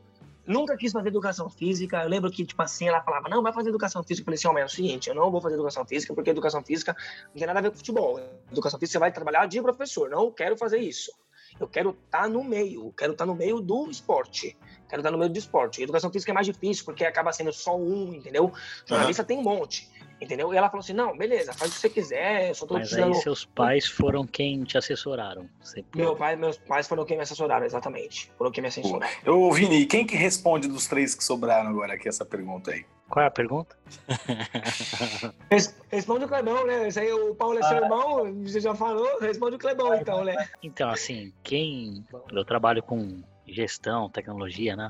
Nunca 0.45 0.75
quis 0.75 0.91
fazer 0.91 1.09
educação 1.09 1.49
física. 1.49 2.01
Eu 2.03 2.09
lembro 2.09 2.31
que, 2.31 2.45
tipo 2.45 2.61
assim, 2.61 2.87
ela 2.87 3.01
falava, 3.01 3.29
não, 3.29 3.41
vai 3.41 3.53
fazer 3.53 3.69
educação 3.69 4.03
física. 4.03 4.21
Eu 4.21 4.25
falei 4.25 4.37
assim, 4.37 4.47
ó 4.47 4.53
mãe, 4.53 4.61
é 4.63 4.65
o 4.65 4.69
seguinte, 4.69 5.09
eu 5.09 5.15
não 5.15 5.31
vou 5.31 5.41
fazer 5.41 5.55
educação 5.55 5.85
física 5.85 6.13
porque 6.13 6.29
educação 6.29 6.63
física 6.63 6.95
não 7.27 7.33
tem 7.33 7.47
nada 7.47 7.59
a 7.59 7.61
ver 7.61 7.71
com 7.71 7.77
futebol. 7.77 8.19
Educação 8.51 8.79
física 8.79 8.93
você 8.93 8.99
vai 8.99 9.11
trabalhar 9.11 9.45
de 9.45 9.61
professor. 9.61 10.09
Não 10.09 10.31
quero 10.31 10.57
fazer 10.57 10.79
isso. 10.79 11.11
Eu 11.59 11.67
quero 11.67 11.97
estar 12.05 12.29
no 12.29 12.43
meio, 12.43 12.93
quero 12.97 13.13
estar 13.13 13.25
no 13.25 13.35
meio 13.35 13.59
do 13.59 13.89
esporte. 13.89 14.57
Quero 14.89 14.99
estar 14.99 15.11
no 15.11 15.17
meio 15.17 15.31
do 15.31 15.37
esporte. 15.37 15.81
Educação 15.81 16.11
física 16.11 16.31
é 16.31 16.33
mais 16.33 16.45
difícil, 16.45 16.83
porque 16.83 17.05
acaba 17.05 17.31
sendo 17.31 17.53
só 17.53 17.77
um, 17.77 18.13
entendeu? 18.13 18.51
Jornalista 18.85 19.23
tem 19.23 19.37
um 19.37 19.41
monte, 19.41 19.89
entendeu? 20.19 20.53
E 20.53 20.57
ela 20.57 20.69
falou 20.69 20.81
assim: 20.81 20.93
não, 20.93 21.17
beleza, 21.17 21.53
faz 21.53 21.71
o 21.71 21.73
que 21.75 21.79
você 21.79 21.89
quiser, 21.89 22.49
eu 22.49 22.55
só 22.55 22.65
tô 22.65 22.73
Mas 22.73 22.89
te 22.89 23.01
aí 23.01 23.13
seus 23.15 23.45
pais 23.45 23.87
foram 23.87 24.27
quem 24.27 24.63
te 24.63 24.77
assessoraram. 24.77 25.49
Você... 25.61 25.85
Meu 25.95 26.15
pai, 26.15 26.35
meus 26.35 26.57
pais 26.57 26.87
foram 26.87 27.05
quem 27.05 27.15
me 27.15 27.23
assessoraram, 27.23 27.65
exatamente. 27.65 28.31
Foram 28.37 28.51
quem 28.51 28.61
me 28.61 28.67
assessoraram. 28.67 29.15
Ô, 29.27 29.51
Vini, 29.53 29.85
quem 29.85 30.05
que 30.05 30.15
responde 30.15 30.67
dos 30.67 30.87
três 30.87 31.15
que 31.15 31.23
sobraram 31.23 31.69
agora 31.69 31.93
aqui 31.93 32.09
essa 32.09 32.25
pergunta 32.25 32.71
aí? 32.71 32.85
Qual 33.11 33.23
é 33.23 33.27
a 33.27 33.31
pergunta? 33.31 33.75
Res- 35.51 35.77
Responde 35.89 36.23
o 36.23 36.27
Clebão, 36.29 36.65
né? 36.65 36.87
Esse 36.87 37.01
aí, 37.01 37.11
o 37.11 37.35
Paulo 37.35 37.59
é 37.59 37.63
seu 37.63 37.77
irmão, 37.77 38.33
você 38.41 38.61
já 38.61 38.73
falou, 38.73 39.19
responde 39.19 39.57
o 39.57 39.59
Clebão, 39.59 39.93
então, 39.93 40.23
né? 40.23 40.47
Então, 40.63 40.89
assim, 40.89 41.33
quem. 41.43 42.05
Eu 42.31 42.45
trabalho 42.45 42.81
com 42.81 43.21
gestão, 43.45 44.09
tecnologia, 44.09 44.77
né? 44.77 44.89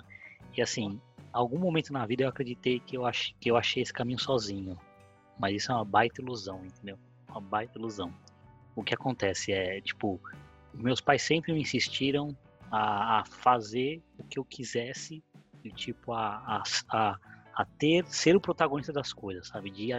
E 0.55 0.61
assim, 0.61 1.01
algum 1.34 1.57
momento 1.57 1.91
na 1.91 2.05
vida 2.05 2.24
eu 2.24 2.30
acreditei 2.30 2.80
que 2.80 2.95
eu, 2.95 3.07
ach... 3.07 3.34
que 3.39 3.49
eu 3.49 3.57
achei 3.57 3.82
esse 3.82 3.91
caminho 3.91 4.19
sozinho. 4.19 4.78
Mas 5.39 5.55
isso 5.55 5.72
é 5.72 5.76
uma 5.76 5.86
baita 5.86 6.22
ilusão, 6.22 6.63
entendeu? 6.63 6.99
Uma 7.28 7.41
baita 7.41 7.80
ilusão. 7.80 8.13
O 8.76 8.84
que 8.84 8.93
acontece 8.93 9.51
é, 9.51 9.82
tipo, 9.82 10.22
meus 10.76 11.01
pais 11.01 11.24
sempre 11.24 11.53
me 11.53 11.61
insistiram 11.61 12.38
a, 12.72 13.22
a 13.22 13.26
fazer 13.26 13.99
o 14.19 14.24
que 14.24 14.38
eu 14.38 14.45
quisesse, 14.45 15.24
de 15.63 15.72
tipo, 15.72 16.13
a, 16.13 16.36
a, 16.36 16.63
a, 16.89 17.17
a 17.62 17.66
ter, 17.66 18.05
ser 18.05 18.36
o 18.36 18.41
protagonista 18.41 18.91
das 18.91 19.14
coisas, 19.14 19.47
sabe? 19.47 19.70
De 19.70 19.91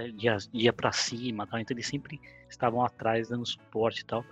ir 0.53 0.73
pra 0.73 0.93
cima 0.93 1.47
tal. 1.47 1.61
Então 1.61 1.75
eles 1.75 1.87
sempre 1.87 2.21
estavam 2.49 2.85
atrás, 2.85 3.29
dando 3.29 3.47
suporte 3.47 4.01
e 4.01 4.05
tal. 4.05 4.25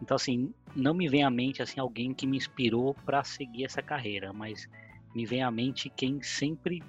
Então, 0.00 0.14
assim, 0.14 0.52
não 0.74 0.94
me 0.94 1.08
vem 1.08 1.22
à 1.24 1.30
mente 1.30 1.62
assim 1.62 1.78
alguém 1.78 2.14
que 2.14 2.26
me 2.26 2.36
inspirou 2.36 2.94
para 3.04 3.22
seguir 3.22 3.64
essa 3.64 3.82
carreira, 3.82 4.32
mas 4.32 4.68
me 5.14 5.26
vem 5.26 5.42
à 5.42 5.50
mente 5.50 5.90
quem 5.90 6.22
sempre 6.22 6.82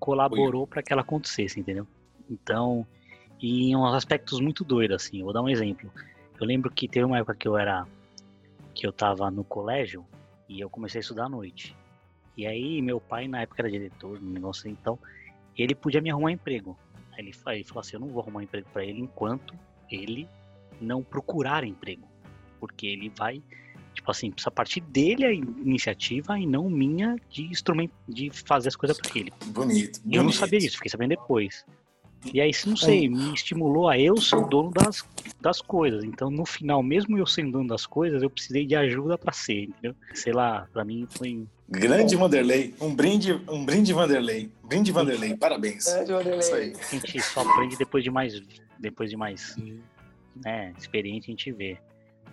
colaborou 0.00 0.66
para 0.66 0.82
que 0.82 0.92
ela 0.92 1.02
acontecesse, 1.02 1.60
entendeu? 1.60 1.86
Então, 2.30 2.86
e 3.40 3.70
em 3.70 3.76
uns 3.76 3.94
aspectos 3.94 4.40
muito 4.40 4.64
doidos, 4.64 4.96
assim, 4.96 5.22
vou 5.22 5.32
dar 5.32 5.42
um 5.42 5.48
exemplo. 5.48 5.92
Eu 6.40 6.46
lembro 6.46 6.70
que 6.70 6.88
teve 6.88 7.04
uma 7.04 7.18
época 7.18 7.34
que 7.34 7.46
eu 7.46 7.56
era 7.56 7.86
que 8.74 8.86
eu 8.86 8.92
tava 8.92 9.30
no 9.30 9.44
colégio 9.44 10.06
e 10.48 10.60
eu 10.60 10.70
comecei 10.70 11.00
a 11.00 11.02
estudar 11.02 11.24
à 11.24 11.28
noite. 11.28 11.76
E 12.36 12.46
aí 12.46 12.80
meu 12.80 13.00
pai 13.00 13.28
na 13.28 13.42
época 13.42 13.62
era 13.62 13.70
diretor, 13.70 14.18
um 14.18 14.30
negócio 14.30 14.60
assim, 14.60 14.76
então 14.80 14.98
ele 15.62 15.74
podia 15.74 16.00
me 16.00 16.10
arrumar 16.10 16.32
emprego. 16.32 16.78
Aí 17.12 17.20
ele, 17.24 17.32
fa- 17.32 17.54
ele 17.54 17.64
falou 17.64 17.80
assim, 17.80 17.96
eu 17.96 18.00
não 18.00 18.08
vou 18.08 18.22
arrumar 18.22 18.42
emprego 18.42 18.68
para 18.72 18.84
ele 18.84 19.00
enquanto 19.00 19.54
ele 19.90 20.28
não 20.80 21.02
procurar 21.02 21.64
emprego, 21.64 22.06
porque 22.60 22.86
ele 22.86 23.08
vai 23.10 23.42
tipo 23.94 24.10
assim, 24.12 24.30
precisa 24.30 24.50
partir 24.52 24.80
dele 24.80 25.24
a 25.24 25.32
iniciativa 25.32 26.38
e 26.38 26.46
não 26.46 26.70
minha 26.70 27.16
de 27.28 27.42
instrumento 27.46 27.92
de 28.08 28.30
fazer 28.30 28.68
as 28.68 28.76
coisas 28.76 28.96
para 28.96 29.10
ele. 29.18 29.32
Bonito. 29.46 30.00
E 30.06 30.14
eu 30.14 30.22
não 30.22 30.28
bonito. 30.30 30.38
sabia 30.38 30.60
disso, 30.60 30.76
fiquei 30.76 30.90
sabendo 30.90 31.10
depois. 31.10 31.66
E 32.32 32.40
aí, 32.40 32.52
não 32.66 32.76
sei, 32.76 33.08
me 33.08 33.32
estimulou 33.34 33.88
a 33.88 33.98
eu 33.98 34.20
ser 34.20 34.36
o 34.36 34.46
dono 34.48 34.70
das, 34.70 35.04
das 35.40 35.60
coisas. 35.60 36.04
Então, 36.04 36.30
no 36.30 36.44
final, 36.46 36.80
mesmo 36.82 37.18
eu 37.18 37.26
sendo 37.26 37.52
dono 37.52 37.66
das 37.68 37.86
coisas, 37.86 38.22
eu 38.22 38.30
precisei 38.30 38.66
de 38.66 38.76
ajuda 38.76 39.18
pra 39.18 39.32
ser, 39.32 39.64
entendeu? 39.64 39.96
Sei 40.14 40.32
lá, 40.32 40.68
pra 40.72 40.84
mim 40.84 41.06
foi. 41.10 41.44
Grande 41.68 42.16
Vanderlei. 42.16 42.74
Um 42.80 42.94
brinde, 42.94 43.32
um 43.48 43.64
brinde 43.64 43.92
Vanderlei. 43.92 44.50
Brinde 44.64 44.90
Vanderlei. 44.90 45.36
Parabéns. 45.36 45.86
É, 45.86 46.04
Vanderlei. 46.04 46.38
Isso 46.38 46.54
aí. 46.54 46.72
A 46.80 46.94
gente 46.94 47.20
só 47.20 47.40
aprende 47.40 47.76
depois 47.76 48.02
de 48.02 48.10
mais. 48.10 48.40
Depois 48.78 49.10
de 49.10 49.16
mais. 49.16 49.56
Né, 50.44 50.72
experiente, 50.78 51.26
a 51.26 51.30
gente 51.30 51.52
vê. 51.52 51.76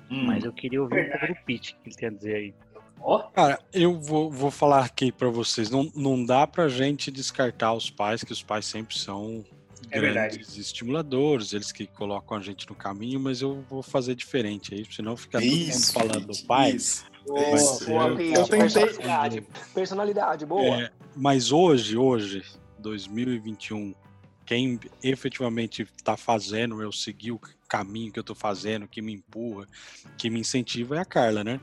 Hum. 0.10 0.26
Mas 0.28 0.44
eu 0.46 0.54
queria 0.54 0.82
ouvir 0.82 1.08
um 1.08 1.10
pouco 1.20 1.28
do 1.28 1.36
Pete, 1.46 1.76
o 1.80 1.84
que 1.84 1.90
ele 1.90 1.96
tem 1.96 2.08
a 2.10 2.12
dizer 2.12 2.36
aí. 2.36 2.54
Ó, 3.02 3.20
Cara, 3.30 3.60
eu 3.74 4.00
vou, 4.00 4.32
vou 4.32 4.52
falar 4.52 4.86
aqui 4.86 5.12
pra 5.12 5.30
vocês. 5.30 5.70
Não, 5.70 5.92
não 5.96 6.24
dá 6.24 6.46
pra 6.48 6.70
gente 6.70 7.10
descartar 7.12 7.74
os 7.74 7.90
pais, 7.90 8.24
que 8.24 8.32
os 8.32 8.42
pais 8.44 8.66
sempre 8.66 8.98
são 8.98 9.44
É 9.92 10.00
verdade. 10.00 10.36
grandes 10.38 10.56
estimuladores, 10.58 11.52
eles 11.54 11.72
que 11.72 11.88
colocam 11.88 12.38
a 12.38 12.42
gente 12.42 12.68
no 12.70 12.76
caminho, 12.76 13.20
mas 13.20 13.42
eu 13.42 13.64
vou 13.70 13.82
fazer 13.84 14.16
diferente 14.16 14.74
aí, 14.74 14.86
senão 14.90 15.18
fica 15.18 15.40
todo 15.42 15.50
mundo 15.50 15.92
falando 15.92 16.28
do 16.28 16.44
pai. 16.46 16.72
isso. 16.72 17.06
Boa, 17.26 17.51
Mas 17.51 17.80
boa, 17.86 18.07
eu- 18.09 18.15
Pete. 18.15 18.34
eu 18.36 18.47
tentei- 18.47 18.84
Personalidade, 18.86 19.47
personalidade, 19.73 20.45
boa. 20.45 20.82
É, 20.84 20.91
mas 21.15 21.51
hoje, 21.51 21.97
hoje, 21.97 22.43
2021, 22.80 23.93
quem 24.45 24.80
efetivamente 25.03 25.82
está 25.97 26.15
fazendo 26.15 26.82
eu 26.82 26.91
seguir 26.91 27.32
o 27.32 27.39
caminho 27.67 28.11
que 28.11 28.19
eu 28.19 28.21
estou 28.21 28.36
fazendo, 28.36 28.88
que 28.88 29.01
me 29.01 29.13
empurra, 29.13 29.67
que 30.17 30.30
me 30.30 30.39
incentiva 30.39 30.95
é 30.97 30.99
a 30.99 31.05
Carla, 31.05 31.43
né? 31.43 31.59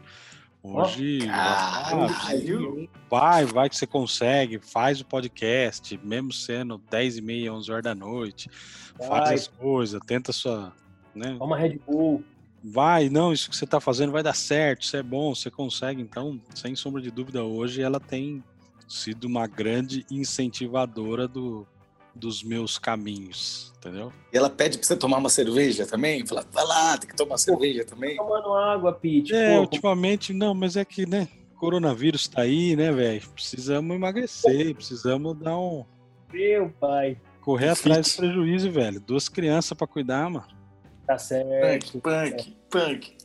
Hoje, 0.65 1.19
ela 1.27 1.85
fala, 1.85 2.09
Caralho. 2.13 2.89
vai, 3.11 3.45
vai 3.45 3.69
que 3.69 3.77
você 3.77 3.87
consegue, 3.87 4.61
faz 4.61 5.01
o 5.01 5.05
podcast, 5.05 5.99
mesmo 6.05 6.33
sendo 6.33 6.79
10 6.91 7.19
e 7.19 7.21
meia, 7.23 7.53
11 7.53 7.71
horas 7.71 7.83
da 7.85 7.95
noite, 7.97 8.49
faz 8.97 9.09
Vai. 9.09 9.35
as 9.35 9.49
coisas, 9.49 10.01
tenta 10.07 10.33
sua, 10.33 10.73
né? 11.15 11.35
toma 11.39 11.57
Red 11.57 11.79
Bull. 11.85 12.23
Vai, 12.63 13.09
não, 13.09 13.33
isso 13.33 13.51
que 13.51 13.57
você 13.57 13.65
está 13.65 13.81
fazendo 13.81 14.13
vai 14.13 14.23
dar 14.23 14.35
certo, 14.35 14.83
isso 14.83 14.97
é 14.97 15.03
bom, 15.03 15.35
você 15.35 15.51
consegue. 15.51 16.01
Então, 16.01 16.41
sem 16.55 16.77
sombra 16.77 17.03
de 17.03 17.11
dúvida, 17.11 17.43
hoje 17.43 17.83
ela 17.83 17.99
tem 17.99 18.43
sido 18.89 19.25
uma 19.25 19.47
grande 19.47 20.07
incentivadora 20.11 21.27
do, 21.27 21.67
dos 22.15 22.43
meus 22.43 22.79
caminhos, 22.79 23.73
entendeu? 23.79 24.13
E 24.33 24.37
ela 24.37 24.51
pede 24.51 24.79
pra 24.79 24.87
você 24.87 24.97
tomar 24.97 25.19
uma 25.19 25.29
cerveja 25.29 25.87
também? 25.87 26.25
Fala, 26.27 26.47
vai 26.53 26.65
lá, 26.65 26.99
tem 26.99 27.09
que 27.09 27.17
tomar 27.17 27.39
cerveja 27.39 27.85
também. 27.85 28.17
Tomando 28.17 28.53
água, 28.55 28.93
Pete. 28.93 29.35
É, 29.35 29.57
Pô, 29.57 29.63
ultimamente, 29.63 30.33
não, 30.33 30.55
mas 30.55 30.77
é 30.77 30.85
que, 30.85 31.05
né, 31.07 31.27
coronavírus 31.57 32.29
tá 32.29 32.43
aí, 32.43 32.77
né, 32.77 32.93
velho? 32.93 33.23
Precisamos 33.31 33.97
emagrecer, 33.97 34.75
precisamos 34.75 35.37
dar 35.39 35.59
um. 35.59 35.85
meu 36.33 36.71
pai. 36.81 37.17
correr 37.41 37.71
atrás 37.71 38.13
do 38.13 38.17
prejuízo, 38.17 38.71
velho. 38.71 39.01
Duas 39.01 39.29
crianças 39.29 39.77
pra 39.77 39.87
cuidar, 39.87 40.29
mano. 40.29 40.62
Tá 41.07 41.19
certo. 41.19 42.01
Punk, 42.01 42.01
punk, 42.01 42.57
punk. 42.71 43.17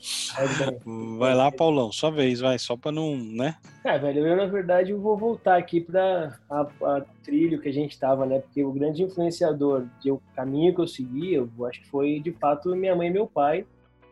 Vai 1.20 1.36
lá, 1.36 1.52
Paulão, 1.52 1.92
sua 1.92 2.10
vez, 2.10 2.40
vai, 2.40 2.58
só 2.58 2.76
pra 2.76 2.92
não, 2.92 3.16
né? 3.16 3.56
É, 3.84 3.98
velho, 3.98 4.26
eu 4.26 4.36
na 4.36 4.46
verdade 4.46 4.92
eu 4.92 5.00
vou 5.00 5.16
voltar 5.16 5.58
aqui 5.58 5.80
para 5.80 6.38
a, 6.50 6.62
a 6.62 7.02
trilho 7.24 7.62
que 7.62 7.70
a 7.70 7.74
gente 7.74 7.98
tava, 7.98 8.26
né? 8.26 8.40
Porque 8.40 8.64
o 8.64 8.72
grande 8.72 9.04
influenciador 9.04 9.86
de 10.02 10.12
o 10.12 10.22
caminho 10.36 10.74
que 10.74 10.82
eu 10.82 10.88
segui, 10.88 11.36
eu 11.36 11.50
acho 11.66 11.82
que 11.82 11.88
foi 11.88 12.20
de 12.20 12.32
fato 12.34 12.76
minha 12.76 12.96
mãe 12.96 13.08
e 13.08 13.14
meu 13.14 13.28
pai, 13.28 13.66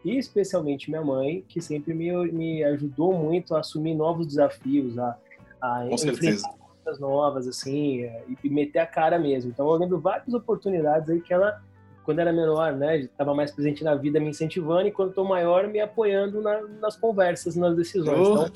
e 0.05 0.17
especialmente 0.17 0.89
minha 0.89 1.03
mãe, 1.03 1.43
que 1.47 1.59
sempre 1.59 1.93
me, 1.93 2.11
me 2.31 2.63
ajudou 2.63 3.11
muito 3.13 3.55
a 3.55 3.59
assumir 3.61 3.95
novos 3.95 4.27
desafios, 4.27 4.97
a, 4.99 5.17
a 5.59 5.87
Com 5.89 5.97
certeza. 5.97 6.47
coisas 6.83 7.01
novas, 7.01 7.47
assim, 7.47 8.07
e 8.43 8.49
meter 8.49 8.79
a 8.79 8.85
cara 8.85 9.17
mesmo. 9.17 9.49
Então 9.49 9.67
eu 9.67 9.75
lembro 9.75 9.99
várias 9.99 10.31
oportunidades 10.33 11.09
aí 11.09 11.19
que 11.19 11.33
ela, 11.33 11.59
quando 12.05 12.19
era 12.19 12.31
menor, 12.31 12.73
né, 12.73 12.99
estava 12.99 13.33
mais 13.33 13.51
presente 13.51 13.83
na 13.83 13.95
vida, 13.95 14.19
me 14.19 14.29
incentivando, 14.29 14.87
e 14.87 14.91
quando 14.91 15.09
estou 15.09 15.25
maior, 15.25 15.67
me 15.67 15.79
apoiando 15.79 16.41
na- 16.41 16.61
nas 16.79 16.95
conversas, 16.95 17.55
nas 17.55 17.75
decisões. 17.75 18.27
Oh, 18.27 18.33
Então, 18.45 18.51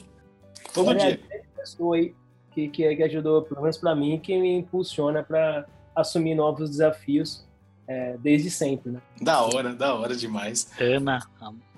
Todo 0.74 0.89
Olha, 0.89 1.00
dia. 1.18 1.20
a 1.56 1.60
pessoa 1.62 1.95
aí 1.95 2.14
que, 2.52 2.68
que 2.70 2.86
ajudou, 3.04 3.41
pelo 3.41 3.62
menos 3.62 3.78
para 3.78 3.95
mim, 3.95 4.20
que 4.20 4.39
me 4.39 4.58
impulsiona 4.60 5.24
para 5.24 5.66
assumir 5.95 6.36
novos 6.36 6.70
desafios 6.70 7.43
é, 7.90 8.16
desde 8.20 8.52
sempre, 8.52 8.92
né? 8.92 9.02
Da 9.20 9.42
hora, 9.42 9.74
da 9.74 9.96
hora 9.96 10.16
demais. 10.16 10.72
Ana 10.80 11.20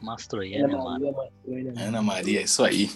Mastroianni, 0.01 0.61
Ana 0.65 0.83
Maria, 0.83 1.11
Mastroianni. 1.13 1.81
Ana 1.81 2.01
Maria, 2.01 2.41
isso 2.41 2.63
aí. 2.65 2.91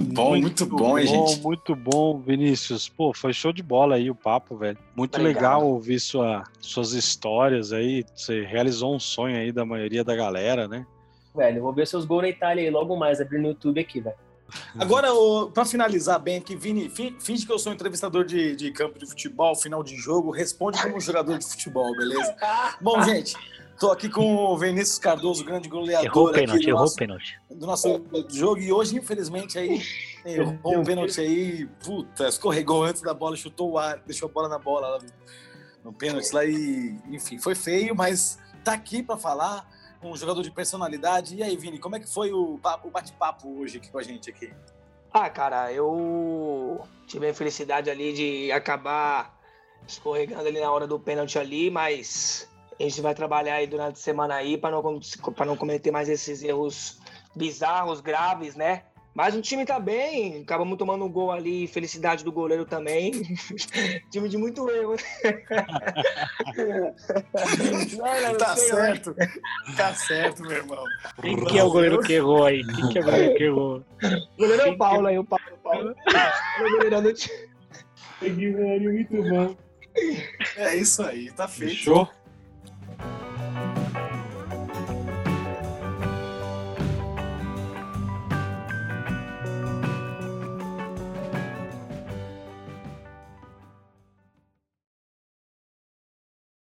Bom, 0.00 0.36
muito, 0.36 0.66
bom, 0.66 0.76
bom, 0.76 0.98
hein, 0.98 1.06
gente? 1.06 1.40
Muito 1.40 1.76
bom, 1.76 2.18
Vinícius. 2.18 2.88
Pô, 2.88 3.14
foi 3.14 3.32
show 3.32 3.52
de 3.52 3.62
bola 3.62 3.94
aí 3.94 4.10
o 4.10 4.16
papo, 4.16 4.56
velho. 4.56 4.76
Muito 4.96 5.16
legal, 5.22 5.60
Legal. 5.60 5.68
ouvir 5.68 6.00
sua, 6.00 6.42
suas 6.60 6.92
histórias 6.92 7.72
aí. 7.72 8.04
Você 8.16 8.44
realizou 8.44 8.96
um 8.96 9.00
sonho 9.00 9.36
aí 9.36 9.52
da 9.52 9.64
maioria 9.64 10.02
da 10.02 10.16
galera, 10.16 10.66
né? 10.66 10.84
Velho, 11.32 11.58
eu 11.58 11.62
vou 11.62 11.72
ver 11.72 11.86
seus 11.86 12.04
gols 12.04 12.22
na 12.22 12.28
Itália 12.30 12.64
aí 12.64 12.70
logo 12.70 12.96
mais, 12.96 13.20
abrir 13.20 13.38
no 13.38 13.48
YouTube 13.48 13.80
aqui, 13.80 14.00
velho. 14.00 14.16
Agora, 14.78 15.12
ô, 15.12 15.50
pra 15.50 15.64
finalizar 15.64 16.18
bem 16.18 16.38
aqui, 16.38 16.56
Vini, 16.56 16.88
fi- 16.88 17.16
finge 17.20 17.44
que 17.46 17.52
eu 17.52 17.58
sou 17.58 17.72
entrevistador 17.72 18.24
de, 18.24 18.54
de 18.56 18.70
campo 18.72 18.98
de 18.98 19.06
futebol, 19.06 19.54
final 19.54 19.82
de 19.82 19.96
jogo, 19.96 20.30
responde 20.30 20.80
como 20.82 21.00
jogador 21.00 21.38
de 21.38 21.46
futebol, 21.46 21.94
beleza? 21.96 22.34
Bom, 22.80 23.02
gente, 23.02 23.34
tô 23.78 23.90
aqui 23.90 24.08
com 24.08 24.34
o 24.34 24.58
Vinícius 24.58 24.98
Cardoso, 24.98 25.44
grande 25.44 25.68
Errou 25.68 25.80
o 25.80 25.84
goleador 25.86 26.28
aqui 26.30 26.40
pênalti, 26.40 26.62
do 26.62 26.68
errou 26.68 26.78
o 26.78 26.82
nosso, 26.82 26.96
pênalti. 26.96 27.40
do 27.50 27.66
nosso 27.66 28.02
jogo. 28.30 28.60
E 28.60 28.72
hoje, 28.72 28.96
infelizmente, 28.96 29.58
aí 29.58 29.80
errou 30.24 30.78
um 30.78 30.84
pênalti 30.84 31.20
aí, 31.20 31.66
puta, 31.82 32.28
escorregou 32.28 32.84
antes 32.84 33.02
da 33.02 33.14
bola, 33.14 33.36
chutou 33.36 33.72
o 33.72 33.78
ar, 33.78 34.00
deixou 34.06 34.28
a 34.28 34.32
bola 34.32 34.48
na 34.48 34.58
bola 34.58 34.88
lá 34.88 34.98
no, 34.98 35.06
no 35.84 35.92
pênalti 35.92 36.30
lá 36.32 36.44
e, 36.44 36.98
enfim, 37.08 37.38
foi 37.38 37.54
feio, 37.54 37.94
mas 37.96 38.38
tá 38.62 38.72
aqui 38.74 39.02
pra 39.02 39.16
falar, 39.16 39.66
um 40.02 40.16
jogador 40.16 40.42
de 40.42 40.50
personalidade. 40.50 41.36
E 41.36 41.42
aí, 41.42 41.56
Vini, 41.56 41.78
como 41.78 41.96
é 41.96 42.00
que 42.00 42.08
foi 42.08 42.32
o, 42.32 42.54
o 42.84 42.90
bate-papo 42.90 43.48
hoje 43.60 43.78
aqui 43.78 43.90
com 43.90 43.98
a 43.98 44.02
gente 44.02 44.30
aqui? 44.30 44.52
Ah, 45.12 45.28
cara, 45.28 45.72
eu 45.72 46.80
tive 47.06 47.26
a 47.26 47.30
infelicidade 47.30 47.90
ali 47.90 48.12
de 48.12 48.52
acabar 48.52 49.36
escorregando 49.86 50.46
ali 50.46 50.60
na 50.60 50.70
hora 50.70 50.86
do 50.86 51.00
pênalti 51.00 51.38
ali, 51.38 51.70
mas 51.70 52.48
a 52.78 52.82
gente 52.82 53.00
vai 53.00 53.14
trabalhar 53.14 53.54
aí 53.54 53.66
durante 53.66 53.94
a 53.94 54.00
semana 54.00 54.34
aí 54.34 54.56
para 54.56 54.70
não, 54.70 55.00
pra 55.34 55.44
não 55.44 55.56
cometer 55.56 55.90
mais 55.90 56.08
esses 56.08 56.42
erros 56.42 57.00
bizarros, 57.34 58.00
graves, 58.00 58.54
né? 58.54 58.84
Mas 59.12 59.34
o 59.34 59.42
time 59.42 59.66
tá 59.66 59.80
bem, 59.80 60.42
acabamos 60.42 60.78
tomando 60.78 61.04
um 61.04 61.10
gol 61.10 61.32
ali, 61.32 61.66
felicidade 61.66 62.24
do 62.24 62.30
goleiro 62.30 62.64
também. 62.64 63.12
time 64.10 64.28
de 64.28 64.38
muito 64.38 64.68
erro. 64.70 64.96
Não, 67.96 68.22
não, 68.22 68.38
Tá 68.38 68.56
sei, 68.56 68.70
certo, 68.70 69.16
tá 69.76 69.94
certo, 69.94 70.42
meu 70.42 70.52
irmão. 70.52 70.84
Quem 71.20 71.44
que 71.44 71.58
é 71.58 71.64
o 71.64 71.70
goleiro 71.70 72.00
que 72.00 72.12
errou 72.14 72.46
aí? 72.46 72.64
Quem 72.64 72.88
que 72.88 72.98
é 72.98 73.00
o 73.00 73.04
goleiro 73.04 73.34
que 73.34 73.42
errou? 73.42 73.84
O 74.02 74.36
goleiro 74.38 74.62
é 74.62 74.70
o 74.70 74.78
Paulo 74.78 75.06
aí, 75.08 75.18
o 75.18 75.24
Paulo. 75.24 75.44
O 75.52 75.58
Paulo. 75.58 75.94
É 76.58 76.62
o 76.62 76.70
goleirão 76.70 77.02
do 77.02 77.12
time. 77.12 77.50
Muito 78.22 79.22
bom. 79.28 79.56
É 80.56 80.76
isso 80.76 81.02
aí, 81.02 81.30
tá 81.32 81.48
feito. 81.48 81.70
Fechou? 81.72 82.08